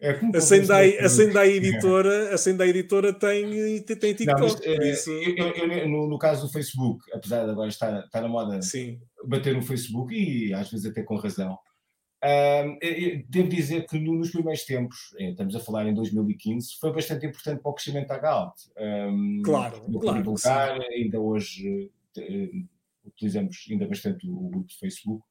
É 0.00 0.10
a 0.10 0.40
Sendai, 0.40 0.96
a 0.98 1.08
Sendai 1.08 1.50
editora, 1.50 2.32
a 2.32 2.38
Sendai 2.38 2.68
editora 2.68 3.12
tem, 3.12 3.82
tem 3.82 4.14
TikTok. 4.14 4.40
Não, 4.40 4.48
mas, 4.48 4.60
é, 4.60 4.90
isso... 4.92 5.10
eu, 5.10 5.48
eu, 5.48 5.88
no, 5.88 6.08
no, 6.08 6.18
caso 6.18 6.46
do 6.46 6.52
Facebook, 6.52 7.04
apesar 7.12 7.44
de 7.44 7.50
agora 7.50 7.68
estar, 7.68 8.04
estar 8.04 8.20
na 8.20 8.28
moda 8.28 8.62
Sim. 8.62 9.00
bater 9.26 9.54
no 9.54 9.62
Facebook, 9.62 10.14
e 10.14 10.54
às 10.54 10.70
vezes 10.70 10.86
até 10.86 11.02
com 11.02 11.16
razão, 11.16 11.58
um, 12.24 12.78
devo 13.28 13.48
dizer 13.48 13.86
que 13.86 13.98
nos 13.98 14.30
primeiros 14.30 14.64
tempos, 14.64 15.14
eh, 15.18 15.30
estamos 15.30 15.54
a 15.54 15.60
falar 15.60 15.86
em 15.86 15.94
2015, 15.94 16.76
foi 16.80 16.92
bastante 16.92 17.26
importante 17.26 17.62
para 17.62 17.70
o 17.70 17.74
crescimento 17.74 18.08
da 18.08 18.18
Galt. 18.18 18.54
Um, 18.76 19.42
claro, 19.44 19.80
claro. 20.00 20.18
Divulgar, 20.18 20.80
ainda 20.80 21.20
hoje 21.20 21.90
uh, 22.16 22.66
utilizamos 23.04 23.64
ainda 23.70 23.86
bastante 23.86 24.28
o 24.28 24.48
grupo 24.48 24.66
de 24.66 24.78
Facebook. 24.78 25.24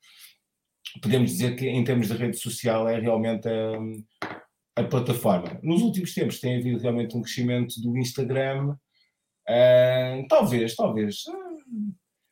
Podemos 1.01 1.31
dizer 1.31 1.57
que, 1.57 1.67
em 1.67 1.83
termos 1.83 2.07
de 2.07 2.13
rede 2.13 2.37
social, 2.37 2.87
é 2.87 2.97
realmente 2.99 3.49
a, 3.49 4.37
a 4.77 4.83
plataforma. 4.83 5.59
Nos 5.63 5.81
últimos 5.81 6.13
tempos 6.13 6.39
tem 6.39 6.57
havido 6.57 6.79
realmente 6.79 7.17
um 7.17 7.21
crescimento 7.21 7.81
do 7.81 7.97
Instagram. 7.97 8.75
Uh, 9.49 10.27
talvez, 10.29 10.75
talvez. 10.75 11.23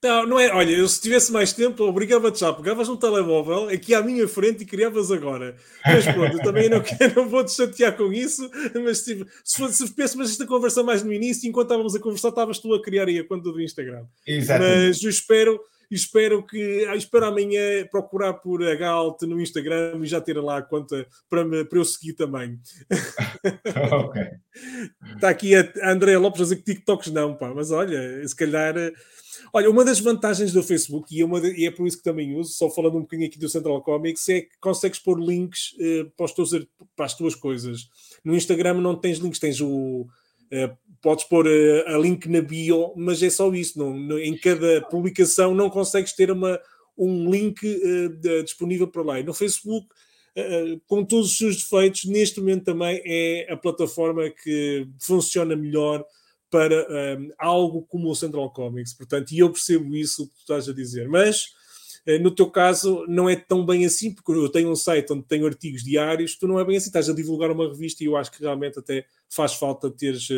Não, 0.03 0.27
não 0.27 0.39
é. 0.39 0.53
Olha, 0.53 0.69
eu 0.69 0.87
se 0.87 1.01
tivesse 1.01 1.31
mais 1.31 1.51
tempo, 1.51 1.83
obrigava-te 1.83 2.41
já. 2.41 2.53
Pegavas 2.53 2.87
um 2.87 2.95
telemóvel 2.95 3.69
aqui 3.69 3.95
à 3.95 4.01
minha 4.03 4.27
frente 4.27 4.61
e 4.61 4.65
criavas 4.65 5.11
agora. 5.11 5.55
Mas 5.83 6.05
pronto, 6.05 6.37
eu 6.37 6.43
também 6.43 6.69
não, 6.69 6.81
quero, 6.85 7.15
não 7.15 7.27
vou 7.27 7.43
te 7.43 7.53
chatear 7.53 7.97
com 7.97 8.13
isso. 8.13 8.47
Mas 8.75 8.99
se, 8.99 9.25
se, 9.43 9.57
fosse, 9.57 9.87
se 9.87 9.95
pensássemos 9.95 10.29
esta 10.29 10.45
conversa 10.45 10.83
mais 10.83 11.01
no 11.01 11.11
início, 11.11 11.49
enquanto 11.49 11.65
estávamos 11.65 11.95
a 11.95 11.99
conversar, 11.99 12.29
estavas 12.29 12.59
tu 12.59 12.71
a 12.75 12.81
criar 12.81 13.07
aí 13.07 13.17
a 13.17 13.27
conta 13.27 13.51
do 13.51 13.59
Instagram. 13.59 14.05
Exatamente. 14.27 14.87
Mas 14.87 15.03
eu 15.03 15.09
espero 15.09 15.59
espero 15.89 16.45
que 16.45 16.85
ah, 16.89 16.95
espero 16.95 17.25
amanhã 17.25 17.85
procurar 17.89 18.33
por 18.33 18.63
a 18.63 18.75
Galt 18.75 19.21
no 19.23 19.39
Instagram 19.39 19.99
e 20.01 20.07
já 20.07 20.21
ter 20.21 20.37
lá 20.37 20.57
a 20.57 20.61
conta 20.61 21.05
para, 21.29 21.45
me, 21.45 21.63
para 21.65 21.79
eu 21.79 21.85
seguir 21.85 22.13
também. 22.13 22.59
ok. 24.05 24.21
Está 25.15 25.29
aqui 25.29 25.55
a 25.55 25.71
André 25.83 26.17
Lopes 26.17 26.41
a 26.41 26.43
dizer 26.43 26.55
que 26.57 26.73
TikToks 26.73 27.11
não, 27.11 27.35
pá, 27.35 27.53
mas 27.53 27.71
olha, 27.71 28.27
se 28.27 28.35
calhar. 28.35 28.75
Olha, 29.53 29.69
uma 29.69 29.85
das 29.85 29.99
vantagens 29.99 30.51
do 30.51 30.63
Facebook, 30.63 31.15
e, 31.15 31.21
é 31.21 31.25
uma 31.25 31.39
e 31.39 31.65
é 31.65 31.71
por 31.71 31.85
isso 31.87 31.97
que 31.97 32.03
também 32.03 32.35
uso, 32.35 32.53
só 32.53 32.69
falando 32.69 32.97
um 32.97 33.01
bocadinho 33.01 33.27
aqui 33.27 33.37
do 33.37 33.49
Central 33.49 33.81
Comics, 33.81 34.27
é 34.29 34.41
que 34.41 34.57
consegues 34.59 34.99
pôr 34.99 35.19
links 35.19 35.75
eh, 35.79 36.05
para, 36.17 36.27
teus, 36.33 36.51
para, 36.95 37.05
as 37.05 37.15
tuas 37.15 37.35
coisas. 37.35 37.87
No 38.23 38.35
Instagram 38.35 38.75
não 38.75 38.95
tens 38.95 39.17
links, 39.17 39.39
tens 39.39 39.61
o. 39.61 40.07
Eh, 40.51 40.71
podes 41.05 41.23
pôr 41.25 41.47
a, 41.47 41.51
eh, 41.51 41.93
a, 41.93 41.99
link 41.99 42.27
na 42.27 42.41
bio, 42.41 42.91
mas 42.95 43.21
é 43.21 43.29
só 43.29 43.53
isso. 43.53 43.77
Não, 43.77 43.95
não, 43.95 44.17
em 44.17 44.35
cada 44.35 44.81
publicação 44.89 45.53
não 45.53 45.69
consegues 45.69 46.13
ter 46.13 46.31
uma, 46.31 46.59
um 46.97 47.29
link 47.29 47.63
uh, 47.63 48.43
disponível 48.43 48.87
para 48.87 49.03
lá. 49.03 49.19
E 49.19 49.23
no 49.23 49.31
Facebook, 49.31 49.85
uh, 50.35 50.81
com 50.87 51.05
todos 51.05 51.29
os 51.29 51.37
seus 51.37 51.57
defeitos, 51.57 52.05
neste 52.05 52.39
momento 52.39 52.63
também 52.63 52.99
é 53.05 53.45
a 53.53 53.55
plataforma 53.55 54.31
que 54.31 54.87
funciona 54.99 55.55
melhor 55.55 56.03
para 56.49 56.87
um, 57.19 57.29
algo 57.37 57.83
como 57.83 58.09
o 58.09 58.15
Central 58.15 58.49
Comics. 58.51 58.95
Portanto, 58.95 59.31
e 59.31 59.37
eu 59.37 59.51
percebo 59.51 59.95
isso 59.95 60.27
que 60.27 60.33
tu 60.33 60.39
estás 60.39 60.67
a 60.67 60.73
dizer. 60.73 61.07
Mas 61.07 61.49
no 62.21 62.29
teu 62.29 62.49
caso, 62.51 63.03
não 63.07 63.27
é 63.27 63.35
tão 63.35 63.65
bem 63.65 63.83
assim, 63.83 64.13
porque 64.13 64.31
eu 64.31 64.47
tenho 64.47 64.69
um 64.69 64.75
site 64.75 65.11
onde 65.11 65.23
tenho 65.23 65.47
artigos 65.47 65.83
diários, 65.83 66.35
tu 66.35 66.47
não 66.47 66.59
é 66.59 66.63
bem 66.63 66.77
assim, 66.77 66.85
estás 66.85 67.09
a 67.09 67.13
divulgar 67.13 67.49
uma 67.49 67.67
revista 67.67 68.03
e 68.03 68.05
eu 68.05 68.15
acho 68.15 68.31
que 68.31 68.41
realmente 68.41 68.77
até 68.77 69.07
faz 69.27 69.55
falta 69.55 69.89
teres, 69.89 70.29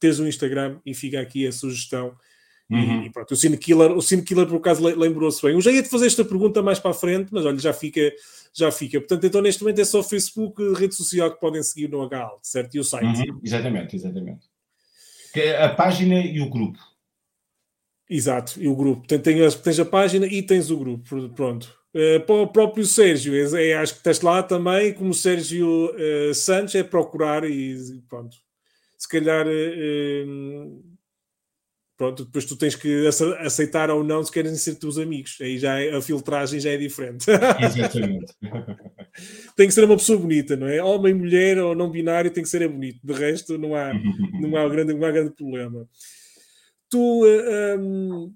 um, 0.00 0.10
teres 0.10 0.18
um 0.18 0.26
Instagram 0.26 0.80
e 0.84 0.94
fica 0.94 1.20
aqui 1.20 1.46
a 1.46 1.52
sugestão. 1.52 2.16
Uhum. 2.70 3.04
E, 3.04 3.10
pronto, 3.10 3.32
o 3.32 3.36
Cine 3.36 3.58
Killer, 3.58 3.90
o 3.90 4.00
Cine 4.00 4.22
Killer 4.22 4.46
por 4.46 4.56
acaso 4.56 4.82
lembrou-se 4.82 5.42
bem. 5.42 5.52
Eu 5.52 5.60
já 5.60 5.72
ia 5.72 5.82
te 5.82 5.88
fazer 5.88 6.06
esta 6.06 6.24
pergunta 6.24 6.62
mais 6.62 6.78
para 6.78 6.92
a 6.92 6.94
frente, 6.94 7.28
mas 7.32 7.44
olha, 7.44 7.58
já 7.58 7.72
fica, 7.72 8.00
já 8.54 8.70
fica. 8.70 9.00
Portanto, 9.00 9.26
então 9.26 9.42
neste 9.42 9.62
momento 9.62 9.80
é 9.80 9.84
só 9.84 10.00
o 10.00 10.04
Facebook, 10.04 10.62
rede 10.74 10.94
social 10.94 11.32
que 11.34 11.40
podem 11.40 11.62
seguir 11.62 11.88
no 11.88 12.02
HAL, 12.02 12.38
certo? 12.42 12.74
E 12.76 12.80
o 12.80 12.84
site. 12.84 13.28
Uhum. 13.28 13.40
Exatamente, 13.42 13.96
exatamente. 13.96 14.46
É 15.34 15.62
a 15.64 15.68
página 15.74 16.20
e 16.20 16.40
o 16.40 16.48
grupo. 16.48 16.78
Exato, 18.08 18.60
e 18.60 18.66
o 18.66 18.74
grupo. 18.74 19.00
Portanto, 19.00 19.22
tens, 19.22 19.54
tens 19.56 19.80
a 19.80 19.84
página 19.84 20.26
e 20.26 20.42
tens 20.42 20.70
o 20.70 20.76
grupo. 20.76 21.28
Pronto. 21.30 21.80
Uh, 21.92 22.20
para 22.24 22.34
o 22.36 22.46
próprio 22.46 22.84
Sérgio, 22.84 23.34
é, 23.34 23.70
é, 23.70 23.76
acho 23.76 23.94
que 23.94 23.98
estás 23.98 24.20
lá 24.20 24.44
também, 24.44 24.94
como 24.94 25.12
Sérgio 25.12 25.90
uh, 25.90 26.34
Santos, 26.34 26.76
é 26.76 26.84
procurar 26.84 27.44
e 27.44 27.76
pronto 28.08 28.36
se 29.00 29.08
calhar 29.08 29.46
uh, 29.46 30.84
pronto, 31.96 32.26
depois 32.26 32.44
tu 32.44 32.54
tens 32.54 32.74
que 32.74 33.06
aceitar 33.38 33.90
ou 33.90 34.04
não 34.04 34.22
se 34.22 34.30
querem 34.30 34.54
ser 34.54 34.74
teus 34.74 34.98
amigos. 34.98 35.38
Aí 35.40 35.58
já 35.58 35.80
é, 35.80 35.96
a 35.96 36.02
filtragem 36.02 36.60
já 36.60 36.70
é 36.70 36.76
diferente. 36.76 37.24
Exatamente. 37.64 38.34
tem 39.56 39.66
que 39.66 39.72
ser 39.72 39.84
uma 39.84 39.96
pessoa 39.96 40.18
bonita, 40.18 40.54
não 40.54 40.68
é? 40.68 40.82
Homem, 40.82 41.14
mulher 41.14 41.58
ou 41.58 41.74
não 41.74 41.90
binário 41.90 42.30
tem 42.30 42.42
que 42.42 42.48
ser 42.48 42.68
bonito. 42.68 43.00
De 43.02 43.14
resto, 43.14 43.56
não 43.56 43.74
há, 43.74 43.94
não 44.38 44.54
há, 44.54 44.68
grande, 44.68 44.92
não 44.92 45.06
há 45.06 45.10
grande 45.10 45.34
problema. 45.34 45.88
Tu, 46.90 47.24
um, 47.78 48.34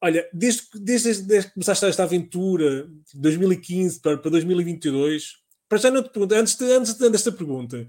olha, 0.00 0.26
desde, 0.32 0.62
desde, 0.76 1.22
desde 1.24 1.48
que 1.48 1.54
começaste 1.54 1.84
esta 1.84 2.04
aventura, 2.04 2.88
de 3.12 3.20
2015 3.20 4.00
para, 4.00 4.16
para 4.16 4.30
2022, 4.30 5.42
para 5.68 5.78
já 5.78 5.90
não 5.90 6.02
te 6.02 6.08
pergunto, 6.08 6.34
antes, 6.34 6.54
de, 6.56 6.64
antes 6.64 6.94
desta 6.94 7.32
pergunta, 7.32 7.86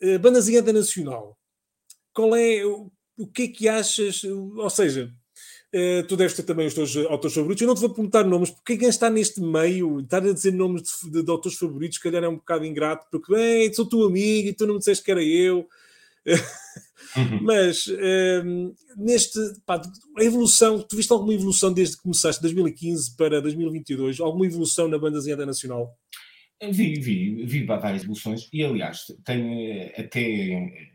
desenhada 0.00 0.72
nacional, 0.72 1.36
qual 2.12 2.34
é 2.36 2.64
o, 2.64 2.90
o 3.16 3.26
que 3.26 3.42
é 3.42 3.48
que 3.48 3.68
achas? 3.68 4.24
Ou 4.24 4.70
seja, 4.70 5.12
uh, 5.74 6.06
tu 6.06 6.16
deves 6.16 6.34
ter 6.34 6.42
também 6.42 6.66
os 6.66 6.74
teus 6.74 6.96
autores 6.96 7.34
favoritos. 7.34 7.62
Eu 7.62 7.68
não 7.68 7.74
te 7.74 7.80
vou 7.80 7.90
perguntar 7.90 8.24
nomes, 8.24 8.50
porque 8.50 8.76
quem 8.76 8.88
está 8.88 9.10
neste 9.10 9.40
meio, 9.40 10.00
estar 10.00 10.18
a 10.18 10.32
dizer 10.32 10.52
nomes 10.52 10.82
de, 10.82 11.10
de, 11.10 11.22
de 11.22 11.30
autores 11.30 11.58
favoritos, 11.58 11.98
se 11.98 12.02
calhar 12.02 12.22
é 12.22 12.28
um 12.28 12.36
bocado 12.36 12.64
ingrato, 12.64 13.06
porque 13.10 13.32
bem, 13.32 13.72
sou 13.72 13.86
teu 13.86 14.04
amigo 14.04 14.48
e 14.48 14.52
tu 14.52 14.66
não 14.66 14.74
me 14.74 14.78
disseste 14.78 15.04
que 15.04 15.10
era 15.10 15.22
eu. 15.22 15.68
Uhum. 17.16 17.40
Mas 17.42 17.86
um, 18.44 18.74
neste 18.96 19.38
pá, 19.64 19.80
a 20.16 20.24
evolução, 20.24 20.80
tu 20.80 20.96
viste 20.96 21.12
alguma 21.12 21.32
evolução 21.32 21.72
desde 21.72 21.96
que 21.96 22.02
começaste 22.02 22.42
2015 22.42 23.16
para 23.16 23.40
2022? 23.40 24.20
Alguma 24.20 24.46
evolução 24.46 24.88
na 24.88 24.98
banda 24.98 25.18
desenhada 25.18 25.46
nacional? 25.46 25.97
Vi, 26.60 26.98
vi, 26.98 27.44
vi 27.44 27.64
várias 27.64 28.02
evoluções 28.02 28.48
e, 28.52 28.64
aliás, 28.64 29.06
tenho 29.24 29.70
eh, 29.70 29.94
até 29.96 30.88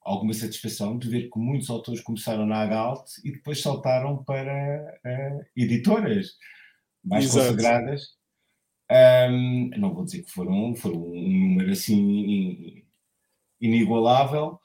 alguma 0.00 0.32
satisfação 0.32 0.96
de 0.96 1.08
ver 1.08 1.28
que 1.28 1.38
muitos 1.38 1.68
autores 1.68 2.00
começaram 2.00 2.46
na 2.46 2.62
Agalt 2.62 3.10
e 3.24 3.32
depois 3.32 3.60
saltaram 3.60 4.22
para 4.24 5.00
uh, 5.04 5.46
editoras 5.56 6.28
mais 7.04 7.24
Exato. 7.24 7.48
consagradas. 7.48 8.16
Um, 9.30 9.70
não 9.76 9.92
vou 9.92 10.04
dizer 10.04 10.22
que 10.22 10.30
foram, 10.30 10.74
foram 10.74 11.02
um 11.02 11.48
número 11.48 11.72
assim 11.72 12.84
inigualável, 13.60 14.58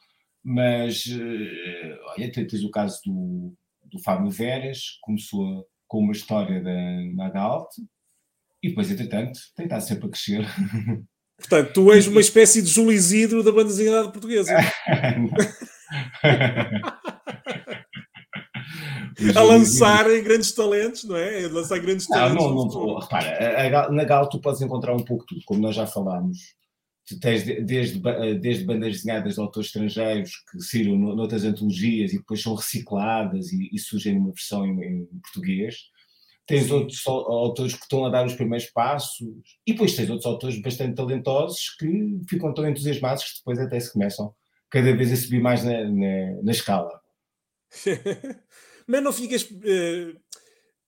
mas 0.43 1.05
uh, 1.07 1.99
olha, 2.11 2.31
tens 2.31 2.63
o 2.63 2.71
caso 2.71 3.01
do, 3.05 3.53
do 3.83 3.99
Fábio 3.99 4.29
Veras, 4.29 4.97
começou 5.01 5.67
com 5.87 5.99
uma 5.99 6.13
história 6.13 6.61
da, 6.61 7.01
na 7.15 7.25
Agalt 7.25 7.69
e 8.63 8.69
depois, 8.69 8.89
entretanto, 8.89 9.37
tem 9.55 9.65
estado 9.65 9.81
sempre 9.81 10.05
a 10.07 10.09
crescer. 10.09 10.47
Portanto, 11.37 11.73
tu 11.73 11.91
és 11.91 12.07
uma 12.07 12.21
espécie 12.21 12.61
de 12.61 12.69
Júlio 12.69 12.93
Isidro 12.93 13.43
da 13.43 13.51
banda 13.51 13.65
desenhada 13.65 14.09
portuguesa. 14.09 14.55
a 19.35 19.41
lançar 19.41 20.05
grandes 20.21 20.53
talentos, 20.53 21.03
não 21.03 21.17
é? 21.17 21.43
A 21.43 21.49
lançar 21.49 21.79
grandes 21.79 22.07
talentos. 22.07 22.41
Não, 22.41 22.55
não, 22.55 22.67
não. 22.67 22.99
Repara, 22.99 23.89
na 23.91 24.03
Gal 24.05 24.29
tu 24.29 24.39
podes 24.39 24.61
encontrar 24.61 24.95
um 24.95 25.03
pouco 25.03 25.25
tudo, 25.25 25.41
como 25.45 25.59
nós 25.61 25.75
já 25.75 25.85
falámos. 25.85 26.37
Tu 27.05 27.19
tens 27.19 27.43
desde, 27.43 27.99
desde 28.39 28.63
bandas 28.63 28.93
desenhadas 28.93 29.33
de 29.33 29.41
autores 29.41 29.67
estrangeiros 29.67 30.31
que 30.49 30.61
saíram 30.61 30.97
noutras 30.97 31.43
antologias 31.43 32.13
e 32.13 32.17
depois 32.17 32.41
são 32.41 32.55
recicladas 32.55 33.51
e, 33.51 33.69
e 33.73 33.77
surgem 33.77 34.15
numa 34.15 34.31
versão 34.31 34.65
em, 34.65 35.01
em 35.01 35.19
português 35.21 35.91
tens 36.45 36.69
outros 36.71 37.01
autores 37.07 37.73
que 37.73 37.83
estão 37.83 38.05
a 38.05 38.09
dar 38.09 38.25
os 38.25 38.33
primeiros 38.33 38.67
passos, 38.69 39.21
e 39.65 39.71
depois 39.73 39.95
tens 39.95 40.09
outros 40.09 40.25
autores 40.25 40.61
bastante 40.61 40.95
talentosos 40.95 41.75
que 41.79 42.19
ficam 42.29 42.53
tão 42.53 42.67
entusiasmados 42.67 43.23
que 43.23 43.37
depois 43.37 43.59
até 43.59 43.79
se 43.79 43.91
começam 43.91 44.33
cada 44.69 44.95
vez 44.95 45.11
a 45.11 45.15
subir 45.15 45.41
mais 45.41 45.63
na, 45.63 45.83
na, 45.83 46.41
na 46.43 46.51
escala. 46.51 46.99
mas 48.87 49.03
não 49.03 49.13
ficas. 49.13 49.43
Uh, 49.43 50.19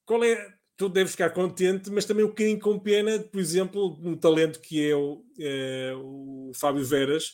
qual 0.05 0.23
é. 0.23 0.53
Tu 0.77 0.89
deves 0.89 1.13
ficar 1.13 1.29
contente, 1.29 1.89
mas 1.89 2.03
também 2.03 2.25
um 2.25 2.27
bocadinho 2.27 2.59
com 2.59 2.77
pena, 2.77 3.17
por 3.19 3.39
exemplo, 3.39 3.97
no 4.01 4.17
talento 4.17 4.59
que 4.59 4.89
é 4.89 4.93
o, 4.93 5.23
é, 5.39 5.93
o 5.95 6.51
Fábio 6.53 6.83
Veras. 6.83 7.29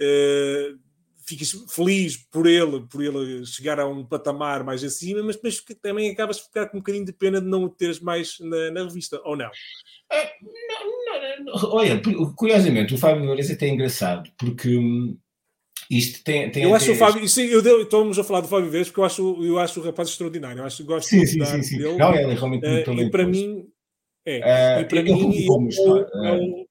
Uh, 0.00 0.78
ficas 1.26 1.52
feliz 1.68 2.16
por 2.16 2.46
ele, 2.46 2.80
por 2.90 3.02
ele 3.02 3.44
chegar 3.46 3.80
a 3.80 3.86
um 3.86 4.04
patamar 4.04 4.64
mais 4.64 4.82
acima, 4.84 5.22
mas 5.22 5.36
depois 5.36 5.62
também 5.82 6.10
acabas 6.10 6.36
de 6.36 6.44
ficar 6.44 6.66
com 6.66 6.76
um 6.76 6.80
bocadinho 6.80 7.04
de 7.04 7.12
pena 7.12 7.40
de 7.40 7.46
não 7.46 7.64
o 7.64 7.68
teres 7.68 8.00
mais 8.00 8.38
na, 8.40 8.70
na 8.70 8.82
revista, 8.82 9.20
ou 9.24 9.36
não? 9.36 9.50
É, 10.12 10.32
não, 10.42 11.44
não, 11.44 11.44
não? 11.44 11.72
Olha, 11.72 12.00
curiosamente, 12.36 12.94
o 12.94 12.98
Fábio 12.98 13.24
Lourenço 13.24 13.52
é 13.52 13.54
até 13.54 13.68
engraçado, 13.68 14.30
porque 14.38 14.76
hum, 14.76 15.16
isto 15.90 16.22
tem, 16.24 16.50
tem 16.50 16.62
eu 16.62 16.74
acho 16.74 16.92
o 16.92 16.96
Fábio, 16.96 17.28
sim, 17.28 17.46
eu 17.46 17.82
estamos 17.82 18.18
a 18.18 18.24
falar 18.24 18.40
do 18.40 18.48
Fábio 18.48 18.70
Vez 18.70 18.88
porque 18.88 19.00
eu 19.00 19.04
acho, 19.04 19.44
eu 19.44 19.58
acho 19.58 19.80
o 19.80 19.82
rapaz 19.82 20.08
extraordinário, 20.08 20.60
eu 20.60 20.64
acho, 20.64 20.84
gosto 20.84 21.08
sim, 21.08 21.26
sim, 21.26 21.44
sim, 21.44 21.62
sim. 21.62 21.78
dele. 21.78 21.96
Não, 21.96 22.14
ele 22.14 22.32
é 22.32 22.34
realmente 22.34 22.66
muito 22.66 22.90
uh, 22.90 23.00
E 23.00 23.10
para 23.10 23.26
mim, 23.26 23.66
é, 24.24 24.78
uh, 24.78 24.80
e 24.80 24.84
para 24.86 25.02
mim, 25.02 25.46
eu, 25.46 26.08
eu, 26.24 26.66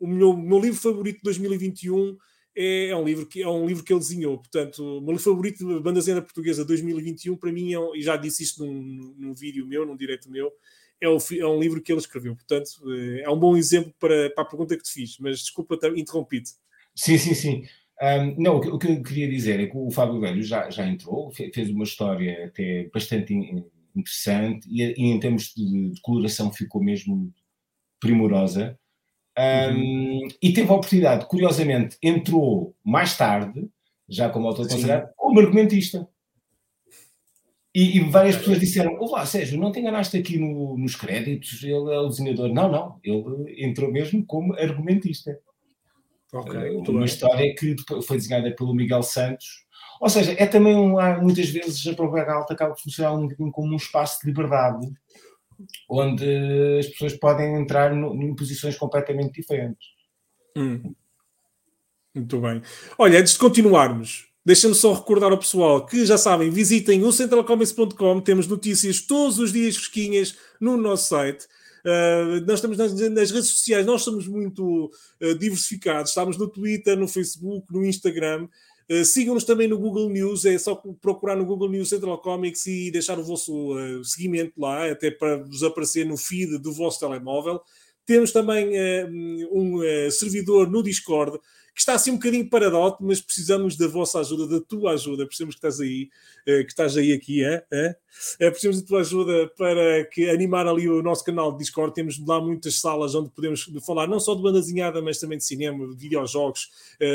o 0.00 0.06
meu, 0.06 0.36
meu 0.36 0.60
livro 0.60 0.78
favorito 0.78 1.16
de 1.16 1.22
2021 1.24 2.16
é, 2.58 2.88
é, 2.88 2.96
um 2.96 3.04
livro 3.04 3.26
que, 3.26 3.42
é 3.42 3.48
um 3.48 3.66
livro 3.66 3.84
que 3.84 3.92
ele 3.92 4.00
desenhou. 4.00 4.36
Portanto, 4.38 4.82
o 4.98 5.00
meu 5.00 5.18
favorito 5.18 5.58
de 5.58 5.80
banda 5.80 6.00
desenhada 6.00 6.22
portuguesa 6.22 6.64
2021, 6.64 7.36
para 7.36 7.52
mim, 7.52 7.72
é, 7.72 7.78
e 7.96 8.02
já 8.02 8.16
disse 8.16 8.42
isto 8.42 8.66
num, 8.66 9.14
num 9.16 9.34
vídeo 9.34 9.66
meu, 9.66 9.86
num 9.86 9.96
direto 9.96 10.30
meu, 10.30 10.52
é, 11.00 11.08
o, 11.08 11.16
é, 11.16 11.46
um 11.46 11.60
livro 11.60 11.80
que 11.80 11.92
ele 11.92 12.00
escreveu. 12.00 12.34
Portanto, 12.34 12.70
eh, 12.90 13.22
é 13.22 13.30
um 13.30 13.38
bom 13.38 13.56
exemplo 13.56 13.94
para, 14.00 14.30
para 14.30 14.42
a 14.42 14.46
pergunta 14.46 14.76
que 14.76 14.82
te 14.82 14.92
fiz, 14.92 15.16
mas 15.18 15.38
desculpa 15.38 15.78
interrompi-te. 15.96 16.50
Sim, 16.94 17.16
sim, 17.16 17.34
sim. 17.34 17.62
Um, 18.00 18.42
não, 18.42 18.56
o 18.56 18.78
que, 18.78 18.86
eu 18.86 19.02
queria 19.02 19.28
dizer 19.28 19.60
é 19.60 19.66
que 19.66 19.76
o 19.76 19.90
Fábio 19.90 20.20
Velho 20.20 20.42
já, 20.42 20.70
já 20.70 20.86
entrou, 20.86 21.32
fez 21.32 21.70
uma 21.70 21.84
história 21.84 22.46
até 22.46 22.88
bastante 22.92 23.34
interessante 23.94 24.68
e, 24.70 24.82
e 24.82 25.06
em 25.06 25.18
termos 25.18 25.52
de, 25.54 25.90
de, 25.90 26.00
coloração 26.00 26.52
ficou 26.52 26.82
mesmo 26.82 27.32
primorosa. 28.00 28.78
Um, 29.38 29.74
uhum. 29.74 30.28
E 30.42 30.52
teve 30.52 30.68
a 30.68 30.74
oportunidade, 30.74 31.26
curiosamente, 31.26 31.96
entrou 32.02 32.74
mais 32.84 33.16
tarde, 33.16 33.68
já 34.08 34.28
como 34.28 34.48
autor 34.48 34.66
considerado, 34.68 35.10
como 35.16 35.38
argumentista. 35.38 36.08
E, 37.74 37.98
e, 37.98 38.00
várias 38.00 38.36
pessoas 38.36 38.58
disseram: 38.58 38.96
Olá, 38.98 39.24
Sérgio, 39.24 39.60
não 39.60 39.70
te 39.70 39.78
enganaste 39.78 40.16
aqui 40.16 40.38
no, 40.38 40.76
nos 40.76 40.96
créditos? 40.96 41.62
Ele 41.62 41.94
é 41.94 42.00
o 42.00 42.08
desenhador. 42.08 42.52
Não, 42.52 42.68
não, 42.68 42.98
ele 43.04 43.64
entrou 43.64 43.92
mesmo 43.92 44.24
como 44.26 44.54
argumentista. 44.54 45.38
Okay, 46.32 46.76
uma 46.76 47.06
história 47.06 47.54
que 47.54 47.76
foi 48.06 48.16
desenhada 48.16 48.50
pelo 48.54 48.74
Miguel 48.74 49.02
Santos. 49.02 49.66
Ou 50.00 50.08
seja, 50.08 50.34
é 50.36 50.46
também 50.46 50.74
um, 50.74 50.96
muitas 51.22 51.48
vezes 51.48 51.86
a 51.86 51.94
própria 51.94 52.24
Galta 52.24 52.52
acaba 52.52 52.74
de 52.74 52.82
funcionar 52.82 53.14
um 53.14 53.22
bocadinho 53.22 53.50
como 53.50 53.72
um 53.72 53.76
espaço 53.76 54.20
de 54.20 54.26
liberdade, 54.26 54.86
onde 55.88 56.24
as 56.78 56.86
pessoas 56.86 57.14
podem 57.14 57.54
entrar 57.54 57.94
no, 57.94 58.14
em 58.22 58.34
posições 58.34 58.76
completamente 58.76 59.32
diferentes. 59.32 59.88
Hum. 60.56 60.94
Muito 62.14 62.40
bem. 62.40 62.62
Olha, 62.98 63.20
antes 63.20 63.34
de 63.34 63.38
continuarmos, 63.38 64.28
deixa-me 64.44 64.74
só 64.74 64.92
recordar 64.92 65.30
ao 65.30 65.38
pessoal 65.38 65.86
que 65.86 66.04
já 66.04 66.18
sabem, 66.18 66.50
visitem 66.50 67.04
o 67.04 67.12
centralcomics.com, 67.12 68.20
temos 68.20 68.46
notícias 68.46 69.00
todos 69.00 69.38
os 69.38 69.52
dias 69.52 69.76
fresquinhas 69.76 70.36
no 70.60 70.76
nosso 70.76 71.08
site. 71.08 71.46
Uh, 71.84 72.44
nós 72.44 72.56
estamos 72.56 72.76
nas, 72.76 72.92
nas, 72.92 73.30
redes 73.30 73.50
sociais, 73.50 73.86
nós 73.86 74.02
somos 74.02 74.26
muito 74.26 74.90
uh, 75.22 75.34
diversificados, 75.38 76.10
estamos 76.10 76.36
no 76.36 76.48
Twitter, 76.48 76.98
no 76.98 77.06
Facebook, 77.06 77.72
no 77.72 77.84
Instagram. 77.84 78.48
Uh, 78.90 79.04
Sigam-nos 79.04 79.44
também 79.44 79.68
no 79.68 79.78
Google 79.78 80.08
News, 80.08 80.44
é 80.44 80.56
só 80.58 80.74
procurar 81.00 81.36
no 81.36 81.44
Google 81.44 81.68
News 81.68 81.88
Central 81.88 82.18
Comics 82.18 82.66
e 82.66 82.90
deixar 82.90 83.18
o 83.18 83.24
vosso 83.24 83.74
seguimento 84.02 84.52
lá, 84.58 84.90
até 84.90 85.10
para 85.10 85.36
vos 85.38 85.62
aparecer 85.62 86.06
no 86.06 86.16
feed 86.16 86.58
do 86.58 86.72
vosso 86.72 86.98
telemóvel. 86.98 87.60
Temos 88.06 88.32
também 88.32 88.70
um 89.52 89.80
servidor 90.10 90.70
no 90.70 90.82
Discord 90.82 91.38
que 91.78 91.82
está 91.82 91.94
assim 91.94 92.10
um 92.10 92.14
bocadinho 92.14 92.50
paradote, 92.50 92.96
mas 93.02 93.20
precisamos 93.20 93.76
da 93.76 93.86
vossa 93.86 94.18
ajuda, 94.18 94.48
da 94.48 94.60
tua 94.60 94.94
ajuda. 94.94 95.24
Precisamos 95.24 95.54
que 95.54 95.60
estás 95.60 95.80
aí, 95.80 96.10
eh, 96.44 96.64
que 96.64 96.70
estás 96.70 96.96
aí 96.96 97.12
aqui, 97.12 97.44
é? 97.44 97.64
é? 97.70 98.50
Precisamos 98.50 98.82
da 98.82 98.88
tua 98.88 98.98
ajuda 98.98 99.48
para 99.56 100.04
que 100.06 100.28
animar 100.28 100.66
ali 100.66 100.88
o 100.88 101.00
nosso 101.04 101.22
canal 101.22 101.52
de 101.52 101.58
Discord. 101.58 101.94
Temos 101.94 102.18
lá 102.18 102.40
muitas 102.40 102.80
salas 102.80 103.14
onde 103.14 103.30
podemos 103.30 103.70
falar 103.86 104.08
não 104.08 104.18
só 104.18 104.34
de 104.34 104.42
banda 104.42 104.58
desenhada, 104.58 105.00
mas 105.00 105.20
também 105.20 105.38
de 105.38 105.44
cinema, 105.44 105.86
de 105.86 105.94
videojogos, 105.94 106.68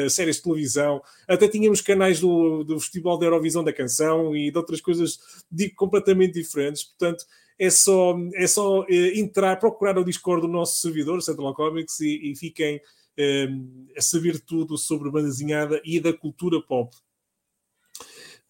séries 0.10 0.38
de 0.38 0.44
televisão. 0.44 1.02
Até 1.28 1.50
tínhamos 1.50 1.82
canais 1.82 2.22
do, 2.22 2.64
do 2.64 2.80
Festival 2.80 3.18
da 3.18 3.26
Eurovisão 3.26 3.66
da 3.66 3.74
Canção 3.74 4.34
e 4.34 4.50
de 4.50 4.58
outras 4.58 4.80
coisas 4.80 5.20
digo, 5.52 5.76
completamente 5.76 6.36
diferentes. 6.36 6.86
Portanto, 6.86 7.26
é 7.60 7.70
só, 7.70 8.16
é 8.34 8.48
só 8.48 8.86
entrar, 8.90 9.58
procurar 9.58 9.98
o 9.98 10.06
Discord 10.06 10.42
do 10.42 10.48
nosso 10.48 10.80
servidor, 10.80 11.22
Central 11.22 11.54
Comics, 11.54 12.00
e, 12.00 12.32
e 12.32 12.36
fiquem 12.38 12.80
a 13.96 14.02
saber 14.02 14.40
tudo 14.40 14.78
sobre 14.78 15.12
banda 15.12 15.28
desenhada 15.28 15.82
e 15.86 16.00
da 16.00 16.14
cultura 16.14 16.62
pop. 16.62 16.96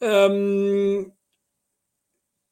Um, 0.01 1.11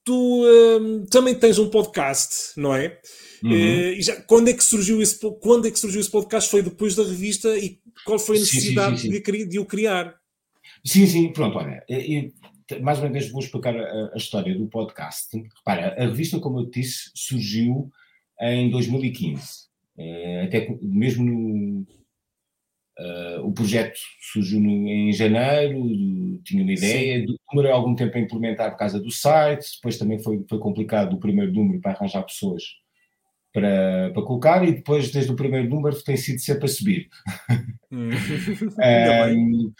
tu 0.03 0.45
um, 0.45 1.05
também 1.05 1.36
tens 1.36 1.59
um 1.59 1.70
podcast, 1.70 2.53
não 2.57 2.76
é? 2.76 2.99
Uhum. 3.43 3.51
Uh, 3.51 4.01
já, 4.01 4.22
quando 4.22 4.49
é 4.49 4.53
que 4.53 4.64
surgiu 4.64 5.01
esse 5.01 5.20
quando 5.41 5.68
é 5.68 5.72
que 5.72 5.80
surgiu 5.80 5.99
esse 5.99 6.12
podcast? 6.12 6.49
Foi 6.49 6.62
depois 6.62 6.95
da 6.95 7.03
revista 7.03 7.57
e 7.57 7.80
qual 8.05 8.20
foi 8.20 8.38
a 8.38 8.39
necessidade 8.39 8.97
sim, 8.97 9.12
sim, 9.12 9.14
sim, 9.14 9.22
de, 9.22 9.45
de, 9.45 9.59
o 9.59 9.66
criar? 9.66 10.16
Sim, 10.86 11.05
sim, 11.05 11.34
pronto, 11.34 11.57
olha, 11.57 11.84
eu, 11.89 12.32
mais 12.82 12.99
uma 12.99 13.09
vez 13.09 13.30
vou 13.30 13.41
explicar 13.41 13.76
a, 13.76 14.12
a, 14.14 14.18
história 14.18 14.57
do 14.57 14.68
podcast. 14.68 15.28
Repara, 15.57 15.95
a 15.97 16.07
revista, 16.07 16.39
como 16.39 16.59
eu 16.59 16.70
disse, 16.70 17.12
surgiu 17.14 17.91
em 18.39 18.70
2015. 18.70 19.41
Eh, 19.97 20.43
até 20.45 20.78
mesmo 20.82 21.26
no, 21.26 21.88
Uh, 22.99 23.47
o 23.47 23.53
projeto 23.53 23.97
surgiu 24.31 24.59
no, 24.59 24.87
em 24.87 25.11
janeiro, 25.13 25.81
tinha 26.43 26.61
uma 26.61 26.73
ideia, 26.73 27.25
demorei 27.49 27.71
algum 27.71 27.95
tempo 27.95 28.15
a 28.17 28.21
implementar 28.21 28.71
por 28.71 28.77
causa 28.77 28.99
do 28.99 29.09
site, 29.09 29.75
depois 29.75 29.97
também 29.97 30.19
foi, 30.19 30.43
foi 30.47 30.59
complicado 30.59 31.13
o 31.13 31.19
primeiro 31.19 31.53
número 31.53 31.81
para 31.81 31.93
arranjar 31.93 32.23
pessoas 32.23 32.63
para, 33.53 34.11
para 34.13 34.23
colocar, 34.23 34.67
e 34.67 34.73
depois, 34.73 35.11
desde 35.11 35.31
o 35.31 35.35
primeiro 35.35 35.69
número, 35.69 36.01
tem 36.03 36.17
sido 36.17 36.39
sempre 36.39 36.65
a 36.65 36.67
subir. 36.67 37.09
Hum. 37.91 38.09
um, 39.29 39.67
uh, 39.67 39.73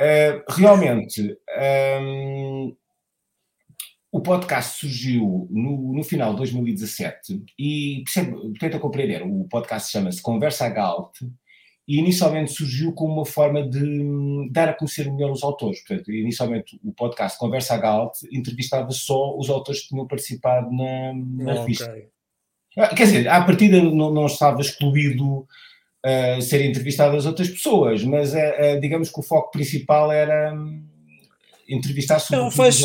ah, 0.00 0.44
realmente, 0.48 1.36
um, 2.00 2.76
o 4.10 4.20
podcast 4.20 4.80
surgiu 4.80 5.48
no, 5.50 5.94
no 5.94 6.04
final 6.04 6.32
de 6.32 6.38
2017 6.38 7.44
e, 7.58 8.04
tenta 8.60 8.78
compreender, 8.78 9.22
o 9.22 9.44
podcast 9.48 9.90
chama-se 9.90 10.20
Conversa 10.20 10.68
Galt, 10.68 11.16
e 11.86 11.98
inicialmente 11.98 12.52
surgiu 12.52 12.92
como 12.92 13.14
uma 13.14 13.26
forma 13.26 13.68
de 13.68 14.48
dar 14.50 14.68
a 14.68 14.74
conhecer 14.74 15.10
melhor 15.10 15.32
os 15.32 15.42
autores. 15.42 15.80
Portanto, 15.80 16.12
inicialmente 16.12 16.78
o 16.84 16.92
podcast 16.92 17.38
Conversa 17.38 17.76
Galt 17.76 18.14
entrevistava 18.30 18.90
só 18.92 19.36
os 19.36 19.50
autores 19.50 19.82
que 19.82 19.88
tinham 19.88 20.06
participado 20.06 20.70
na, 20.70 21.12
na 21.44 21.60
revista. 21.60 21.90
Okay. 21.90 22.08
Ah, 22.78 22.94
quer 22.94 23.04
dizer, 23.04 23.28
à 23.28 23.42
partida 23.44 23.82
não, 23.82 24.12
não 24.12 24.26
estava 24.26 24.60
excluído 24.60 25.40
uh, 26.06 26.40
ser 26.40 26.64
entrevistadas 26.64 27.26
outras 27.26 27.48
pessoas, 27.48 28.02
mas 28.04 28.32
uh, 28.32 28.36
uh, 28.36 28.80
digamos 28.80 29.10
que 29.10 29.20
o 29.20 29.22
foco 29.22 29.50
principal 29.50 30.10
era 30.10 30.54
um, 30.54 30.82
entrevistar 31.68 32.18
sobre. 32.20 32.42
Não, 32.42 32.50
faz, 32.50 32.80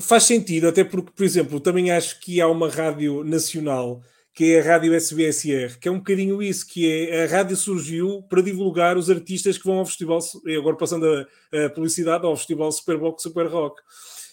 faz 0.00 0.24
sentido, 0.24 0.68
até 0.68 0.84
porque, 0.84 1.10
por 1.16 1.24
exemplo, 1.24 1.58
também 1.60 1.90
acho 1.90 2.20
que 2.20 2.40
há 2.40 2.46
uma 2.46 2.68
rádio 2.68 3.24
nacional 3.24 4.02
que 4.36 4.52
é 4.52 4.60
a 4.60 4.64
Rádio 4.64 4.92
SBSR, 4.94 5.78
que 5.80 5.88
é 5.88 5.90
um 5.90 5.96
bocadinho 5.96 6.42
isso, 6.42 6.66
que 6.66 7.08
é 7.08 7.24
a 7.24 7.26
rádio 7.26 7.56
surgiu 7.56 8.22
para 8.28 8.42
divulgar 8.42 8.98
os 8.98 9.08
artistas 9.08 9.56
que 9.56 9.64
vão 9.64 9.78
ao 9.78 9.86
festival, 9.86 10.18
agora 10.58 10.76
passando 10.76 11.06
a, 11.06 11.64
a 11.64 11.70
publicidade, 11.70 12.26
ao 12.26 12.36
festival 12.36 12.70
Superbox 12.70 13.22
Super 13.22 13.46
Rock. 13.46 13.80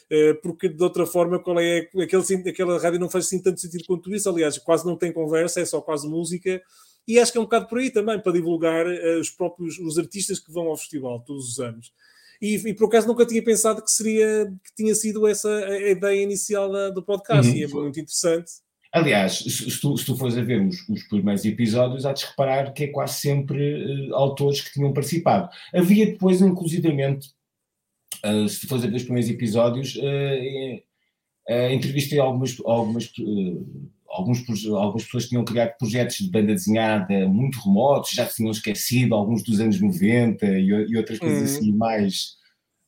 Eh, 0.10 0.34
porque 0.44 0.68
de 0.68 0.84
outra 0.84 1.06
forma, 1.06 1.40
qual 1.40 1.58
é 1.58 1.90
aquele, 2.02 2.50
aquela 2.50 2.78
rádio 2.78 3.00
não 3.00 3.10
faz 3.10 3.28
assim 3.28 3.42
tanto 3.42 3.62
sentido 3.62 3.86
quanto 3.88 4.14
isso, 4.14 4.30
aliás, 4.30 4.58
quase 4.58 4.86
não 4.86 4.98
tem 4.98 5.14
conversa, 5.14 5.62
é 5.62 5.66
só 5.66 5.80
quase 5.80 6.06
música, 6.06 6.62
e 7.08 7.18
acho 7.18 7.32
que 7.32 7.38
é 7.38 7.42
um 7.42 7.46
bocado 7.46 7.68
por 7.68 7.80
aí 7.80 7.90
também, 7.90 8.20
para 8.20 8.34
divulgar 8.34 8.86
uh, 8.86 9.20
os 9.20 9.30
próprios 9.30 9.80
os 9.80 9.98
artistas 9.98 10.38
que 10.38 10.52
vão 10.52 10.68
ao 10.68 10.78
festival 10.78 11.22
todos 11.22 11.54
os 11.54 11.60
anos. 11.60 11.94
E, 12.42 12.56
e, 12.56 12.74
por 12.74 12.88
acaso 12.88 13.08
nunca 13.08 13.26
tinha 13.26 13.42
pensado 13.42 13.82
que 13.82 13.90
seria 13.90 14.46
que 14.64 14.76
tinha 14.76 14.94
sido 14.94 15.26
essa 15.26 15.50
a 15.50 15.90
ideia 15.90 16.22
inicial 16.22 16.70
da, 16.70 16.90
do 16.90 17.02
podcast, 17.02 17.50
uhum. 17.50 17.58
e 17.58 17.64
é 17.64 17.68
muito 17.68 18.00
interessante. 18.00 18.63
Aliás, 18.94 19.40
se 19.40 19.82
tu, 19.82 19.98
se 19.98 20.06
tu 20.06 20.16
fores 20.16 20.38
a 20.38 20.44
ver 20.44 20.62
os, 20.62 20.88
os 20.88 21.02
primeiros 21.06 21.44
episódios, 21.44 22.06
há 22.06 22.14
de 22.14 22.26
reparar 22.26 22.72
que 22.74 22.84
é 22.84 22.88
quase 22.88 23.16
sempre 23.16 24.12
uh, 24.12 24.16
autores 24.16 24.62
que 24.62 24.72
tinham 24.72 24.94
participado. 24.94 25.50
Havia 25.74 26.06
depois, 26.06 26.42
inclusivamente, 26.42 27.30
uh, 28.24 28.48
se 28.48 28.62
tu 28.62 28.68
fores 28.68 28.86
a 28.86 28.88
ver 28.88 28.98
os 28.98 29.04
primeiros 29.04 29.32
episódios, 29.32 29.96
uh, 29.96 30.84
entrevistei 31.72 32.20
algumas, 32.20 32.56
algumas, 32.64 33.12
alguns, 34.08 34.68
algumas 34.68 35.04
pessoas 35.06 35.24
que 35.24 35.30
tinham 35.30 35.44
criado 35.44 35.76
projetos 35.80 36.18
de 36.18 36.30
banda 36.30 36.54
desenhada 36.54 37.28
muito 37.28 37.60
remotos, 37.62 38.12
já 38.12 38.28
se 38.28 38.36
tinham 38.36 38.52
esquecido, 38.52 39.16
alguns 39.16 39.44
dos 39.44 39.60
anos 39.60 39.82
90 39.82 40.46
e, 40.46 40.68
e 40.68 40.98
outras 40.98 41.18
coisas 41.18 41.40
uhum. 41.40 41.58
assim 41.58 41.72
mais 41.72 42.38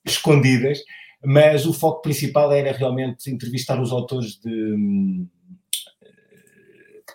escondidas, 0.05 0.77
mas 1.25 1.65
o 1.65 1.73
foco 1.73 2.03
principal 2.03 2.53
era 2.53 2.71
realmente 2.71 3.31
entrevistar 3.31 3.81
os 3.81 3.91
autores 3.91 4.39
de 4.39 5.25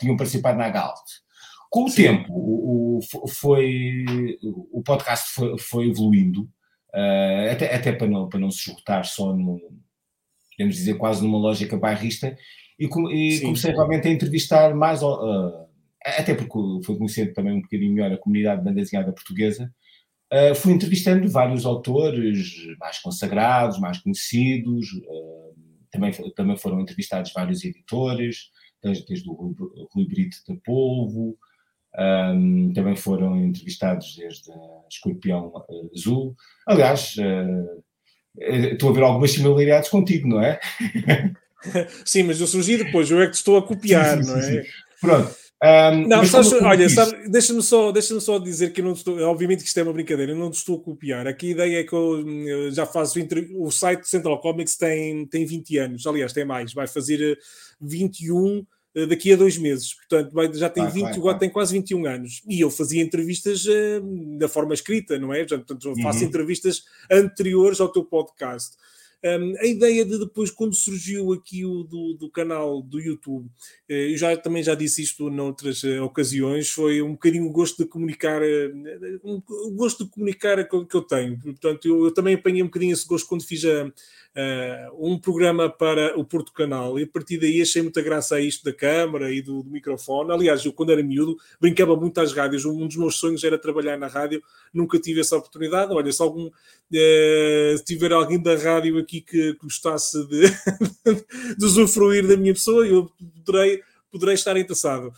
tinham 0.01 0.17
participado 0.17 0.59
na 0.59 0.69
Galt. 0.69 0.99
Com 1.71 1.85
o 1.85 1.89
Sim. 1.89 2.03
tempo, 2.03 2.33
o, 2.33 2.99
o, 2.99 3.29
foi, 3.29 4.05
o 4.73 4.83
podcast 4.83 5.33
foi, 5.33 5.57
foi 5.57 5.89
evoluindo, 5.89 6.43
uh, 6.93 7.53
até, 7.53 7.73
até 7.73 7.93
para, 7.93 8.09
não, 8.09 8.29
para 8.29 8.41
não 8.41 8.51
se 8.51 8.69
esgotar 8.69 9.05
só 9.05 9.33
no, 9.33 9.61
podemos 10.51 10.75
dizer, 10.75 10.95
quase 10.95 11.23
numa 11.23 11.39
lógica 11.39 11.77
bairrista, 11.77 12.37
e, 12.79 12.87
e 12.87 13.41
comecei 13.41 13.73
realmente 13.73 14.09
a 14.09 14.11
entrevistar 14.11 14.75
mais, 14.75 15.01
uh, 15.03 15.69
até 16.05 16.35
porque 16.35 16.85
foi 16.85 16.97
conhecendo 16.97 17.33
também 17.33 17.53
um 17.53 17.63
bocadinho 17.63 17.95
melhor 17.95 18.13
a 18.13 18.19
comunidade 18.19 18.61
de 18.61 18.65
banda 18.65 18.81
desenhada 18.81 19.13
portuguesa, 19.13 19.73
uh, 20.33 20.55
fui 20.57 20.73
entrevistando 20.73 21.29
vários 21.29 21.65
autores 21.65 22.53
mais 22.81 22.99
consagrados, 22.99 23.79
mais 23.79 23.99
conhecidos, 23.99 24.89
também, 25.91 26.13
também 26.35 26.57
foram 26.57 26.81
entrevistados 26.81 27.33
vários 27.33 27.65
editores, 27.65 28.51
desde, 28.83 29.07
desde 29.07 29.29
o 29.29 29.55
Rui 29.93 30.07
Brito 30.07 30.37
da 30.49 30.55
Polvo, 30.65 31.37
Um, 31.99 32.73
também 32.73 32.95
foram 32.95 33.37
entrevistados 33.37 34.15
desde 34.17 34.53
Escorpião 34.89 35.53
Azul. 35.93 36.37
Aliás, 36.65 37.17
uh, 37.17 37.83
estou 38.39 38.91
a 38.91 38.93
ver 38.93 39.03
algumas 39.03 39.33
similaridades 39.33 39.89
contigo, 39.89 40.29
não 40.29 40.41
é? 40.41 40.61
sim, 42.07 42.23
mas 42.23 42.41
eu 42.41 42.47
surgi 42.47 42.77
depois, 42.77 43.11
eu 43.11 43.21
é 43.21 43.27
que 43.27 43.35
estou 43.35 43.57
a 43.57 43.67
copiar, 43.67 44.19
sim, 44.19 44.23
sim, 44.23 44.31
não 44.31 44.39
é? 44.39 44.65
Pronto. 45.01 45.35
Um, 45.63 46.09
não, 46.09 46.25
sabes, 46.25 46.53
olha, 46.55 46.87
deixa-me 47.29 47.63
só, 47.63 47.93
deixa 47.93 48.19
só 48.19 48.39
dizer 48.39 48.73
que 48.73 48.81
eu 48.81 48.85
não 48.87 48.93
estou, 48.93 49.21
obviamente 49.21 49.61
que 49.63 49.69
isto 49.69 49.79
é 49.79 49.83
uma 49.83 49.93
brincadeira, 49.93 50.33
eu 50.33 50.37
não 50.37 50.49
estou 50.49 50.79
a 50.79 50.83
copiar. 50.83 51.27
Aqui 51.27 51.49
a 51.49 51.51
ideia 51.51 51.81
é 51.81 51.85
que 51.85 51.93
eu, 51.93 52.27
eu 52.49 52.71
já 52.71 52.87
faço 52.87 53.19
o 53.55 53.71
site 53.71 54.09
Central 54.09 54.41
Comics 54.41 54.77
tem, 54.77 55.27
tem 55.27 55.45
20 55.45 55.77
anos, 55.77 56.07
aliás, 56.07 56.33
tem 56.33 56.47
mais, 56.47 56.73
vai 56.73 56.87
fazer 56.87 57.39
21 57.79 58.65
eh, 58.95 59.07
daqui 59.07 59.33
a 59.33 59.37
dois 59.37 59.57
meses. 59.59 59.95
Portanto, 59.95 60.55
já 60.55 60.69
tem 60.69 60.85
vai, 60.85 60.93
20, 60.93 61.03
vai, 61.03 61.13
agora 61.13 61.33
vai. 61.33 61.41
tem 61.41 61.51
quase 61.51 61.73
21 61.73 62.07
anos. 62.07 62.43
E 62.49 62.61
eu 62.61 62.71
fazia 62.71 63.03
entrevistas 63.03 63.65
uh, 63.67 64.39
da 64.39 64.49
forma 64.49 64.75
escrita, 64.75 65.19
não 65.19 65.33
é? 65.33 65.45
Portanto, 65.45 65.95
faço 66.03 66.21
uhum. 66.21 66.25
entrevistas 66.25 66.85
anteriores 67.11 67.81
ao 67.81 67.93
teu 67.93 68.05
podcast. 68.05 68.77
Um, 69.23 69.55
a 69.59 69.67
ideia 69.67 70.03
de 70.05 70.19
depois, 70.19 70.51
quando 70.51 70.75
surgiu 70.75 71.33
aqui 71.33 71.65
o 71.65 71.83
do, 71.83 72.15
do 72.15 72.31
canal 72.31 72.81
do 72.81 72.99
YouTube, 72.99 73.45
uh, 73.47 73.93
eu 73.93 74.17
já, 74.17 74.35
também 74.37 74.63
já 74.63 74.75
disse 74.75 75.03
isto 75.03 75.29
noutras 75.29 75.83
uh, 75.83 76.03
ocasiões, 76.03 76.71
foi 76.71 77.03
um 77.03 77.13
bocadinho 77.13 77.47
o 77.47 77.53
gosto 77.53 77.83
de 77.83 77.89
comunicar, 77.89 78.41
um, 79.23 79.43
o 79.49 79.71
gosto 79.73 80.05
de 80.05 80.11
comunicar 80.11 80.67
que 80.67 80.97
eu 80.97 81.03
tenho. 81.03 81.39
Portanto, 81.39 81.87
eu, 81.87 82.05
eu, 82.05 82.15
também 82.15 82.35
apanhei 82.35 82.63
um 82.63 82.67
bocadinho 82.67 82.95
esse 82.95 83.07
gosto 83.07 83.29
quando 83.29 83.45
fiz 83.45 83.63
a, 83.67 83.93
um 84.99 85.19
programa 85.19 85.69
para 85.69 86.19
o 86.19 86.25
Porto 86.25 86.53
Canal 86.53 86.99
e 86.99 87.05
a 87.05 87.07
partir 87.07 87.39
daí 87.39 87.63
achei 87.63 87.83
muita 87.83 88.03
graça 88.03 88.37
a 88.37 88.41
isto 88.41 88.65
da 88.65 88.73
câmara 88.73 89.33
e 89.33 89.41
do, 89.41 89.63
do, 89.63 89.71
microfone. 89.71 90.33
Aliás, 90.33 90.65
eu 90.65 90.73
quando 90.73 90.93
era 90.93 91.03
miúdo 91.03 91.37
brincava 91.61 91.97
muito 91.97 92.21
às 92.21 92.33
rádios, 92.33 92.65
um 92.65 92.87
dos 92.87 92.97
meus 92.97 93.17
sonhos 93.17 93.43
era 93.45 93.59
trabalhar 93.59 93.97
na 93.97 94.07
rádio, 94.07 94.43
nunca 94.73 94.99
tive 94.99 95.21
essa 95.21 95.37
oportunidade. 95.37 95.93
Olha, 95.93 96.13
se 96.13 96.23
algum 96.23 96.47
uh, 96.47 97.79
se 97.79 97.85
tiver 97.85 98.13
alguém 98.13 98.41
da 98.41 98.57
rádio 98.57 98.99
aqui 98.99 99.21
que 99.21 99.55
gostasse 99.55 100.27
de, 100.29 100.43
de 101.57 101.65
usufruir 101.65 102.27
da 102.27 102.37
minha 102.37 102.55
pessoa, 102.55 102.87
eu 102.87 103.11
poderei, 103.45 103.83
poderei 104.11 104.35
estar 104.35 104.57
interessado 104.57 105.13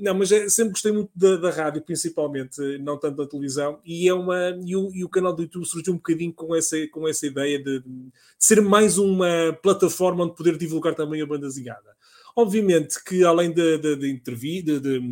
não, 0.00 0.14
mas 0.14 0.32
é, 0.32 0.48
sempre 0.48 0.72
gostei 0.72 0.90
muito 0.90 1.10
da, 1.14 1.36
da, 1.36 1.50
rádio, 1.50 1.82
principalmente, 1.82 2.78
não 2.78 2.98
tanto 2.98 3.16
da 3.16 3.26
televisão, 3.26 3.78
e, 3.84 4.08
é 4.08 4.14
uma, 4.14 4.56
e, 4.64 4.74
o, 4.74 4.90
e 4.94 5.04
o 5.04 5.08
canal 5.08 5.34
do 5.34 5.42
YouTube 5.42 5.66
surgiu 5.66 5.92
um 5.92 5.96
bocadinho 5.96 6.32
com 6.32 6.56
essa, 6.56 6.76
com 6.88 7.06
essa 7.06 7.26
ideia 7.26 7.62
de, 7.62 7.80
de 7.80 8.10
ser 8.38 8.62
mais 8.62 8.96
uma 8.96 9.52
plataforma 9.62 10.24
onde 10.24 10.34
poder 10.34 10.56
divulgar 10.56 10.94
também 10.94 11.20
a 11.20 11.26
banda 11.26 11.46
desenhada. 11.46 11.96
Obviamente 12.34 13.02
que 13.04 13.22
além 13.24 13.52
de, 13.52 13.78
de, 13.78 13.96
de 13.96 14.62
de, 14.62 14.80
de 14.80 15.02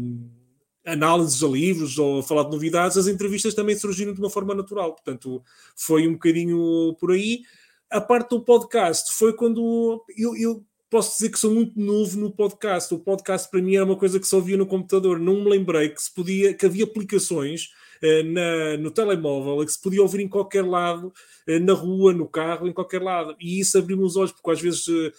análises 0.86 1.42
a 1.42 1.48
livros 1.48 1.98
ou 1.98 2.20
a 2.20 2.22
falar 2.22 2.44
de 2.44 2.52
novidades, 2.52 2.96
as 2.96 3.08
entrevistas 3.08 3.52
também 3.52 3.76
surgiram 3.76 4.14
de 4.14 4.20
uma 4.20 4.30
forma 4.30 4.54
natural. 4.54 4.94
Portanto, 4.94 5.42
foi 5.74 6.06
um 6.06 6.12
bocadinho 6.12 6.94
por 6.98 7.10
aí. 7.10 7.42
A 7.90 8.00
parte 8.00 8.30
do 8.30 8.40
podcast 8.40 9.12
foi 9.12 9.34
quando 9.34 10.04
eu, 10.16 10.36
eu 10.36 10.64
posso 10.96 11.12
dizer 11.18 11.28
que 11.28 11.38
sou 11.38 11.52
muito 11.52 11.78
novo 11.78 12.18
no 12.18 12.30
podcast. 12.30 12.94
O 12.94 12.98
podcast 12.98 13.50
para 13.50 13.60
mim 13.60 13.76
era 13.76 13.84
uma 13.84 13.96
coisa 13.96 14.18
que 14.18 14.26
só 14.26 14.40
via 14.40 14.56
no 14.56 14.64
computador. 14.64 15.20
Não 15.20 15.44
me 15.44 15.50
lembrei 15.50 15.90
que 15.90 16.00
se 16.00 16.10
podia, 16.10 16.54
que 16.54 16.64
havia 16.64 16.84
aplicações 16.84 17.68
uh, 18.02 18.24
na, 18.24 18.78
no 18.78 18.90
telemóvel 18.90 19.62
que 19.66 19.72
se 19.72 19.82
podia 19.82 20.00
ouvir 20.00 20.22
em 20.22 20.28
qualquer 20.28 20.64
lado, 20.64 21.12
uh, 21.46 21.60
na 21.60 21.74
rua, 21.74 22.14
no 22.14 22.26
carro, 22.26 22.66
em 22.66 22.72
qualquer 22.72 23.02
lado. 23.02 23.36
E 23.38 23.60
isso 23.60 23.76
abriu-me 23.76 24.04
os 24.04 24.16
olhos, 24.16 24.32
porque 24.32 24.50
às 24.50 24.60
vezes 24.62 24.88
uh, 24.88 25.12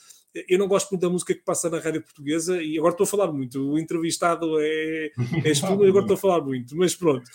eu 0.48 0.60
não 0.60 0.68
gosto 0.68 0.92
muito 0.92 1.02
da 1.02 1.10
música 1.10 1.34
que 1.34 1.42
passa 1.42 1.70
na 1.70 1.80
rádio 1.80 2.02
portuguesa 2.02 2.62
e 2.62 2.78
agora 2.78 2.94
estou 2.94 3.06
a 3.06 3.08
falar 3.08 3.32
muito. 3.32 3.72
O 3.72 3.80
entrevistado 3.80 4.60
é, 4.60 5.12
é 5.44 5.52
agora 5.68 6.02
estou 6.02 6.14
a 6.14 6.18
falar 6.18 6.42
muito, 6.42 6.76
mas 6.76 6.96
pronto. 6.96 7.30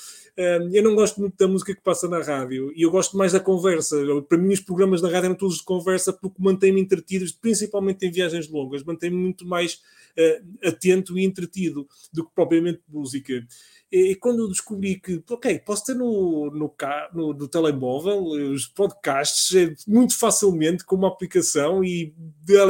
Eu 0.73 0.83
não 0.83 0.95
gosto 0.95 1.21
muito 1.21 1.37
da 1.37 1.47
música 1.47 1.75
que 1.75 1.83
passa 1.83 2.09
na 2.09 2.23
rádio 2.23 2.73
e 2.75 2.83
eu 2.83 2.91
gosto 2.91 3.17
mais 3.17 3.33
da 3.33 3.41
conversa. 3.41 3.97
Para 4.29 4.39
mim, 4.39 4.53
os 4.53 4.61
programas 4.61 5.01
da 5.03 5.09
rádio 5.09 5.27
eram 5.27 5.35
todos 5.35 5.59
de 5.59 5.65
conversa 5.65 6.13
porque 6.13 6.43
mantém-me 6.43 6.81
entretido, 6.81 7.27
principalmente 7.41 8.07
em 8.07 8.11
viagens 8.11 8.49
longas, 8.49 8.83
mantém-me 8.83 9.17
muito 9.17 9.47
mais 9.47 9.75
uh, 9.75 10.69
atento 10.69 11.19
e 11.19 11.25
entretido 11.25 11.87
do 12.13 12.25
que 12.25 12.35
propriamente 12.35 12.81
música. 12.89 13.47
E, 13.93 14.15
quando 14.15 14.49
descobri 14.49 14.99
que, 14.99 15.23
ok, 15.29 15.59
posso 15.59 15.85
ter 15.85 15.95
no, 15.95 16.51
no, 16.51 16.75
no, 17.13 17.35
no 17.35 17.49
telemóvel 17.49 18.23
os 18.23 18.67
podcasts 18.67 19.55
é 19.55 19.75
muito 19.87 20.17
facilmente 20.17 20.83
com 20.83 20.97
uma 20.97 21.09
aplicação 21.09 21.85
e 21.85 22.15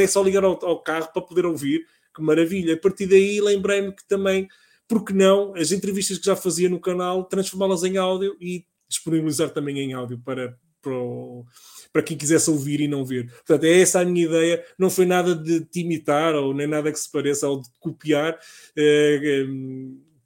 é 0.01 0.07
só 0.09 0.21
ligar 0.21 0.43
ao, 0.43 0.59
ao 0.65 0.83
carro 0.83 1.13
para 1.13 1.23
poder 1.23 1.47
ouvir, 1.47 1.87
que 2.13 2.21
maravilha. 2.21 2.75
A 2.75 2.77
partir 2.77 3.07
daí 3.07 3.41
lembrei-me 3.41 3.95
que 3.95 4.05
também 4.09 4.49
porque 4.89 5.13
não 5.13 5.55
as 5.55 5.71
entrevistas 5.71 6.19
que 6.19 6.27
já 6.27 6.35
fazia 6.35 6.69
no 6.69 6.81
canal, 6.81 7.25
transformá-las 7.25 7.85
em 7.85 7.97
áudio 7.97 8.37
e 8.41 8.67
disponibilizar 8.89 9.51
também 9.51 9.79
em 9.79 9.95
áudio 9.95 10.19
para, 10.19 10.59
para, 10.83 10.93
o, 10.93 11.47
para 11.93 12.03
quem 12.03 12.17
quisesse 12.17 12.51
ouvir 12.51 12.81
e 12.81 12.89
não 12.89 13.05
ver. 13.05 13.31
Portanto, 13.31 13.65
é 13.65 13.81
essa 13.81 14.01
a 14.01 14.05
minha 14.05 14.27
ideia. 14.27 14.63
Não 14.79 14.91
foi 14.91 15.07
nada 15.07 15.35
de 15.35 15.65
te 15.65 15.81
imitar 15.81 16.35
ou 16.35 16.53
nem 16.53 16.67
nada 16.67 16.93
que 16.93 16.99
se 16.99 17.11
pareça 17.11 17.49
ou 17.49 17.63
de 17.63 17.69
copiar. 17.81 18.39
É, 18.77 19.21
é, 19.23 19.47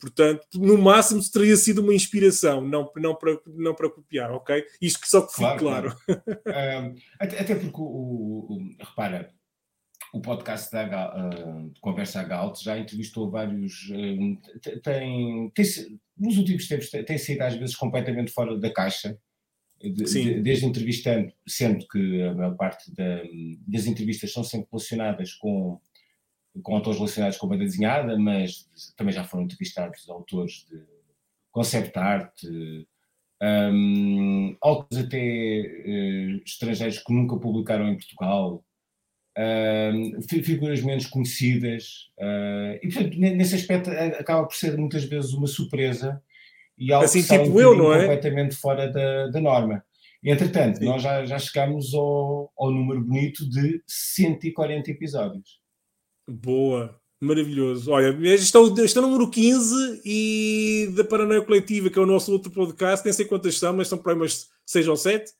portanto, 0.00 0.46
no 0.54 0.78
máximo 0.78 1.20
teria 1.30 1.56
sido 1.56 1.82
uma 1.82 1.94
inspiração, 1.94 2.60
não, 2.60 2.90
não, 2.96 3.14
para, 3.14 3.38
não 3.46 3.74
para 3.74 3.90
copiar, 3.90 4.30
ok? 4.32 4.64
Isto 4.80 5.00
que 5.00 5.08
só 5.08 5.22
que 5.22 5.32
fique 5.32 5.58
claro. 5.58 5.96
claro. 6.06 6.22
claro. 6.44 6.94
até, 7.18 7.40
até, 7.40 7.54
porque, 7.54 7.80
o, 7.80 7.84
o, 7.84 8.52
o, 8.54 8.76
repara, 8.78 9.32
o 10.12 10.20
podcast 10.20 10.70
da 10.70 11.14
uh, 11.14 11.70
de 11.70 11.80
Conversa 11.80 12.22
Galt 12.22 12.62
já 12.62 12.78
entrevistou 12.78 13.30
vários. 13.30 13.88
Uh, 13.90 14.38
tem, 14.82 15.50
tem, 15.50 16.00
nos 16.16 16.38
últimos 16.38 16.66
tempos 16.68 16.90
tem 16.90 17.18
saído 17.18 17.44
às 17.44 17.54
vezes 17.54 17.76
completamente 17.76 18.32
fora 18.32 18.58
da 18.58 18.72
caixa, 18.72 19.18
de, 19.80 19.92
de, 19.92 20.40
desde 20.40 20.64
entrevistando, 20.64 21.32
sendo 21.46 21.86
que 21.86 22.22
a 22.22 22.34
maior 22.34 22.56
parte 22.56 22.94
da, 22.94 23.22
das 23.66 23.86
entrevistas 23.86 24.32
são 24.32 24.42
sempre 24.42 24.68
relacionadas 24.72 25.34
com, 25.34 25.80
com 26.62 26.74
autores 26.74 26.98
relacionados 26.98 27.38
com 27.38 27.48
banda 27.48 27.64
desenhada, 27.64 28.18
mas 28.18 28.68
também 28.96 29.12
já 29.12 29.24
foram 29.24 29.44
entrevistados 29.44 30.08
autores 30.08 30.66
de 30.70 30.82
concept 31.50 31.98
art. 31.98 32.32
Um, 33.42 34.56
autores 34.62 35.04
até 35.04 35.18
uh, 35.18 36.42
estrangeiros 36.44 36.98
que 36.98 37.12
nunca 37.12 37.36
publicaram 37.36 37.88
em 37.88 37.96
Portugal, 37.96 38.64
uh, 39.36 40.22
figuras 40.22 40.82
menos 40.82 41.06
conhecidas, 41.06 42.10
uh, 42.18 42.78
e 42.82 42.88
portanto, 42.90 43.18
nesse 43.18 43.54
aspecto 43.54 43.90
acaba 43.90 44.46
por 44.46 44.54
ser 44.54 44.76
muitas 44.78 45.04
vezes 45.04 45.34
uma 45.34 45.46
surpresa 45.46 46.22
e 46.78 46.92
algo 46.92 47.04
assim, 47.04 47.22
que 47.22 47.28
tipo 47.28 47.56
um 47.56 47.60
eu, 47.60 47.76
não 47.76 47.92
é? 47.92 48.00
completamente 48.00 48.56
fora 48.56 48.90
da, 48.90 49.28
da 49.28 49.40
norma. 49.40 49.84
Entretanto, 50.24 50.78
Sim. 50.78 50.86
nós 50.86 51.02
já, 51.02 51.24
já 51.24 51.38
chegamos 51.38 51.94
ao, 51.94 52.52
ao 52.58 52.70
número 52.70 53.00
bonito 53.02 53.48
de 53.48 53.82
140 53.86 54.90
episódios. 54.90 55.60
Boa, 56.26 56.98
maravilhoso. 57.20 57.90
Olha, 57.90 58.16
este 58.34 58.56
é, 58.56 58.60
o, 58.60 59.02
número 59.02 59.30
15 59.30 60.02
e 60.04 60.92
da 60.96 61.04
Paranoia 61.04 61.42
Coletiva, 61.42 61.88
que 61.88 61.98
é 61.98 62.02
o 62.02 62.06
nosso 62.06 62.32
outro 62.32 62.50
podcast, 62.50 63.04
nem 63.04 63.12
sei 63.12 63.26
quantas 63.26 63.58
são, 63.58 63.72
mas 63.72 63.88
são 63.88 63.98
para 63.98 64.14
umas 64.14 64.48
6 64.66 64.88
ou 64.88 64.96
7. 64.96 65.30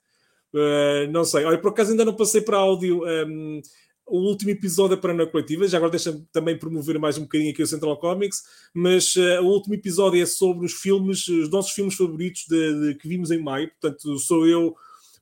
Uh, 0.55 0.59
eh, 0.59 1.07
não 1.09 1.24
sei. 1.24 1.45
Olha, 1.45 1.59
por 1.59 1.70
acaso 1.70 1.91
ainda 1.91 2.05
não 2.05 2.14
passei 2.14 2.41
para 2.41 2.57
áudio. 2.59 3.03
Um, 3.03 3.09
ehm, 3.09 3.62
o 4.07 4.20
último 4.20 4.53
episódio 4.53 4.95
é 4.95 4.97
para 4.97 5.20
a 5.20 5.26
coletiva, 5.26 5.66
já 5.66 5.78
agora 5.78 5.91
deixa-me 5.91 6.24
também 6.32 6.57
promover 6.57 6.97
mais 6.97 7.18
um 7.18 7.22
bocadinho 7.22 7.51
aqui 7.51 7.61
o 7.61 7.66
Central 7.66 7.97
Comics, 7.99 8.41
mas 8.72 9.16
uh, 9.16 9.43
o 9.43 9.47
último 9.47 9.74
episódio 9.74 10.22
é 10.22 10.26
sobre 10.26 10.64
os 10.64 10.74
filmes, 10.74 11.26
os 11.26 11.51
nossos 11.51 11.72
filmes 11.72 11.97
favoritos 11.97 12.45
de, 12.49 12.80
de, 12.80 12.95
que 12.95 13.09
vimos 13.09 13.32
em 13.32 13.43
maio, 13.43 13.68
portanto 13.68 14.16
sou 14.20 14.47
eu, 14.47 14.76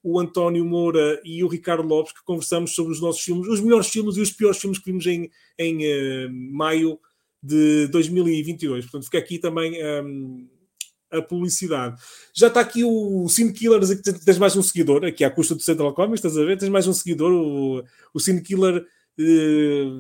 o 0.05 0.21
António 0.21 0.65
Moura 0.65 1.19
e 1.25 1.43
o 1.43 1.49
Ricardo 1.49 1.83
Lopes 1.83 2.13
que 2.13 2.23
conversamos 2.25 2.75
sobre 2.75 2.93
os 2.93 3.01
nossos 3.01 3.23
filmes, 3.23 3.49
os 3.49 3.61
melhores 3.61 3.89
filmes 3.89 4.17
e 4.17 4.21
os 4.21 4.31
piores 4.31 4.61
filmes 4.61 4.79
que 4.79 4.85
vimos 4.85 5.07
em, 5.07 5.31
em 5.59 5.79
uh, 5.79 6.31
maio 6.31 7.01
de 7.43 7.89
2022, 7.89 8.85
portanto 8.85 9.05
fica 9.05 9.19
aqui 9.19 9.39
também... 9.39 9.73
Um, 9.83 10.47
ehm, 10.47 10.55
a 11.11 11.23
publicidade. 11.23 11.97
Já 12.35 12.49
está 12.49 12.61
aqui 12.61 12.83
o 12.85 13.29
Cine 13.29 13.53
Killers, 13.53 13.91
aqui 13.91 14.03
tens 14.03 14.37
mais 14.37 14.57
um 14.57 14.63
seguidor, 14.63 15.05
aqui 15.05 15.23
à 15.23 15.31
custa 15.31 15.55
do 15.55 15.63
Central 15.63 15.95
Comics, 15.95 16.19
estás 16.19 16.37
a 16.37 16.45
ver? 16.45 16.59
Tens 16.59 16.71
mais 16.71 16.89
um 16.89 16.93
seguidor, 16.93 17.31
o, 17.31 17.85
o 18.13 18.19
Cine 18.19 18.43
Killer 18.43 18.85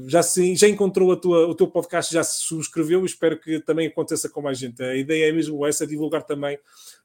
já, 0.08 0.22
se, 0.22 0.56
já 0.56 0.68
encontrou 0.68 1.12
a 1.12 1.16
tua, 1.16 1.46
o 1.46 1.54
teu 1.54 1.68
podcast, 1.68 2.12
já 2.12 2.24
se 2.24 2.42
subscreveu, 2.42 3.04
espero 3.04 3.38
que 3.38 3.60
também 3.60 3.86
aconteça 3.86 4.28
com 4.28 4.42
mais 4.42 4.58
gente. 4.58 4.82
A 4.82 4.96
ideia 4.96 5.28
é 5.28 5.32
mesmo 5.32 5.64
essa, 5.64 5.86
divulgar 5.86 6.24
também 6.24 6.58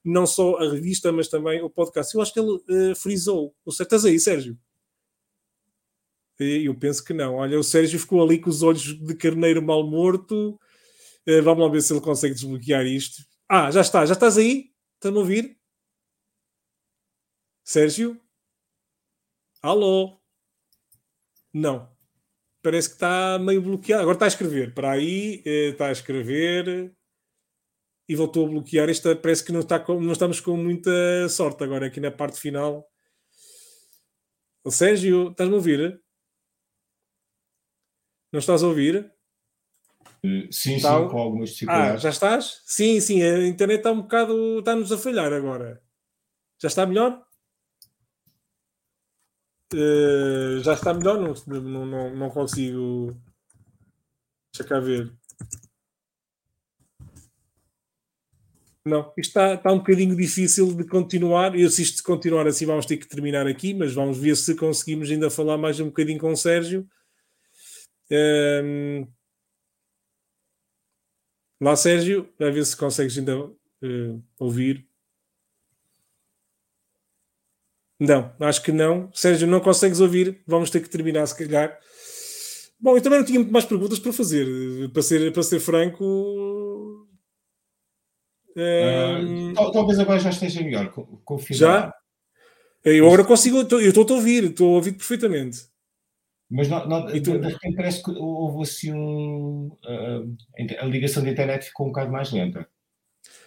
não 0.03 0.26
só 0.26 0.57
a 0.57 0.72
revista, 0.72 1.12
mas 1.12 1.28
também 1.28 1.62
o 1.62 1.70
podcast. 1.70 2.16
Eu 2.16 2.22
acho 2.22 2.34
que 2.34 2.39
ele 2.39 2.91
uh, 2.91 2.95
frisou. 2.95 3.53
Estás 3.68 4.05
aí, 4.05 4.20
Sérgio? 4.20 4.57
Eu 6.39 6.74
penso 6.74 7.03
que 7.03 7.14
não. 7.14 7.36
Olha, 7.36 7.60
o 7.60 7.64
Sérgio 7.64 7.99
ficou 7.99 8.24
ali 8.24 8.39
com 8.39 8.49
os 8.49 8.64
olhos 8.64 8.82
de 8.82 9.16
carneiro 9.16 9.62
mal 9.62 9.86
morto. 9.86 10.60
Uh, 11.28 11.43
vamos 11.43 11.64
lá 11.64 11.70
ver 11.70 11.82
se 11.82 11.93
ele 11.93 12.01
consegue 12.01 12.34
desbloquear 12.34 12.86
isto. 12.86 13.24
Ah, 13.47 13.70
já 13.70 13.82
está, 13.82 14.05
já 14.05 14.14
estás 14.14 14.38
aí? 14.38 14.72
Estás-me 14.95 15.18
a 15.18 15.22
ouvir? 15.22 15.60
Sérgio? 17.64 18.20
Alô? 19.62 20.20
Não. 21.53 21.99
Parece 22.62 22.89
que 22.89 22.95
está 22.95 23.39
meio 23.39 23.62
bloqueado. 23.62 24.01
Agora 24.01 24.16
está 24.16 24.26
a 24.26 24.30
escrever. 24.30 24.74
Para 24.74 24.91
aí, 24.91 25.41
eh, 25.45 25.70
está 25.70 25.88
a 25.88 25.91
escrever. 25.91 26.93
e 28.10 28.16
voltou 28.16 28.47
a 28.47 28.49
bloquear. 28.49 28.89
Esta 28.89 29.16
parece 29.16 29.45
que 29.45 29.51
não, 29.51 29.60
está 29.60 29.80
com, 29.80 30.01
não 30.01 30.14
estamos 30.14 30.41
com 30.41 30.57
muita 30.57 31.30
sorte 31.30 31.64
agora 31.64 31.86
aqui 31.86 31.99
na 31.99 32.10
parte 32.10 32.39
final. 32.39 32.89
O 34.64 34.72
Sérgio, 34.72 35.30
estás-me 35.30 35.53
a 35.53 35.57
ouvir? 35.57 36.01
Não 38.34 38.39
estás 38.39 38.64
a 38.64 38.68
ouvir? 38.68 39.12
Uh, 40.26 40.51
sim, 40.51 40.76
está... 40.76 40.99
sim, 40.99 41.07
com 41.07 41.18
algumas 41.18 41.51
dificuldades. 41.51 41.93
Ah, 41.93 41.97
já 41.97 42.10
estás? 42.10 42.62
Sim, 42.66 42.99
sim, 42.99 43.22
a 43.22 43.47
internet 43.47 43.78
está 43.78 43.91
um 43.91 44.01
bocado, 44.01 44.60
está-nos 44.60 44.91
a 44.91 44.97
falhar 44.97 45.32
agora. 45.32 45.82
Já 46.62 46.68
está 46.68 46.86
melhor? 46.86 47.24
Uh, 49.74 50.59
já 50.61 50.74
está 50.74 50.93
melhor? 50.93 51.20
Não, 51.20 51.61
não, 51.61 51.86
não, 51.86 52.15
não 52.15 52.30
consigo. 52.30 53.15
Deixa 54.51 54.67
cá 54.67 54.80
ver. 54.80 55.13
Não, 58.86 59.13
isto 59.17 59.30
está, 59.30 59.53
está 59.53 59.72
um 59.72 59.78
bocadinho 59.78 60.15
difícil 60.15 60.76
de 60.76 60.84
continuar. 60.86 61.57
Eu, 61.57 61.70
se 61.70 61.84
isto 61.84 62.01
continuar 62.03 62.47
assim, 62.47 62.65
vamos 62.65 62.86
ter 62.88 62.97
que 62.97 63.07
terminar 63.07 63.45
aqui, 63.45 63.74
mas 63.74 63.93
vamos 63.93 64.17
ver 64.17 64.36
se 64.36 64.55
conseguimos 64.55 65.11
ainda 65.11 65.30
falar 65.30 65.57
mais 65.57 65.80
um 65.80 65.88
bocadinho 65.88 66.20
com 66.20 66.32
o 66.32 66.38
Sérgio. 66.38 66.88
Um... 68.11 69.07
Lá, 71.61 71.76
Sérgio, 71.76 72.34
vai 72.39 72.51
ver 72.51 72.65
se 72.65 72.76
consegues 72.76 73.17
ainda 73.17 73.38
uh, 73.45 74.24
ouvir. 74.39 74.88
Não, 78.00 78.32
acho 78.39 78.64
que 78.64 78.72
não. 78.72 79.12
Sérgio, 79.14 79.45
não 79.45 79.60
consegues 79.60 80.00
ouvir. 80.00 80.41
Vamos 80.47 80.70
ter 80.70 80.80
que 80.80 80.89
terminar, 80.89 81.26
se 81.28 81.38
calhar. 81.38 81.78
Bom, 82.80 82.95
eu 82.95 83.02
também 83.02 83.20
não 83.20 83.26
tinha 83.26 83.39
muito 83.39 83.52
mais 83.52 83.66
perguntas 83.66 84.00
para 84.00 84.14
fazer. 84.14 84.89
Para 84.91 85.02
ser, 85.02 85.34
para 85.34 85.43
ser 85.43 85.60
franco. 85.60 87.08
Uh, 88.56 89.54
talvez 89.74 90.00
agora 90.00 90.20
já 90.20 90.30
esteja 90.30 90.62
melhor. 90.62 90.89
Confirmar. 91.26 91.60
Já? 91.60 91.93
Eu 92.86 93.06
agora 93.08 93.26
consigo. 93.26 93.58
Eu 93.58 93.89
estou 93.89 94.06
a 94.10 94.14
ouvir. 94.14 94.45
Estou 94.45 94.72
a 94.72 94.76
ouvir 94.76 94.93
perfeitamente. 94.93 95.68
Mas 96.50 96.68
não, 96.68 96.88
não, 96.88 97.06
de, 97.06 97.20
de 97.20 97.32
repente 97.32 97.76
parece 97.76 98.02
que 98.02 98.12
houve 98.12 98.64
assim 98.64 98.93
um. 98.93 99.68
Uh, 99.86 100.38
a 100.80 100.86
ligação 100.86 101.22
de 101.22 101.30
internet 101.30 101.66
ficou 101.66 101.88
um 101.88 101.89
bocado 101.89 102.12
mais 102.12 102.32
lenta. 102.32 102.68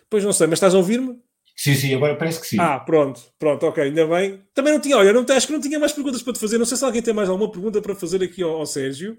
Pois 0.08 0.22
não 0.22 0.32
sei, 0.32 0.46
mas 0.46 0.58
estás 0.58 0.74
a 0.74 0.78
ouvir-me? 0.78 1.18
Sim, 1.56 1.74
sim, 1.74 1.94
agora 1.94 2.16
parece 2.16 2.40
que 2.40 2.46
sim. 2.46 2.56
Ah, 2.58 2.80
pronto, 2.80 3.20
pronto, 3.38 3.66
ok, 3.66 3.84
ainda 3.84 4.06
bem. 4.06 4.42
Também 4.54 4.72
não 4.72 4.80
tinha, 4.80 4.96
olha, 4.96 5.12
não, 5.12 5.24
acho 5.28 5.46
que 5.46 5.52
não 5.52 5.60
tinha 5.60 5.78
mais 5.78 5.92
perguntas 5.92 6.22
para 6.22 6.32
te 6.32 6.40
fazer. 6.40 6.58
Não 6.58 6.64
sei 6.64 6.76
se 6.76 6.84
alguém 6.84 7.02
tem 7.02 7.14
mais 7.14 7.28
alguma 7.28 7.50
pergunta 7.50 7.80
para 7.80 7.94
fazer 7.94 8.22
aqui 8.22 8.42
ao, 8.42 8.52
ao 8.52 8.66
Sérgio. 8.66 9.18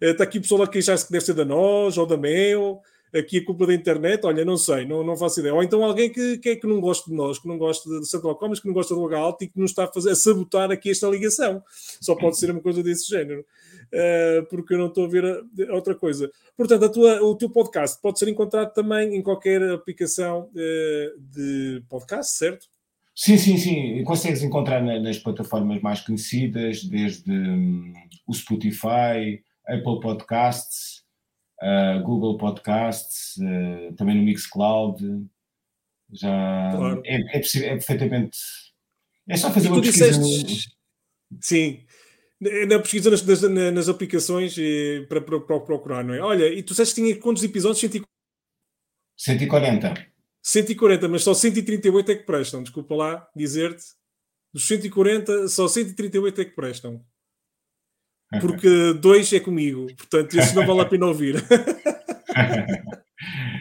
Está 0.00 0.24
aqui 0.24 0.38
o 0.38 0.42
pessoal 0.42 0.62
a 0.62 0.68
queixar-se 0.68 1.06
que 1.06 1.12
deve 1.12 1.24
ser 1.24 1.34
da 1.34 1.44
nós 1.44 1.96
ou 1.98 2.06
da 2.06 2.16
Mel. 2.16 2.80
Aqui 3.14 3.38
a 3.38 3.44
culpa 3.44 3.66
da 3.66 3.74
internet, 3.74 4.24
olha, 4.24 4.44
não 4.44 4.56
sei, 4.56 4.86
não, 4.86 5.04
não 5.04 5.16
faço 5.16 5.40
ideia. 5.40 5.54
Ou 5.54 5.62
então 5.62 5.84
alguém 5.84 6.10
que, 6.10 6.38
que, 6.38 6.48
é 6.50 6.56
que 6.56 6.66
não 6.66 6.80
gosta 6.80 7.10
de 7.10 7.16
nós, 7.16 7.38
que 7.38 7.46
não 7.46 7.58
gosta 7.58 7.88
de 7.88 8.06
Central 8.08 8.36
Comas, 8.36 8.58
que 8.58 8.66
não 8.66 8.74
gosta 8.74 8.94
do 8.94 9.04
H 9.06 9.36
e 9.42 9.48
que 9.48 9.60
nos 9.60 9.70
está 9.70 9.84
a, 9.84 9.92
fazer, 9.92 10.10
a 10.10 10.14
sabotar 10.14 10.70
aqui 10.70 10.90
esta 10.90 11.08
ligação. 11.08 11.62
Só 12.00 12.14
pode 12.14 12.38
ser 12.38 12.50
uma 12.50 12.60
coisa 12.60 12.82
desse 12.82 13.08
género. 13.08 13.44
Uh, 13.92 14.46
porque 14.48 14.72
eu 14.72 14.78
não 14.78 14.86
estou 14.86 15.04
a 15.04 15.08
ver 15.08 15.24
a, 15.24 15.70
a 15.70 15.74
outra 15.74 15.94
coisa. 15.94 16.30
Portanto, 16.56 16.88
tua, 16.90 17.22
o 17.22 17.34
teu 17.36 17.50
podcast 17.50 18.00
pode 18.00 18.18
ser 18.18 18.28
encontrado 18.28 18.72
também 18.72 19.14
em 19.14 19.22
qualquer 19.22 19.62
aplicação 19.70 20.48
uh, 20.48 21.20
de 21.20 21.82
podcast, 21.90 22.32
certo? 22.32 22.66
Sim, 23.14 23.36
sim, 23.36 23.58
sim. 23.58 24.02
Consegues 24.04 24.42
encontrar 24.42 24.82
nas 24.82 25.18
plataformas 25.18 25.82
mais 25.82 26.00
conhecidas, 26.00 26.82
desde 26.84 27.30
um, 27.30 27.92
o 28.26 28.32
Spotify, 28.32 29.42
Apple 29.68 30.00
Podcasts, 30.00 31.01
uh, 31.62 32.02
Google 32.02 32.36
Podcasts, 32.36 33.36
também 33.96 34.16
no 34.16 34.22
Mixcloud. 34.22 35.26
Já 36.12 36.72
claro. 36.76 37.02
é, 37.06 37.16
é, 37.16 37.38
é, 37.38 37.70
perfeitamente. 37.70 38.38
É 39.28 39.36
só 39.36 39.50
fazer 39.50 39.68
uma 39.68 39.80
pesquisa. 39.80 40.10
Disseste... 40.10 40.76
Sim, 41.40 41.84
na 42.68 42.78
pesquisa 42.80 43.10
nas, 43.10 43.24
nas, 43.24 43.42
nas 43.72 43.88
aplicações 43.88 44.56
eh, 44.58 45.06
para, 45.08 45.20
para, 45.20 45.40
para, 45.40 45.60
procurar, 45.60 46.04
não 46.04 46.12
é? 46.12 46.20
Olha, 46.20 46.52
e 46.52 46.62
tu 46.62 46.70
disseste 46.70 46.96
que 46.96 47.00
tinha 47.00 47.16
quantos 47.16 47.44
episódios? 47.44 47.80
140. 49.16 50.06
140, 50.42 51.08
mas 51.08 51.22
só 51.22 51.32
138 51.32 52.10
é 52.10 52.14
que 52.16 52.24
prestam. 52.24 52.62
Desculpa 52.62 52.94
lá 52.94 53.28
dizer-te. 53.34 53.84
Dos 54.52 54.66
140, 54.66 55.48
só 55.48 55.68
138 55.68 56.40
é 56.40 56.44
que 56.44 56.50
prestam. 56.50 57.02
Porque 58.40 58.94
dois 58.94 59.32
é 59.32 59.40
comigo. 59.40 59.86
Portanto, 59.96 60.38
isso 60.38 60.54
não 60.54 60.66
vale 60.66 60.80
a 60.80 60.84
pena 60.86 61.06
ouvir. 61.06 61.36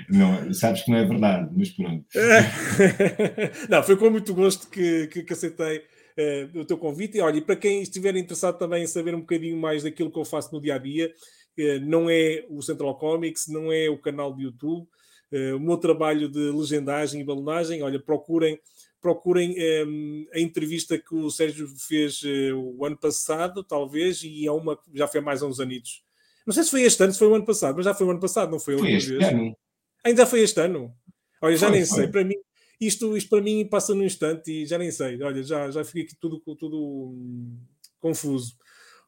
Não, 0.09 0.53
sabes 0.53 0.83
que 0.83 0.91
não 0.91 0.97
é 0.97 1.05
verdade, 1.05 1.49
mas 1.55 1.69
pronto. 1.69 2.05
não, 3.69 3.81
foi 3.81 3.95
com 3.95 4.09
muito 4.09 4.33
gosto 4.33 4.69
que, 4.69 5.07
que, 5.07 5.23
que 5.23 5.33
aceitei 5.33 5.77
uh, 5.77 6.59
o 6.59 6.65
teu 6.65 6.77
convite. 6.77 7.17
E 7.17 7.21
olha, 7.21 7.37
e 7.37 7.41
para 7.41 7.55
quem 7.55 7.81
estiver 7.81 8.15
interessado 8.17 8.57
também 8.57 8.83
em 8.83 8.87
saber 8.87 9.15
um 9.15 9.21
bocadinho 9.21 9.57
mais 9.57 9.83
daquilo 9.83 10.11
que 10.11 10.19
eu 10.19 10.25
faço 10.25 10.53
no 10.53 10.61
dia 10.61 10.75
a 10.75 10.77
dia, 10.77 11.13
uh, 11.59 11.79
não 11.85 12.09
é 12.09 12.45
o 12.49 12.61
Central 12.61 12.97
Comics, 12.97 13.47
não 13.47 13.71
é 13.71 13.89
o 13.89 13.97
canal 13.97 14.35
de 14.35 14.43
YouTube, 14.43 14.87
uh, 15.31 15.55
o 15.55 15.59
meu 15.59 15.77
trabalho 15.77 16.27
de 16.29 16.51
legendagem 16.51 17.21
e 17.21 17.25
balonagem, 17.25 17.81
olha, 17.81 17.99
procurem. 17.99 18.59
Procurem 19.01 19.55
um, 19.87 20.27
a 20.31 20.39
entrevista 20.39 20.97
que 20.97 21.15
o 21.15 21.31
Sérgio 21.31 21.67
fez 21.67 22.21
o 22.53 22.85
ano 22.85 22.97
passado, 22.97 23.63
talvez, 23.63 24.21
e 24.23 24.45
é 24.45 24.51
uma 24.51 24.77
já 24.93 25.07
foi 25.07 25.19
há 25.19 25.23
mais 25.23 25.41
uns 25.41 25.59
anitos. 25.59 26.03
Não 26.45 26.53
sei 26.53 26.63
se 26.63 26.71
foi 26.71 26.81
este 26.83 27.03
ano, 27.03 27.13
se 27.13 27.19
foi 27.19 27.27
o 27.27 27.35
ano 27.35 27.45
passado, 27.45 27.75
mas 27.75 27.85
já 27.85 27.93
foi 27.93 28.05
o 28.05 28.11
ano 28.11 28.19
passado, 28.19 28.51
não 28.51 28.59
foi? 28.59 28.77
Foi 28.77 28.91
este 28.91 29.17
vez. 29.17 29.23
ano. 29.23 29.55
Ainda 30.03 30.25
foi 30.25 30.41
este 30.41 30.59
ano. 30.59 30.93
Olha, 31.41 31.55
já 31.57 31.67
foi, 31.67 31.77
nem 31.77 31.85
foi. 31.85 31.97
sei. 31.97 32.07
Para 32.07 32.23
mim, 32.23 32.35
isto, 32.79 33.15
isto 33.15 33.29
para 33.29 33.41
mim 33.41 33.67
passa 33.67 33.93
num 33.93 34.03
instante 34.03 34.51
e 34.51 34.65
já 34.65 34.77
nem 34.77 34.91
sei. 34.91 35.21
Olha, 35.21 35.43
já, 35.43 35.69
já 35.69 35.83
fiquei 35.83 36.03
aqui 36.03 36.15
tudo, 36.19 36.39
tudo 36.55 37.13
hum, 37.13 37.57
confuso. 37.99 38.55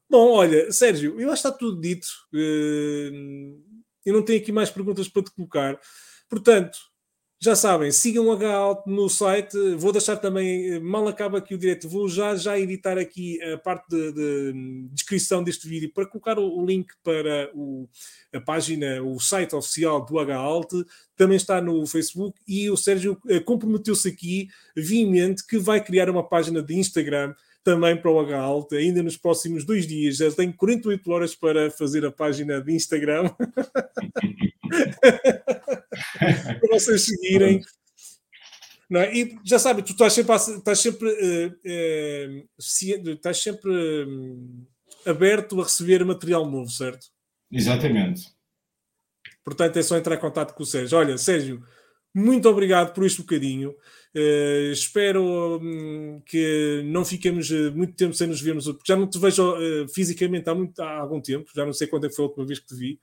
Bom, 0.10 0.34
olha, 0.34 0.72
Sérgio, 0.72 1.20
eu 1.20 1.32
acho 1.32 1.42
que 1.42 1.48
está 1.48 1.58
tudo 1.58 1.82
dito. 1.82 2.08
Uh, 2.34 3.60
eu 4.06 4.14
não 4.14 4.24
tenho 4.24 4.40
aqui 4.40 4.52
mais 4.52 4.70
perguntas 4.70 5.08
para 5.08 5.24
te 5.24 5.32
colocar. 5.32 5.80
Portanto, 6.30 6.78
já 7.44 7.58
sabem, 7.58 7.92
sigam 7.92 8.28
o 8.28 8.32
H 8.32 8.84
no 8.88 9.10
site. 9.10 9.58
Vou 9.76 9.92
deixar 9.92 10.16
também, 10.16 10.80
mal 10.80 11.06
acaba 11.10 11.40
aqui 11.40 11.54
o 11.54 11.58
direto, 11.58 11.90
vou 11.90 12.08
já, 12.08 12.38
já 12.38 12.58
editar 12.58 12.98
aqui 12.98 13.38
a 13.44 13.58
parte 13.58 13.86
de, 13.90 14.14
de 14.14 14.88
descrição 14.94 15.44
deste 15.44 15.68
vídeo 15.68 15.92
para 15.94 16.06
colocar 16.06 16.40
o, 16.40 16.58
o 16.58 16.66
link 16.66 16.88
para 17.04 17.52
o, 17.54 17.90
a 18.34 18.40
página, 18.40 19.04
o 19.04 19.20
site 19.20 19.54
oficial 19.56 20.06
do 20.06 20.20
H-Alt. 20.20 20.72
Também 21.18 21.36
está 21.36 21.60
no 21.60 21.86
Facebook 21.86 22.40
e 22.48 22.70
o 22.70 22.78
Sérgio 22.78 23.20
eh, 23.28 23.42
comprometeu-se 23.42 24.08
aqui, 24.08 24.48
viamente, 24.74 25.46
que 25.46 25.58
vai 25.58 25.84
criar 25.84 26.10
uma 26.10 26.24
página 26.24 26.64
de 26.64 26.76
Instagram 26.76 27.36
também 27.64 27.96
para 27.96 28.12
o 28.12 28.20
H-Alt, 28.20 28.74
ainda 28.74 29.02
nos 29.02 29.18
próximos 29.18 29.64
dois 29.66 29.88
dias. 29.88 30.18
Já 30.18 30.30
tenho 30.32 30.54
48 30.54 31.12
horas 31.12 31.34
para 31.34 31.72
fazer 31.72 32.06
a 32.06 32.12
página 32.12 32.62
de 32.62 32.74
Instagram. 32.74 33.30
para 35.80 36.70
vocês 36.72 37.04
seguirem. 37.04 37.62
Não 38.90 39.00
é? 39.00 39.16
E 39.16 39.40
já 39.44 39.58
sabe, 39.58 39.82
tu 39.82 39.94
estás 39.94 40.14
sempre, 40.14 40.36
estás 40.36 40.80
sempre, 40.80 41.08
uh, 41.10 41.50
uh, 41.50 42.48
estás 42.58 43.42
sempre 43.42 43.72
uh, 43.72 44.68
aberto 45.10 45.60
a 45.60 45.64
receber 45.64 46.04
material 46.06 46.46
novo, 46.50 46.70
certo? 46.70 47.08
Exatamente. 47.52 48.28
Portanto, 49.44 49.78
é 49.78 49.84
só 49.84 49.98
entrar 49.98 50.16
em 50.16 50.20
contato 50.20 50.54
com 50.54 50.64
o 50.64 50.66
Sérgio. 50.66 50.98
Olha, 50.98 51.18
Sérgio, 51.18 51.64
muito 52.14 52.48
obrigado 52.48 52.94
por 52.94 53.06
este 53.06 53.22
bocadinho. 53.22 53.74
Uh, 54.16 54.72
espero 54.72 55.60
um, 55.60 56.22
que 56.24 56.84
não 56.86 57.04
fiquemos 57.04 57.50
muito 57.74 57.94
tempo 57.96 58.14
sem 58.14 58.28
nos 58.28 58.42
vermos, 58.42 58.66
porque 58.66 58.92
já 58.92 58.96
não 58.96 59.08
te 59.08 59.18
vejo 59.18 59.54
uh, 59.54 59.88
fisicamente 59.90 60.48
há, 60.48 60.54
muito, 60.54 60.80
há 60.80 61.00
algum 61.00 61.20
tempo, 61.20 61.50
já 61.56 61.66
não 61.66 61.74
sei 61.74 61.88
quando 61.88 62.06
é 62.06 62.12
foi 62.12 62.26
a 62.26 62.28
última 62.28 62.46
vez 62.46 62.60
que 62.60 62.68
te 62.68 62.76
vi. 62.76 63.00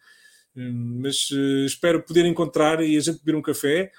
Hum, 0.56 1.00
mas 1.02 1.30
uh, 1.30 1.64
espero 1.66 2.02
poder 2.02 2.26
encontrar 2.26 2.82
e 2.82 2.96
a 2.96 3.00
gente 3.00 3.18
beber 3.24 3.36
um 3.36 3.42
café. 3.42 3.90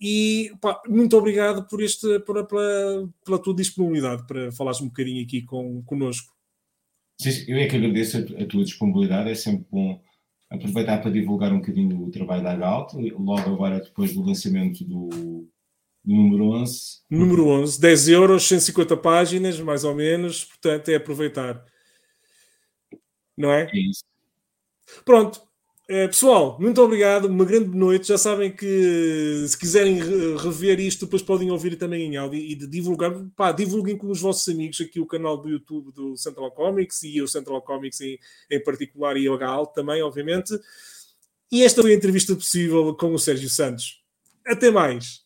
E 0.00 0.52
pá, 0.60 0.80
muito 0.88 1.16
obrigado 1.16 1.66
por 1.66 1.82
este, 1.82 2.20
por, 2.20 2.46
pela, 2.46 3.08
pela 3.24 3.38
tua 3.38 3.54
disponibilidade 3.54 4.26
para 4.26 4.52
falares 4.52 4.80
um 4.80 4.86
bocadinho 4.86 5.24
aqui 5.24 5.42
com, 5.42 5.82
connosco. 5.84 6.32
Sim, 7.20 7.30
eu 7.48 7.58
é 7.58 7.66
que 7.66 7.76
agradeço 7.76 8.18
a, 8.18 8.42
a, 8.42 8.46
tua 8.46 8.64
disponibilidade, 8.64 9.30
é 9.30 9.34
sempre 9.34 9.66
bom 9.70 10.00
aproveitar 10.50 10.98
para 10.98 11.10
divulgar 11.10 11.52
um 11.52 11.58
bocadinho 11.58 12.00
o 12.02 12.10
trabalho 12.10 12.42
da 12.42 12.54
Galt, 12.54 12.92
logo 12.94 13.50
agora 13.50 13.80
depois 13.80 14.12
do 14.12 14.22
lançamento 14.22 14.84
do 14.84 15.48
número 16.04 16.50
11. 16.50 16.80
Número 17.10 17.48
11, 17.48 17.80
10 17.80 18.08
euros, 18.08 18.46
150 18.48 18.96
páginas, 18.96 19.58
mais 19.60 19.84
ou 19.84 19.94
menos, 19.94 20.44
portanto 20.44 20.88
é 20.90 20.96
aproveitar. 20.96 21.64
Não 23.36 23.50
é? 23.50 23.68
É 23.72 23.78
isso. 23.78 24.04
Pronto, 25.04 25.40
é, 25.86 26.06
pessoal, 26.06 26.58
muito 26.58 26.80
obrigado, 26.80 27.26
uma 27.26 27.44
grande 27.44 27.76
noite. 27.76 28.08
Já 28.08 28.16
sabem 28.16 28.50
que 28.50 29.44
se 29.46 29.58
quiserem 29.58 29.98
rever 30.36 30.80
isto, 30.80 31.04
depois 31.04 31.22
podem 31.22 31.50
ouvir 31.50 31.76
também 31.76 32.02
em 32.06 32.16
áudio 32.16 32.40
e 32.40 32.54
divulgar. 32.54 33.12
Pá, 33.36 33.52
divulguem 33.52 33.96
com 33.96 34.10
os 34.10 34.20
vossos 34.20 34.48
amigos 34.48 34.80
aqui 34.80 34.98
o 34.98 35.06
canal 35.06 35.36
do 35.36 35.48
YouTube 35.48 35.92
do 35.92 36.16
Central 36.16 36.50
Comics 36.52 37.02
e 37.02 37.20
o 37.20 37.28
Central 37.28 37.60
Comics 37.60 38.00
em, 38.00 38.18
em 38.50 38.62
particular 38.62 39.16
e 39.16 39.28
o 39.28 39.34
HAL 39.34 39.66
também, 39.66 40.02
obviamente. 40.02 40.58
E 41.52 41.62
esta 41.62 41.82
foi 41.82 41.92
a 41.92 41.96
entrevista 41.96 42.34
possível 42.34 42.94
com 42.94 43.12
o 43.12 43.18
Sérgio 43.18 43.50
Santos. 43.50 44.02
Até 44.46 44.70
mais. 44.70 45.23